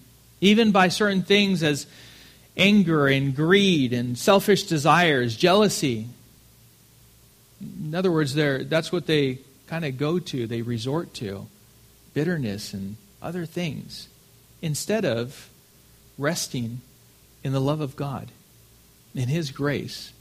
even 0.41 0.73
by 0.73 0.89
certain 0.89 1.23
things 1.23 1.63
as 1.63 1.87
anger 2.57 3.07
and 3.07 3.35
greed 3.35 3.93
and 3.93 4.17
selfish 4.19 4.65
desires, 4.65 5.37
jealousy. 5.37 6.09
In 7.61 7.95
other 7.95 8.11
words, 8.11 8.35
that's 8.35 8.93
what 8.93 9.07
they 9.07 9.39
kind 9.67 9.85
of 9.85 9.99
go 9.99 10.19
to, 10.19 10.47
they 10.47 10.63
resort 10.63 11.13
to 11.15 11.47
bitterness 12.15 12.73
and 12.73 12.97
other 13.21 13.47
things, 13.47 14.09
instead 14.63 15.05
of 15.05 15.51
resting 16.17 16.81
in 17.45 17.53
the 17.53 17.61
love 17.61 17.81
of 17.81 17.95
God, 17.97 18.29
in 19.15 19.29
His 19.29 19.51
grace. 19.51 20.13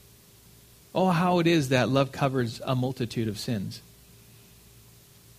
Oh, 1.00 1.10
how 1.10 1.38
it 1.38 1.46
is 1.46 1.68
that 1.68 1.88
love 1.88 2.10
covers 2.10 2.60
a 2.64 2.74
multitude 2.74 3.28
of 3.28 3.38
sins. 3.38 3.80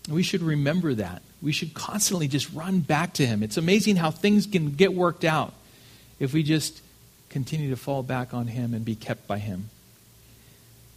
We 0.09 0.23
should 0.23 0.41
remember 0.41 0.93
that. 0.93 1.21
We 1.41 1.51
should 1.51 1.73
constantly 1.73 2.29
just 2.29 2.49
run 2.53 2.79
back 2.79 3.15
to 3.15 3.25
Him. 3.25 3.43
It's 3.43 3.57
amazing 3.57 3.97
how 3.97 4.09
things 4.09 4.47
can 4.47 4.71
get 4.71 4.93
worked 4.93 5.25
out 5.25 5.53
if 6.17 6.31
we 6.31 6.43
just 6.43 6.81
continue 7.27 7.71
to 7.71 7.75
fall 7.75 8.03
back 8.03 8.33
on 8.33 8.47
Him 8.47 8.73
and 8.73 8.85
be 8.85 8.95
kept 8.95 9.27
by 9.27 9.37
Him. 9.37 9.69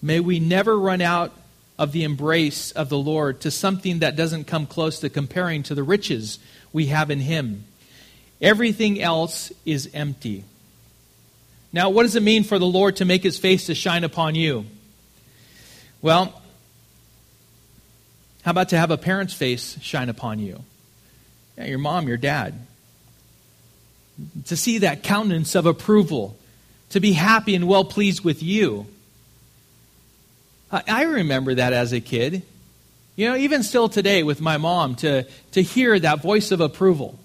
May 0.00 0.20
we 0.20 0.38
never 0.38 0.78
run 0.78 1.00
out 1.00 1.32
of 1.76 1.90
the 1.90 2.04
embrace 2.04 2.70
of 2.70 2.88
the 2.88 2.96
Lord 2.96 3.40
to 3.40 3.50
something 3.50 3.98
that 3.98 4.14
doesn't 4.14 4.44
come 4.44 4.66
close 4.66 5.00
to 5.00 5.10
comparing 5.10 5.64
to 5.64 5.74
the 5.74 5.82
riches 5.82 6.38
we 6.72 6.86
have 6.86 7.10
in 7.10 7.18
Him. 7.18 7.64
Everything 8.40 9.02
else 9.02 9.52
is 9.66 9.90
empty. 9.92 10.44
Now, 11.72 11.90
what 11.90 12.02
does 12.02 12.16
it 12.16 12.22
mean 12.22 12.44
for 12.44 12.58
the 12.58 12.66
Lord 12.66 12.96
to 12.96 13.04
make 13.04 13.22
His 13.22 13.38
face 13.38 13.66
to 13.66 13.74
shine 13.74 14.04
upon 14.04 14.34
you? 14.34 14.66
Well, 16.02 16.40
how 18.42 18.50
about 18.50 18.70
to 18.70 18.78
have 18.78 18.90
a 18.90 18.98
parent's 18.98 19.34
face 19.34 19.78
shine 19.80 20.08
upon 20.08 20.38
you? 20.38 20.62
Yeah, 21.56 21.66
your 21.66 21.78
mom, 21.78 22.08
your 22.08 22.16
dad. 22.16 22.54
To 24.46 24.56
see 24.56 24.78
that 24.78 25.02
countenance 25.02 25.54
of 25.54 25.64
approval, 25.64 26.36
to 26.90 27.00
be 27.00 27.12
happy 27.12 27.54
and 27.54 27.66
well 27.66 27.84
pleased 27.84 28.24
with 28.24 28.42
you. 28.42 28.86
I 30.70 31.02
remember 31.02 31.54
that 31.54 31.72
as 31.72 31.92
a 31.92 32.00
kid. 32.00 32.42
You 33.14 33.28
know, 33.28 33.36
even 33.36 33.62
still 33.62 33.88
today 33.88 34.22
with 34.22 34.40
my 34.40 34.56
mom, 34.56 34.94
to, 34.96 35.24
to 35.52 35.62
hear 35.62 35.98
that 35.98 36.22
voice 36.22 36.50
of 36.50 36.60
approval 36.60 37.18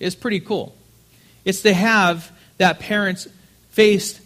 is 0.00 0.14
pretty 0.14 0.40
cool. 0.40 0.74
It's 1.44 1.62
to 1.62 1.72
have 1.72 2.32
that 2.58 2.80
parent's 2.80 3.28
face, 3.74 4.20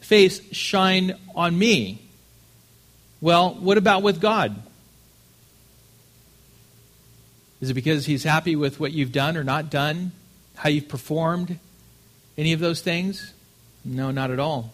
face 0.00 0.40
shine 0.52 1.18
on 1.34 1.58
me. 1.58 2.00
Well, 3.20 3.54
what 3.54 3.76
about 3.76 4.02
with 4.02 4.20
God? 4.20 4.54
Is 7.60 7.70
it 7.70 7.74
because 7.74 8.06
he's 8.06 8.22
happy 8.22 8.54
with 8.54 8.78
what 8.78 8.92
you've 8.92 9.12
done 9.12 9.36
or 9.36 9.42
not 9.42 9.70
done? 9.70 10.12
How 10.54 10.68
you've 10.68 10.88
performed? 10.88 11.58
Any 12.38 12.52
of 12.52 12.60
those 12.60 12.80
things? 12.80 13.34
No, 13.84 14.12
not 14.12 14.30
at 14.30 14.38
all. 14.38 14.72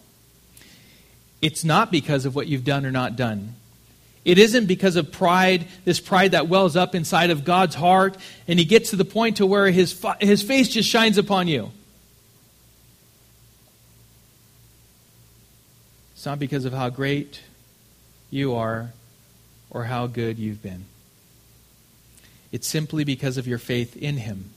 It's 1.41 1.65
not 1.65 1.91
because 1.91 2.27
of 2.27 2.35
what 2.35 2.49
you've 2.49 2.65
done 2.65 2.85
or 2.85 2.91
not 2.91 3.17
done. 3.17 3.55
It 4.27 4.39
isn't 4.39 4.67
because 4.67 4.97
of 4.97 5.11
pride, 5.11 5.67
this 5.87 6.01
pride 6.01 6.33
that 6.33 6.49
wells 6.49 6.77
up 6.77 6.95
inside 6.95 7.31
of 7.31 7.47
God's 7.47 7.75
heart, 7.75 8.19
and 8.47 8.59
he 8.59 8.67
gets 8.67 8.91
to 8.91 8.97
the 8.97 9.05
point 9.07 9.39
to 9.39 9.47
where 9.47 9.71
his, 9.71 10.05
his 10.21 10.43
face 10.43 10.69
just 10.69 10.89
shines 10.89 11.17
upon 11.17 11.49
you. 11.49 11.71
Not 16.29 16.39
because 16.39 16.67
of 16.67 16.75
how 16.75 16.91
great 16.91 17.41
you 18.31 18.55
are 18.55 18.91
or 19.71 19.85
how 19.85 20.07
good 20.07 20.39
you've 20.39 20.63
been. 20.63 20.85
It's 22.53 22.69
simply 22.69 23.03
because 23.03 23.39
of 23.39 23.49
your 23.49 23.57
faith 23.57 23.97
in 23.97 24.19
him. 24.19 24.51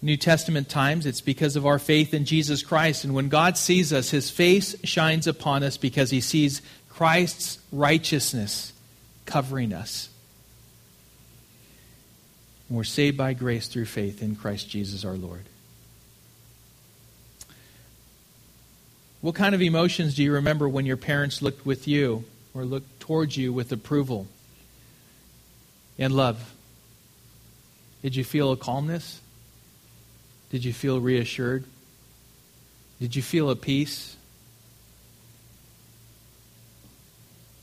New 0.00 0.16
Testament 0.16 0.68
times, 0.68 1.06
it's 1.06 1.20
because 1.20 1.56
of 1.56 1.66
our 1.66 1.80
faith 1.80 2.14
in 2.14 2.24
Jesus 2.24 2.62
Christ. 2.62 3.02
And 3.02 3.12
when 3.12 3.28
God 3.28 3.58
sees 3.58 3.92
us, 3.92 4.10
his 4.10 4.30
face 4.30 4.76
shines 4.84 5.26
upon 5.26 5.64
us 5.64 5.76
because 5.76 6.10
he 6.10 6.20
sees 6.20 6.62
Christ's 6.88 7.58
righteousness 7.72 8.72
covering 9.26 9.72
us. 9.72 10.08
And 12.68 12.78
we're 12.78 12.84
saved 12.84 13.16
by 13.16 13.32
grace 13.32 13.66
through 13.66 13.86
faith 13.86 14.22
in 14.22 14.36
Christ 14.36 14.70
Jesus 14.70 15.04
our 15.04 15.16
Lord. 15.16 15.49
What 19.20 19.34
kind 19.34 19.54
of 19.54 19.60
emotions 19.60 20.14
do 20.14 20.22
you 20.22 20.32
remember 20.32 20.68
when 20.68 20.86
your 20.86 20.96
parents 20.96 21.42
looked 21.42 21.66
with 21.66 21.86
you 21.86 22.24
or 22.54 22.64
looked 22.64 23.00
towards 23.00 23.36
you 23.36 23.52
with 23.52 23.70
approval 23.70 24.26
and 25.98 26.14
love? 26.14 26.54
Did 28.02 28.16
you 28.16 28.24
feel 28.24 28.50
a 28.52 28.56
calmness? 28.56 29.20
Did 30.50 30.64
you 30.64 30.72
feel 30.72 31.00
reassured? 31.00 31.64
Did 32.98 33.14
you 33.14 33.22
feel 33.22 33.50
a 33.50 33.56
peace? 33.56 34.16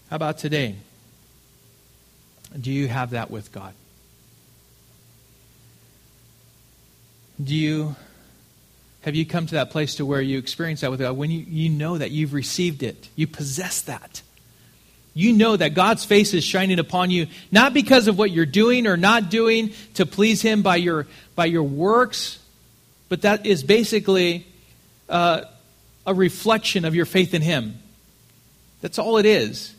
How 0.09 0.15
about 0.15 0.37
today? 0.37 0.75
Do 2.59 2.71
you 2.71 2.87
have 2.87 3.09
that 3.09 3.29
with 3.29 3.51
God? 3.51 3.73
Do 7.43 7.55
you 7.55 7.95
have 9.01 9.15
you 9.15 9.25
come 9.25 9.45
to 9.47 9.55
that 9.55 9.69
place 9.69 9.95
to 9.95 10.05
where 10.05 10.21
you 10.21 10.37
experience 10.37 10.81
that 10.81 10.91
with 10.91 10.99
God 10.99 11.15
when 11.15 11.31
you, 11.31 11.39
you 11.47 11.69
know 11.69 11.97
that 11.97 12.11
you've 12.11 12.33
received 12.33 12.83
it? 12.83 13.09
You 13.15 13.27
possess 13.27 13.81
that. 13.83 14.21
You 15.13 15.33
know 15.33 15.57
that 15.57 15.73
God's 15.73 16.05
face 16.05 16.35
is 16.35 16.43
shining 16.43 16.77
upon 16.77 17.09
you, 17.09 17.25
not 17.51 17.73
because 17.73 18.07
of 18.07 18.19
what 18.19 18.29
you're 18.29 18.45
doing 18.45 18.85
or 18.85 18.97
not 18.97 19.31
doing 19.31 19.73
to 19.95 20.05
please 20.05 20.43
Him 20.43 20.61
by 20.61 20.75
your, 20.75 21.07
by 21.35 21.45
your 21.45 21.63
works, 21.63 22.37
but 23.09 23.23
that 23.23 23.45
is 23.45 23.63
basically 23.63 24.45
uh, 25.09 25.41
a 26.05 26.13
reflection 26.13 26.85
of 26.85 26.93
your 26.93 27.05
faith 27.05 27.33
in 27.33 27.41
Him. 27.41 27.79
That's 28.81 28.99
all 28.99 29.17
it 29.17 29.25
is. 29.25 29.73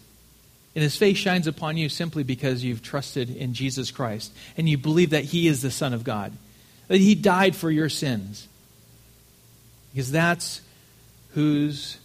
And 0.74 0.82
His 0.82 0.96
face 0.96 1.18
shines 1.18 1.46
upon 1.46 1.76
you 1.76 1.88
simply 1.88 2.24
because 2.24 2.64
you've 2.64 2.82
trusted 2.82 3.30
in 3.30 3.54
Jesus 3.54 3.90
Christ 3.90 4.32
and 4.56 4.68
you 4.68 4.76
believe 4.76 5.10
that 5.10 5.24
He 5.24 5.46
is 5.46 5.62
the 5.62 5.70
Son 5.70 5.94
of 5.94 6.02
God, 6.02 6.32
that 6.88 6.98
He 6.98 7.14
died 7.14 7.54
for 7.54 7.70
your 7.70 7.88
sins. 7.88 8.48
Because 9.92 10.10
that's 10.10 10.60
whose 11.34 11.98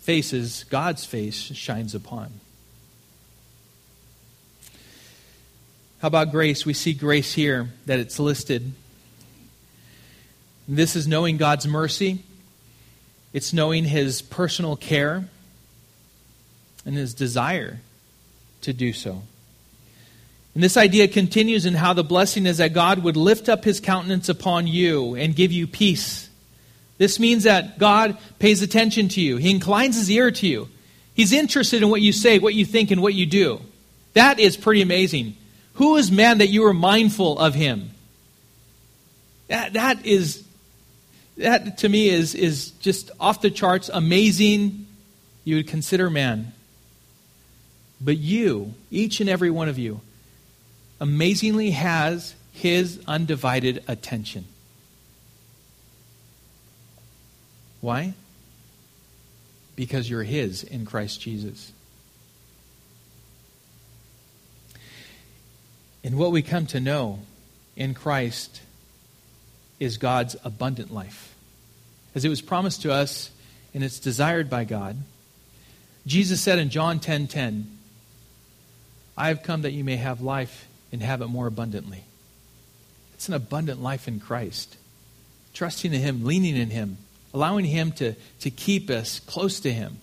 faces 0.00 0.64
God's 0.64 1.04
face 1.04 1.36
shines 1.36 1.94
upon. 1.94 2.32
How 6.00 6.08
about 6.08 6.30
grace? 6.30 6.66
We 6.66 6.74
see 6.74 6.92
grace 6.92 7.32
here 7.32 7.70
that 7.86 7.98
it's 7.98 8.18
listed 8.18 8.72
this 10.66 10.96
is 10.96 11.06
knowing 11.06 11.36
God's 11.36 11.66
mercy, 11.66 12.20
it's 13.32 13.52
knowing 13.52 13.84
His 13.84 14.22
personal 14.22 14.76
care 14.76 15.28
and 16.86 16.94
His 16.94 17.12
desire 17.12 17.80
to 18.62 18.72
do 18.72 18.92
so. 18.92 19.22
And 20.54 20.62
this 20.62 20.76
idea 20.76 21.08
continues 21.08 21.66
in 21.66 21.74
how 21.74 21.92
the 21.92 22.04
blessing 22.04 22.46
is 22.46 22.58
that 22.58 22.72
God 22.72 23.00
would 23.00 23.16
lift 23.16 23.48
up 23.48 23.64
His 23.64 23.80
countenance 23.80 24.28
upon 24.28 24.66
you 24.66 25.14
and 25.16 25.36
give 25.36 25.52
you 25.52 25.66
peace. 25.66 26.23
This 26.98 27.18
means 27.18 27.44
that 27.44 27.78
God 27.78 28.16
pays 28.38 28.62
attention 28.62 29.08
to 29.08 29.20
you, 29.20 29.36
He 29.36 29.50
inclines 29.50 29.96
His 29.96 30.10
ear 30.10 30.30
to 30.30 30.46
you. 30.46 30.68
He's 31.14 31.32
interested 31.32 31.82
in 31.82 31.90
what 31.90 32.00
you 32.00 32.12
say, 32.12 32.40
what 32.40 32.54
you 32.54 32.64
think, 32.64 32.90
and 32.90 33.00
what 33.00 33.14
you 33.14 33.24
do. 33.24 33.60
That 34.14 34.40
is 34.40 34.56
pretty 34.56 34.82
amazing. 34.82 35.36
Who 35.74 35.96
is 35.96 36.10
man 36.10 36.38
that 36.38 36.48
you 36.48 36.64
are 36.66 36.74
mindful 36.74 37.38
of 37.38 37.54
him? 37.54 37.90
That, 39.48 39.74
that 39.74 40.06
is 40.06 40.44
that 41.36 41.78
to 41.78 41.88
me 41.88 42.08
is, 42.08 42.34
is 42.34 42.70
just 42.72 43.10
off 43.18 43.40
the 43.40 43.50
charts, 43.50 43.90
amazing. 43.92 44.86
You 45.44 45.56
would 45.56 45.68
consider 45.68 46.08
man. 46.08 46.52
But 48.00 48.18
you, 48.18 48.74
each 48.90 49.20
and 49.20 49.28
every 49.28 49.50
one 49.50 49.68
of 49.68 49.78
you, 49.78 50.00
amazingly 51.00 51.72
has 51.72 52.34
his 52.52 53.00
undivided 53.06 53.82
attention. 53.88 54.44
Why? 57.84 58.14
Because 59.76 60.08
you're 60.08 60.22
his 60.22 60.62
in 60.62 60.86
Christ 60.86 61.20
Jesus. 61.20 61.70
And 66.02 66.16
what 66.16 66.32
we 66.32 66.40
come 66.40 66.64
to 66.68 66.80
know 66.80 67.18
in 67.76 67.92
Christ 67.92 68.62
is 69.78 69.98
God's 69.98 70.34
abundant 70.44 70.94
life. 70.94 71.34
As 72.14 72.24
it 72.24 72.30
was 72.30 72.40
promised 72.40 72.80
to 72.82 72.90
us 72.90 73.30
and 73.74 73.84
it's 73.84 73.98
desired 73.98 74.48
by 74.48 74.64
God, 74.64 74.96
Jesus 76.06 76.40
said 76.40 76.58
in 76.58 76.70
John 76.70 77.00
10:10, 77.00 77.02
10, 77.02 77.26
10, 77.26 77.78
I 79.14 79.28
have 79.28 79.42
come 79.42 79.60
that 79.60 79.72
you 79.72 79.84
may 79.84 79.96
have 79.96 80.22
life 80.22 80.68
and 80.90 81.02
have 81.02 81.20
it 81.20 81.26
more 81.26 81.46
abundantly. 81.46 82.04
It's 83.12 83.28
an 83.28 83.34
abundant 83.34 83.82
life 83.82 84.08
in 84.08 84.20
Christ. 84.20 84.78
Trusting 85.52 85.92
in 85.92 86.00
Him, 86.00 86.24
leaning 86.24 86.56
in 86.56 86.70
Him, 86.70 86.96
allowing 87.34 87.66
Him 87.66 87.92
to, 87.92 88.14
to 88.40 88.50
keep 88.50 88.88
us 88.88 89.20
close 89.20 89.60
to 89.60 89.72
Him. 89.72 89.98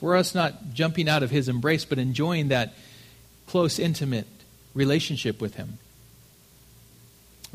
For 0.00 0.16
us 0.16 0.34
not 0.34 0.74
jumping 0.74 1.08
out 1.08 1.22
of 1.22 1.30
His 1.30 1.48
embrace, 1.48 1.84
but 1.84 1.98
enjoying 1.98 2.48
that 2.48 2.74
close, 3.46 3.78
intimate 3.78 4.26
relationship 4.74 5.40
with 5.40 5.54
Him 5.54 5.78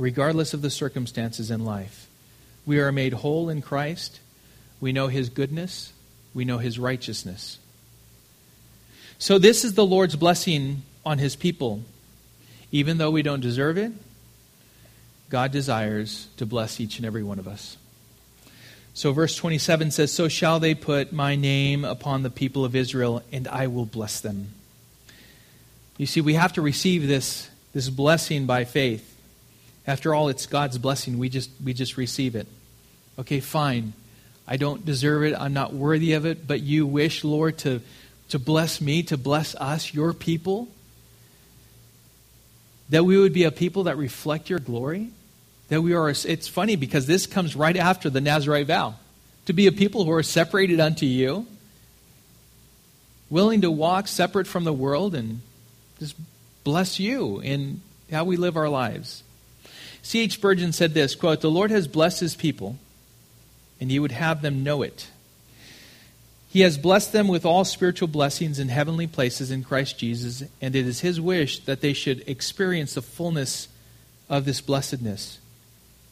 regardless 0.02 0.54
of 0.54 0.62
the 0.62 0.70
circumstances 0.70 1.52
in 1.52 1.64
life. 1.64 2.08
We 2.66 2.80
are 2.80 2.92
made 2.92 3.14
whole 3.14 3.50
in 3.50 3.62
Christ. 3.62 4.20
We 4.80 4.92
know 4.92 5.08
his 5.08 5.30
goodness. 5.30 5.94
We 6.34 6.46
know 6.46 6.58
his 6.58 6.80
righteousness. 6.80 7.60
So, 9.20 9.38
this 9.38 9.64
is 9.64 9.76
the 9.76 9.86
Lord's 9.86 10.16
blessing 10.16 10.82
on 11.06 11.20
his 11.20 11.36
people. 11.36 11.84
Even 12.72 12.98
though 12.98 13.12
we 13.12 13.22
don't 13.22 13.42
deserve 13.42 13.78
it, 13.78 13.92
God 15.30 15.52
desires 15.52 16.28
to 16.38 16.46
bless 16.46 16.80
each 16.80 16.98
and 16.98 17.06
every 17.06 17.24
one 17.24 17.38
of 17.38 17.48
us. 17.48 17.78
So, 18.94 19.14
verse 19.14 19.36
27 19.36 19.92
says, 19.92 20.12
So 20.12 20.28
shall 20.28 20.60
they 20.60 20.76
put 20.76 21.14
my 21.14 21.36
name 21.36 21.86
upon 21.86 22.24
the 22.24 22.30
people 22.30 22.66
of 22.66 22.76
Israel, 22.76 23.24
and 23.32 23.48
I 23.48 23.68
will 23.68 23.86
bless 23.86 24.20
them. 24.20 24.50
You 25.98 26.06
see, 26.06 26.20
we 26.20 26.34
have 26.34 26.54
to 26.54 26.62
receive 26.62 27.08
this, 27.08 27.50
this 27.74 27.90
blessing 27.90 28.46
by 28.46 28.66
faith. 28.66 29.08
After 29.88 30.14
all, 30.14 30.30
it's 30.30 30.46
God's 30.46 30.78
blessing. 30.78 31.18
We 31.18 31.30
just, 31.30 31.50
we 31.64 31.74
just 31.74 31.96
receive 31.96 32.36
it. 32.36 32.48
Okay, 33.18 33.40
fine. 33.40 33.94
I 34.48 34.58
don't 34.58 34.86
deserve 34.86 35.24
it. 35.24 35.36
I'm 35.40 35.54
not 35.54 35.74
worthy 35.74 36.14
of 36.14 36.26
it. 36.26 36.48
But 36.48 36.62
you 36.62 36.86
wish, 36.86 37.24
Lord, 37.24 37.58
to, 37.60 37.82
to 38.30 38.40
bless 38.40 38.82
me, 38.82 39.04
to 39.04 39.18
bless 39.18 39.56
us, 39.56 39.94
your 39.94 40.14
people. 40.14 40.68
That 42.90 43.06
we 43.06 43.18
would 43.18 43.34
be 43.34 43.46
a 43.46 43.52
people 43.52 43.84
that 43.84 43.98
reflect 43.98 44.50
your 44.50 44.60
glory. 44.60 45.12
That 45.72 45.82
we 45.82 45.94
are, 45.94 46.10
it's 46.10 46.50
funny 46.50 46.76
because 46.76 47.06
this 47.06 47.26
comes 47.26 47.56
right 47.56 47.78
after 47.78 48.10
the 48.10 48.20
Nazarite 48.20 48.68
vow. 48.68 48.96
To 49.46 49.54
be 49.54 49.68
a 49.68 49.72
people 49.72 50.04
who 50.04 50.12
are 50.12 50.22
separated 50.22 50.82
unto 50.82 51.06
you, 51.06 51.48
willing 53.30 53.62
to 53.62 53.72
walk 53.72 54.10
separate 54.10 54.48
from 54.48 54.66
the 54.66 54.74
world 54.74 55.16
and 55.16 55.40
just 55.98 56.18
bless 56.66 57.00
you 57.00 57.40
in 57.40 57.80
how 58.12 58.26
we 58.26 58.36
live 58.36 58.58
our 58.58 58.68
lives. 58.68 59.24
C.H. 60.02 60.34
Spurgeon 60.34 60.74
said 60.74 60.94
this 60.94 61.16
quote, 61.16 61.40
The 61.40 61.50
Lord 61.50 61.72
has 61.72 61.88
blessed 61.88 62.20
his 62.20 62.36
people, 62.36 62.78
and 63.80 63.90
he 63.90 63.98
would 63.98 64.12
have 64.12 64.42
them 64.42 64.64
know 64.64 64.82
it. 64.82 65.08
He 66.50 66.60
has 66.62 66.78
blessed 66.78 67.14
them 67.14 67.30
with 67.30 67.46
all 67.46 67.64
spiritual 67.64 68.10
blessings 68.10 68.60
in 68.60 68.68
heavenly 68.68 69.08
places 69.08 69.52
in 69.52 69.64
Christ 69.64 69.98
Jesus, 69.98 70.44
and 70.62 70.76
it 70.76 70.86
is 70.86 71.00
his 71.00 71.22
wish 71.22 71.60
that 71.60 71.80
they 71.80 71.94
should 71.94 72.28
experience 72.28 72.96
the 72.96 73.02
fullness 73.02 73.70
of 74.28 74.44
this 74.44 74.60
blessedness. 74.60 75.38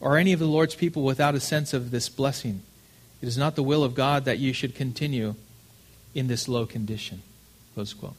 Are 0.02 0.16
any 0.16 0.32
of 0.32 0.38
the 0.38 0.46
Lord's 0.46 0.74
people 0.74 1.02
without 1.02 1.34
a 1.34 1.40
sense 1.40 1.74
of 1.74 1.90
this 1.90 2.08
blessing? 2.08 2.62
It 3.20 3.28
is 3.28 3.36
not 3.36 3.54
the 3.54 3.62
will 3.62 3.84
of 3.84 3.94
God 3.94 4.24
that 4.24 4.38
you 4.38 4.52
should 4.52 4.74
continue 4.74 5.34
in 6.14 6.26
this 6.26 6.48
low 6.48 6.64
condition. 6.64 7.22
Close 7.74 7.92
quote. 7.92 8.14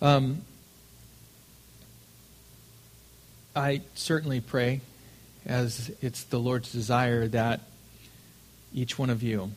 Um, 0.00 0.42
I 3.54 3.82
certainly 3.94 4.40
pray, 4.40 4.80
as 5.44 5.90
it's 6.00 6.22
the 6.24 6.38
Lord's 6.38 6.72
desire, 6.72 7.26
that 7.28 7.60
each 8.72 8.98
one 8.98 9.10
of 9.10 9.22
you 9.22 9.50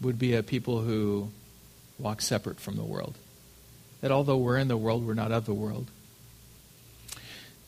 would 0.00 0.18
be 0.18 0.34
a 0.34 0.42
people 0.42 0.80
who 0.80 1.28
walk 1.98 2.22
separate 2.22 2.58
from 2.58 2.76
the 2.76 2.82
world. 2.82 3.14
That 4.00 4.10
although 4.10 4.38
we're 4.38 4.56
in 4.56 4.68
the 4.68 4.76
world, 4.76 5.06
we're 5.06 5.14
not 5.14 5.30
of 5.30 5.44
the 5.44 5.54
world. 5.54 5.88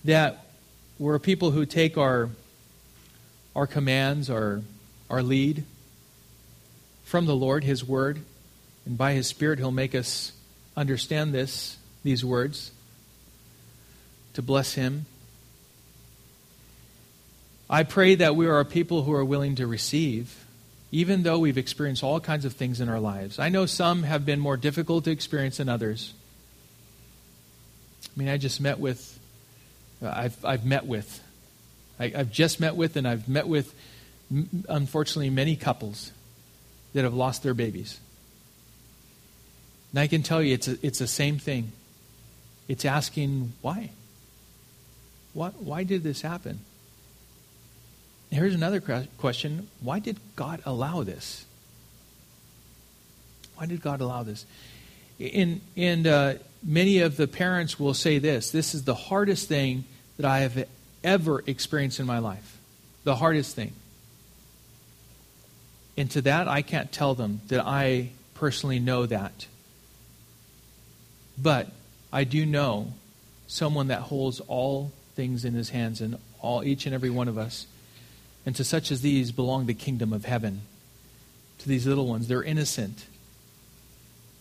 That 0.05 0.45
we're 0.99 1.17
a 1.17 1.21
people 1.21 1.51
who 1.51 1.67
take 1.67 1.99
our, 1.99 2.31
our 3.55 3.67
commands, 3.67 4.31
our, 4.31 4.63
our 5.11 5.23
lead 5.23 5.65
from 7.05 7.27
the 7.27 7.35
Lord, 7.35 7.65
His 7.65 7.85
Word, 7.85 8.21
and 8.87 8.97
by 8.97 9.13
His 9.13 9.27
Spirit, 9.27 9.59
He'll 9.59 9.71
make 9.71 9.95
us 9.95 10.33
understand 10.77 11.33
this, 11.33 11.77
these 12.03 12.25
words, 12.25 12.71
to 14.35 14.43
bless 14.43 14.75
Him. 14.75 15.07
I 17.69 17.83
pray 17.83 18.15
that 18.17 18.37
we 18.37 18.47
are 18.47 18.61
a 18.61 18.65
people 18.65 19.03
who 19.03 19.13
are 19.13 19.25
willing 19.25 19.55
to 19.57 19.67
receive, 19.67 20.45
even 20.93 21.23
though 21.23 21.39
we've 21.39 21.59
experienced 21.59 22.05
all 22.05 22.21
kinds 22.21 22.45
of 22.45 22.53
things 22.53 22.81
in 22.81 22.89
our 22.89 23.01
lives. 23.01 23.39
I 23.39 23.49
know 23.49 23.67
some 23.67 24.03
have 24.05 24.25
been 24.25 24.39
more 24.39 24.57
difficult 24.57 25.05
to 25.05 25.11
experience 25.11 25.57
than 25.57 25.69
others. 25.69 26.15
I 28.05 28.19
mean, 28.19 28.29
I 28.29 28.37
just 28.37 28.61
met 28.61 28.79
with, 28.79 29.19
I've, 30.05 30.45
I've 30.45 30.65
met 30.65 30.87
with, 30.87 31.23
I, 31.99 32.13
I've 32.17 32.31
just 32.31 32.61
met 32.61 32.77
with, 32.77 32.97
and 32.97 33.07
I've 33.07 33.29
met 33.29 33.49
with, 33.49 33.75
unfortunately, 34.69 35.31
many 35.31 35.57
couples 35.57 36.13
that 36.93 37.05
have 37.05 37.15
lost 37.15 37.43
their 37.43 37.55
babies. 37.55 38.01
And 39.93 40.01
I 40.01 40.07
can 40.07 40.23
tell 40.23 40.43
you, 40.43 40.55
it's, 40.55 40.69
a, 40.69 40.77
it's 40.85 40.99
the 40.99 41.07
same 41.07 41.39
thing. 41.39 41.73
It's 42.69 42.85
asking 42.85 43.53
why. 43.61 43.91
What, 45.35 45.63
why 45.63 45.85
did 45.85 46.03
this 46.03 46.23
happen? 46.23 46.61
Here's 48.31 48.55
another 48.55 48.81
question 49.19 49.69
why 49.81 50.01
did 50.01 50.19
God 50.35 50.61
allow 50.65 51.03
this? 51.05 51.45
Why 53.57 53.67
did 53.67 53.81
God 53.81 54.01
allow 54.01 54.25
this? 54.25 54.45
In, 55.21 55.61
and 55.77 56.07
uh, 56.07 56.35
many 56.65 56.99
of 56.99 57.17
the 57.17 57.29
parents 57.29 57.79
will 57.79 57.95
say 57.95 58.19
this 58.19 58.51
this 58.51 58.75
is 58.75 58.85
the 58.85 58.95
hardest 58.95 59.49
thing 59.49 59.85
that 60.17 60.27
I 60.27 60.41
have 60.41 60.67
ever 61.03 61.43
experienced 61.47 62.01
in 62.01 62.07
my 62.07 62.19
life. 62.19 62.59
The 63.05 63.17
hardest 63.17 63.55
thing. 63.55 63.73
And 65.97 66.11
to 66.13 66.23
that, 66.23 66.49
I 66.49 66.63
can't 66.63 66.91
tell 66.91 67.15
them 67.15 67.41
that 67.49 67.65
I 67.65 68.11
personally 68.35 68.79
know 68.79 69.07
that. 69.07 69.47
But 71.41 71.71
I 72.13 72.25
do 72.25 72.47
know 72.47 72.93
someone 73.47 73.89
that 73.89 74.01
holds 74.03 74.41
all 74.41 74.93
things 75.15 75.45
in 75.45 75.55
his 75.55 75.71
hands 75.71 76.01
and 76.01 76.19
all 76.41 76.65
each 76.65 76.87
and 76.87 76.95
every 76.95 77.11
one 77.11 77.29
of 77.29 77.39
us. 77.39 77.67
And 78.47 78.55
to 78.57 78.65
such 78.65 78.91
as 78.91 79.01
these 79.01 79.33
belong 79.33 79.67
the 79.67 79.75
kingdom 79.75 80.13
of 80.13 80.25
heaven. 80.25 80.63
To 81.61 81.69
these 81.69 81.87
little 81.87 82.07
ones, 82.07 82.29
they're 82.29 82.43
innocent. 82.43 83.07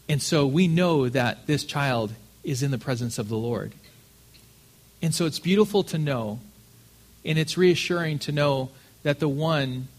And 0.09 0.21
so 0.21 0.45
we 0.45 0.67
know 0.67 1.07
that 1.09 1.47
this 1.47 1.63
child 1.63 2.13
is 2.43 2.63
in 2.63 2.71
the 2.71 2.77
presence 2.77 3.17
of 3.17 3.29
the 3.29 3.37
Lord. 3.37 3.73
And 5.03 5.13
so 5.13 5.25
it's 5.25 5.37
beautiful 5.37 5.83
to 5.83 5.97
know, 5.97 6.39
and 7.25 7.37
it's 7.37 7.57
reassuring 7.57 8.19
to 8.19 8.31
know 8.31 8.71
that 9.03 9.19
the 9.19 9.27
one 9.27 9.89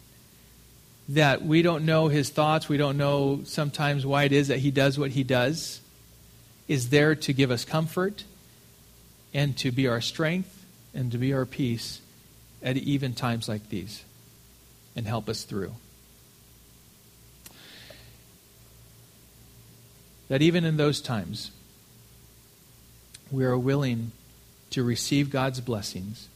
that 1.10 1.44
we 1.44 1.60
don't 1.60 1.84
know 1.84 2.08
his 2.08 2.30
thoughts, 2.30 2.70
we 2.70 2.78
don't 2.78 2.96
know 2.96 3.42
sometimes 3.44 4.06
why 4.06 4.24
it 4.24 4.32
is 4.32 4.48
that 4.48 4.60
he 4.60 4.70
does 4.70 4.98
what 4.98 5.10
he 5.10 5.22
does, 5.22 5.82
is 6.68 6.88
there 6.88 7.14
to 7.14 7.34
give 7.34 7.50
us 7.50 7.66
comfort 7.66 8.24
and 9.34 9.54
to 9.58 9.70
be 9.70 9.86
our 9.86 10.00
strength 10.00 10.64
and 10.94 11.12
to 11.12 11.18
be 11.18 11.34
our 11.34 11.44
peace 11.44 12.00
at 12.62 12.78
even 12.78 13.12
times 13.12 13.46
like 13.46 13.68
these 13.68 14.02
and 14.96 15.06
help 15.06 15.28
us 15.28 15.44
through. 15.44 15.74
That 20.28 20.40
even 20.40 20.64
in 20.64 20.78
those 20.78 21.02
times, 21.02 21.50
we 23.30 23.44
are 23.44 23.58
willing 23.58 24.12
to 24.74 24.82
receive 24.82 25.30
God's 25.30 25.60
blessings 25.60 26.28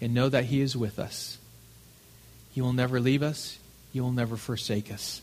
and 0.00 0.12
know 0.12 0.28
that 0.28 0.44
He 0.44 0.60
is 0.60 0.76
with 0.76 0.98
us. 0.98 1.38
He 2.52 2.60
will 2.60 2.74
never 2.74 3.00
leave 3.00 3.22
us, 3.22 3.58
He 3.92 4.00
will 4.00 4.12
never 4.12 4.36
forsake 4.36 4.92
us. 4.92 5.22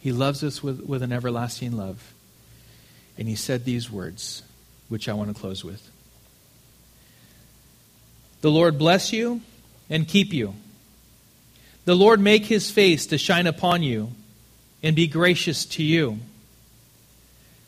He 0.00 0.12
loves 0.12 0.42
us 0.44 0.62
with, 0.62 0.80
with 0.82 1.02
an 1.02 1.12
everlasting 1.12 1.76
love. 1.76 2.12
And 3.16 3.26
he 3.26 3.36
said 3.36 3.64
these 3.64 3.90
words, 3.90 4.42
which 4.90 5.08
I 5.08 5.14
want 5.14 5.34
to 5.34 5.40
close 5.40 5.64
with 5.64 5.90
The 8.42 8.50
Lord 8.50 8.78
bless 8.78 9.14
you 9.14 9.40
and 9.88 10.06
keep 10.06 10.34
you. 10.34 10.54
The 11.86 11.94
Lord 11.94 12.20
make 12.20 12.44
his 12.44 12.70
face 12.70 13.06
to 13.06 13.18
shine 13.18 13.46
upon 13.46 13.82
you 13.82 14.10
and 14.82 14.96
be 14.96 15.06
gracious 15.06 15.64
to 15.66 15.82
you. 15.82 16.18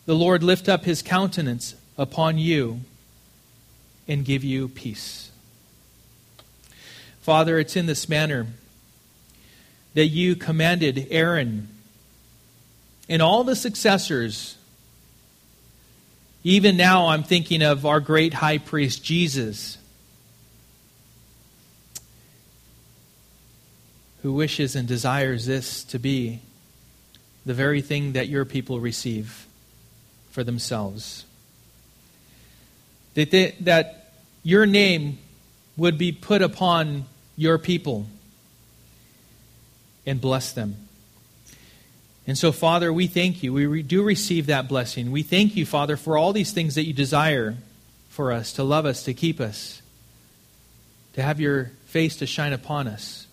The 0.04 0.14
Lord 0.14 0.42
lift 0.42 0.68
up 0.68 0.84
his 0.84 1.00
countenance 1.02 1.74
upon 1.96 2.36
you 2.38 2.80
and 4.08 4.24
give 4.24 4.44
you 4.44 4.68
peace. 4.68 5.30
Father, 7.20 7.58
it's 7.58 7.76
in 7.76 7.86
this 7.86 8.08
manner 8.08 8.46
that 9.94 10.06
you 10.06 10.36
commanded 10.36 11.08
Aaron 11.10 11.68
and 13.08 13.22
all 13.22 13.44
the 13.44 13.56
successors 13.56 14.56
even 16.46 16.76
now, 16.76 17.08
I'm 17.08 17.24
thinking 17.24 17.60
of 17.60 17.84
our 17.84 17.98
great 17.98 18.32
high 18.32 18.58
priest, 18.58 19.02
Jesus, 19.02 19.78
who 24.22 24.32
wishes 24.32 24.76
and 24.76 24.86
desires 24.86 25.44
this 25.46 25.82
to 25.82 25.98
be 25.98 26.38
the 27.44 27.52
very 27.52 27.82
thing 27.82 28.12
that 28.12 28.28
your 28.28 28.44
people 28.44 28.78
receive 28.78 29.44
for 30.30 30.44
themselves. 30.44 31.24
That, 33.14 33.32
they, 33.32 33.56
that 33.62 33.95
your 34.46 34.64
name 34.64 35.18
would 35.76 35.98
be 35.98 36.12
put 36.12 36.40
upon 36.40 37.04
your 37.36 37.58
people 37.58 38.06
and 40.06 40.20
bless 40.20 40.52
them. 40.52 40.76
And 42.28 42.38
so, 42.38 42.52
Father, 42.52 42.92
we 42.92 43.08
thank 43.08 43.42
you. 43.42 43.52
We 43.52 43.82
do 43.82 44.04
receive 44.04 44.46
that 44.46 44.68
blessing. 44.68 45.10
We 45.10 45.24
thank 45.24 45.56
you, 45.56 45.66
Father, 45.66 45.96
for 45.96 46.16
all 46.16 46.32
these 46.32 46.52
things 46.52 46.76
that 46.76 46.86
you 46.86 46.92
desire 46.92 47.56
for 48.08 48.30
us 48.30 48.52
to 48.52 48.62
love 48.62 48.86
us, 48.86 49.02
to 49.02 49.14
keep 49.14 49.40
us, 49.40 49.82
to 51.14 51.22
have 51.22 51.40
your 51.40 51.72
face 51.86 52.14
to 52.18 52.26
shine 52.26 52.52
upon 52.52 52.86
us. 52.86 53.26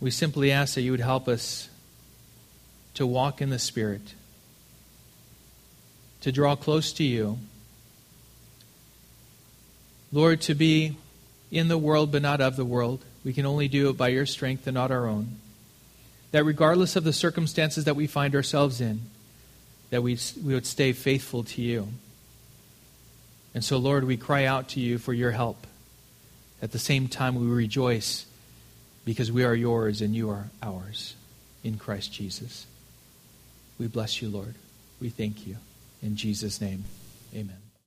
We 0.00 0.10
simply 0.10 0.50
ask 0.50 0.72
that 0.76 0.80
you 0.80 0.92
would 0.92 1.00
help 1.00 1.28
us 1.28 1.68
to 2.94 3.06
walk 3.06 3.42
in 3.42 3.50
the 3.50 3.58
Spirit, 3.58 4.14
to 6.22 6.32
draw 6.32 6.56
close 6.56 6.94
to 6.94 7.04
you. 7.04 7.40
Lord, 10.12 10.40
to 10.42 10.54
be 10.54 10.96
in 11.50 11.68
the 11.68 11.78
world 11.78 12.12
but 12.12 12.22
not 12.22 12.40
of 12.40 12.56
the 12.56 12.64
world. 12.64 13.04
We 13.24 13.32
can 13.32 13.46
only 13.46 13.68
do 13.68 13.90
it 13.90 13.96
by 13.96 14.08
your 14.08 14.26
strength 14.26 14.66
and 14.66 14.74
not 14.74 14.90
our 14.90 15.06
own. 15.06 15.36
That 16.32 16.44
regardless 16.44 16.96
of 16.96 17.04
the 17.04 17.12
circumstances 17.12 17.84
that 17.84 17.96
we 17.96 18.06
find 18.06 18.34
ourselves 18.34 18.80
in, 18.80 19.02
that 19.90 20.02
we, 20.02 20.16
we 20.44 20.54
would 20.54 20.66
stay 20.66 20.92
faithful 20.92 21.44
to 21.44 21.62
you. 21.62 21.88
And 23.54 23.64
so, 23.64 23.78
Lord, 23.78 24.04
we 24.04 24.16
cry 24.16 24.44
out 24.44 24.68
to 24.70 24.80
you 24.80 24.98
for 24.98 25.12
your 25.12 25.32
help. 25.32 25.66
At 26.62 26.72
the 26.72 26.78
same 26.78 27.08
time, 27.08 27.34
we 27.34 27.46
rejoice 27.46 28.26
because 29.04 29.32
we 29.32 29.44
are 29.44 29.54
yours 29.54 30.00
and 30.00 30.14
you 30.14 30.30
are 30.30 30.50
ours 30.62 31.14
in 31.64 31.78
Christ 31.78 32.12
Jesus. 32.12 32.66
We 33.78 33.88
bless 33.88 34.22
you, 34.22 34.28
Lord. 34.28 34.54
We 35.00 35.08
thank 35.08 35.46
you. 35.46 35.56
In 36.02 36.16
Jesus' 36.16 36.60
name, 36.60 36.84
amen. 37.34 37.69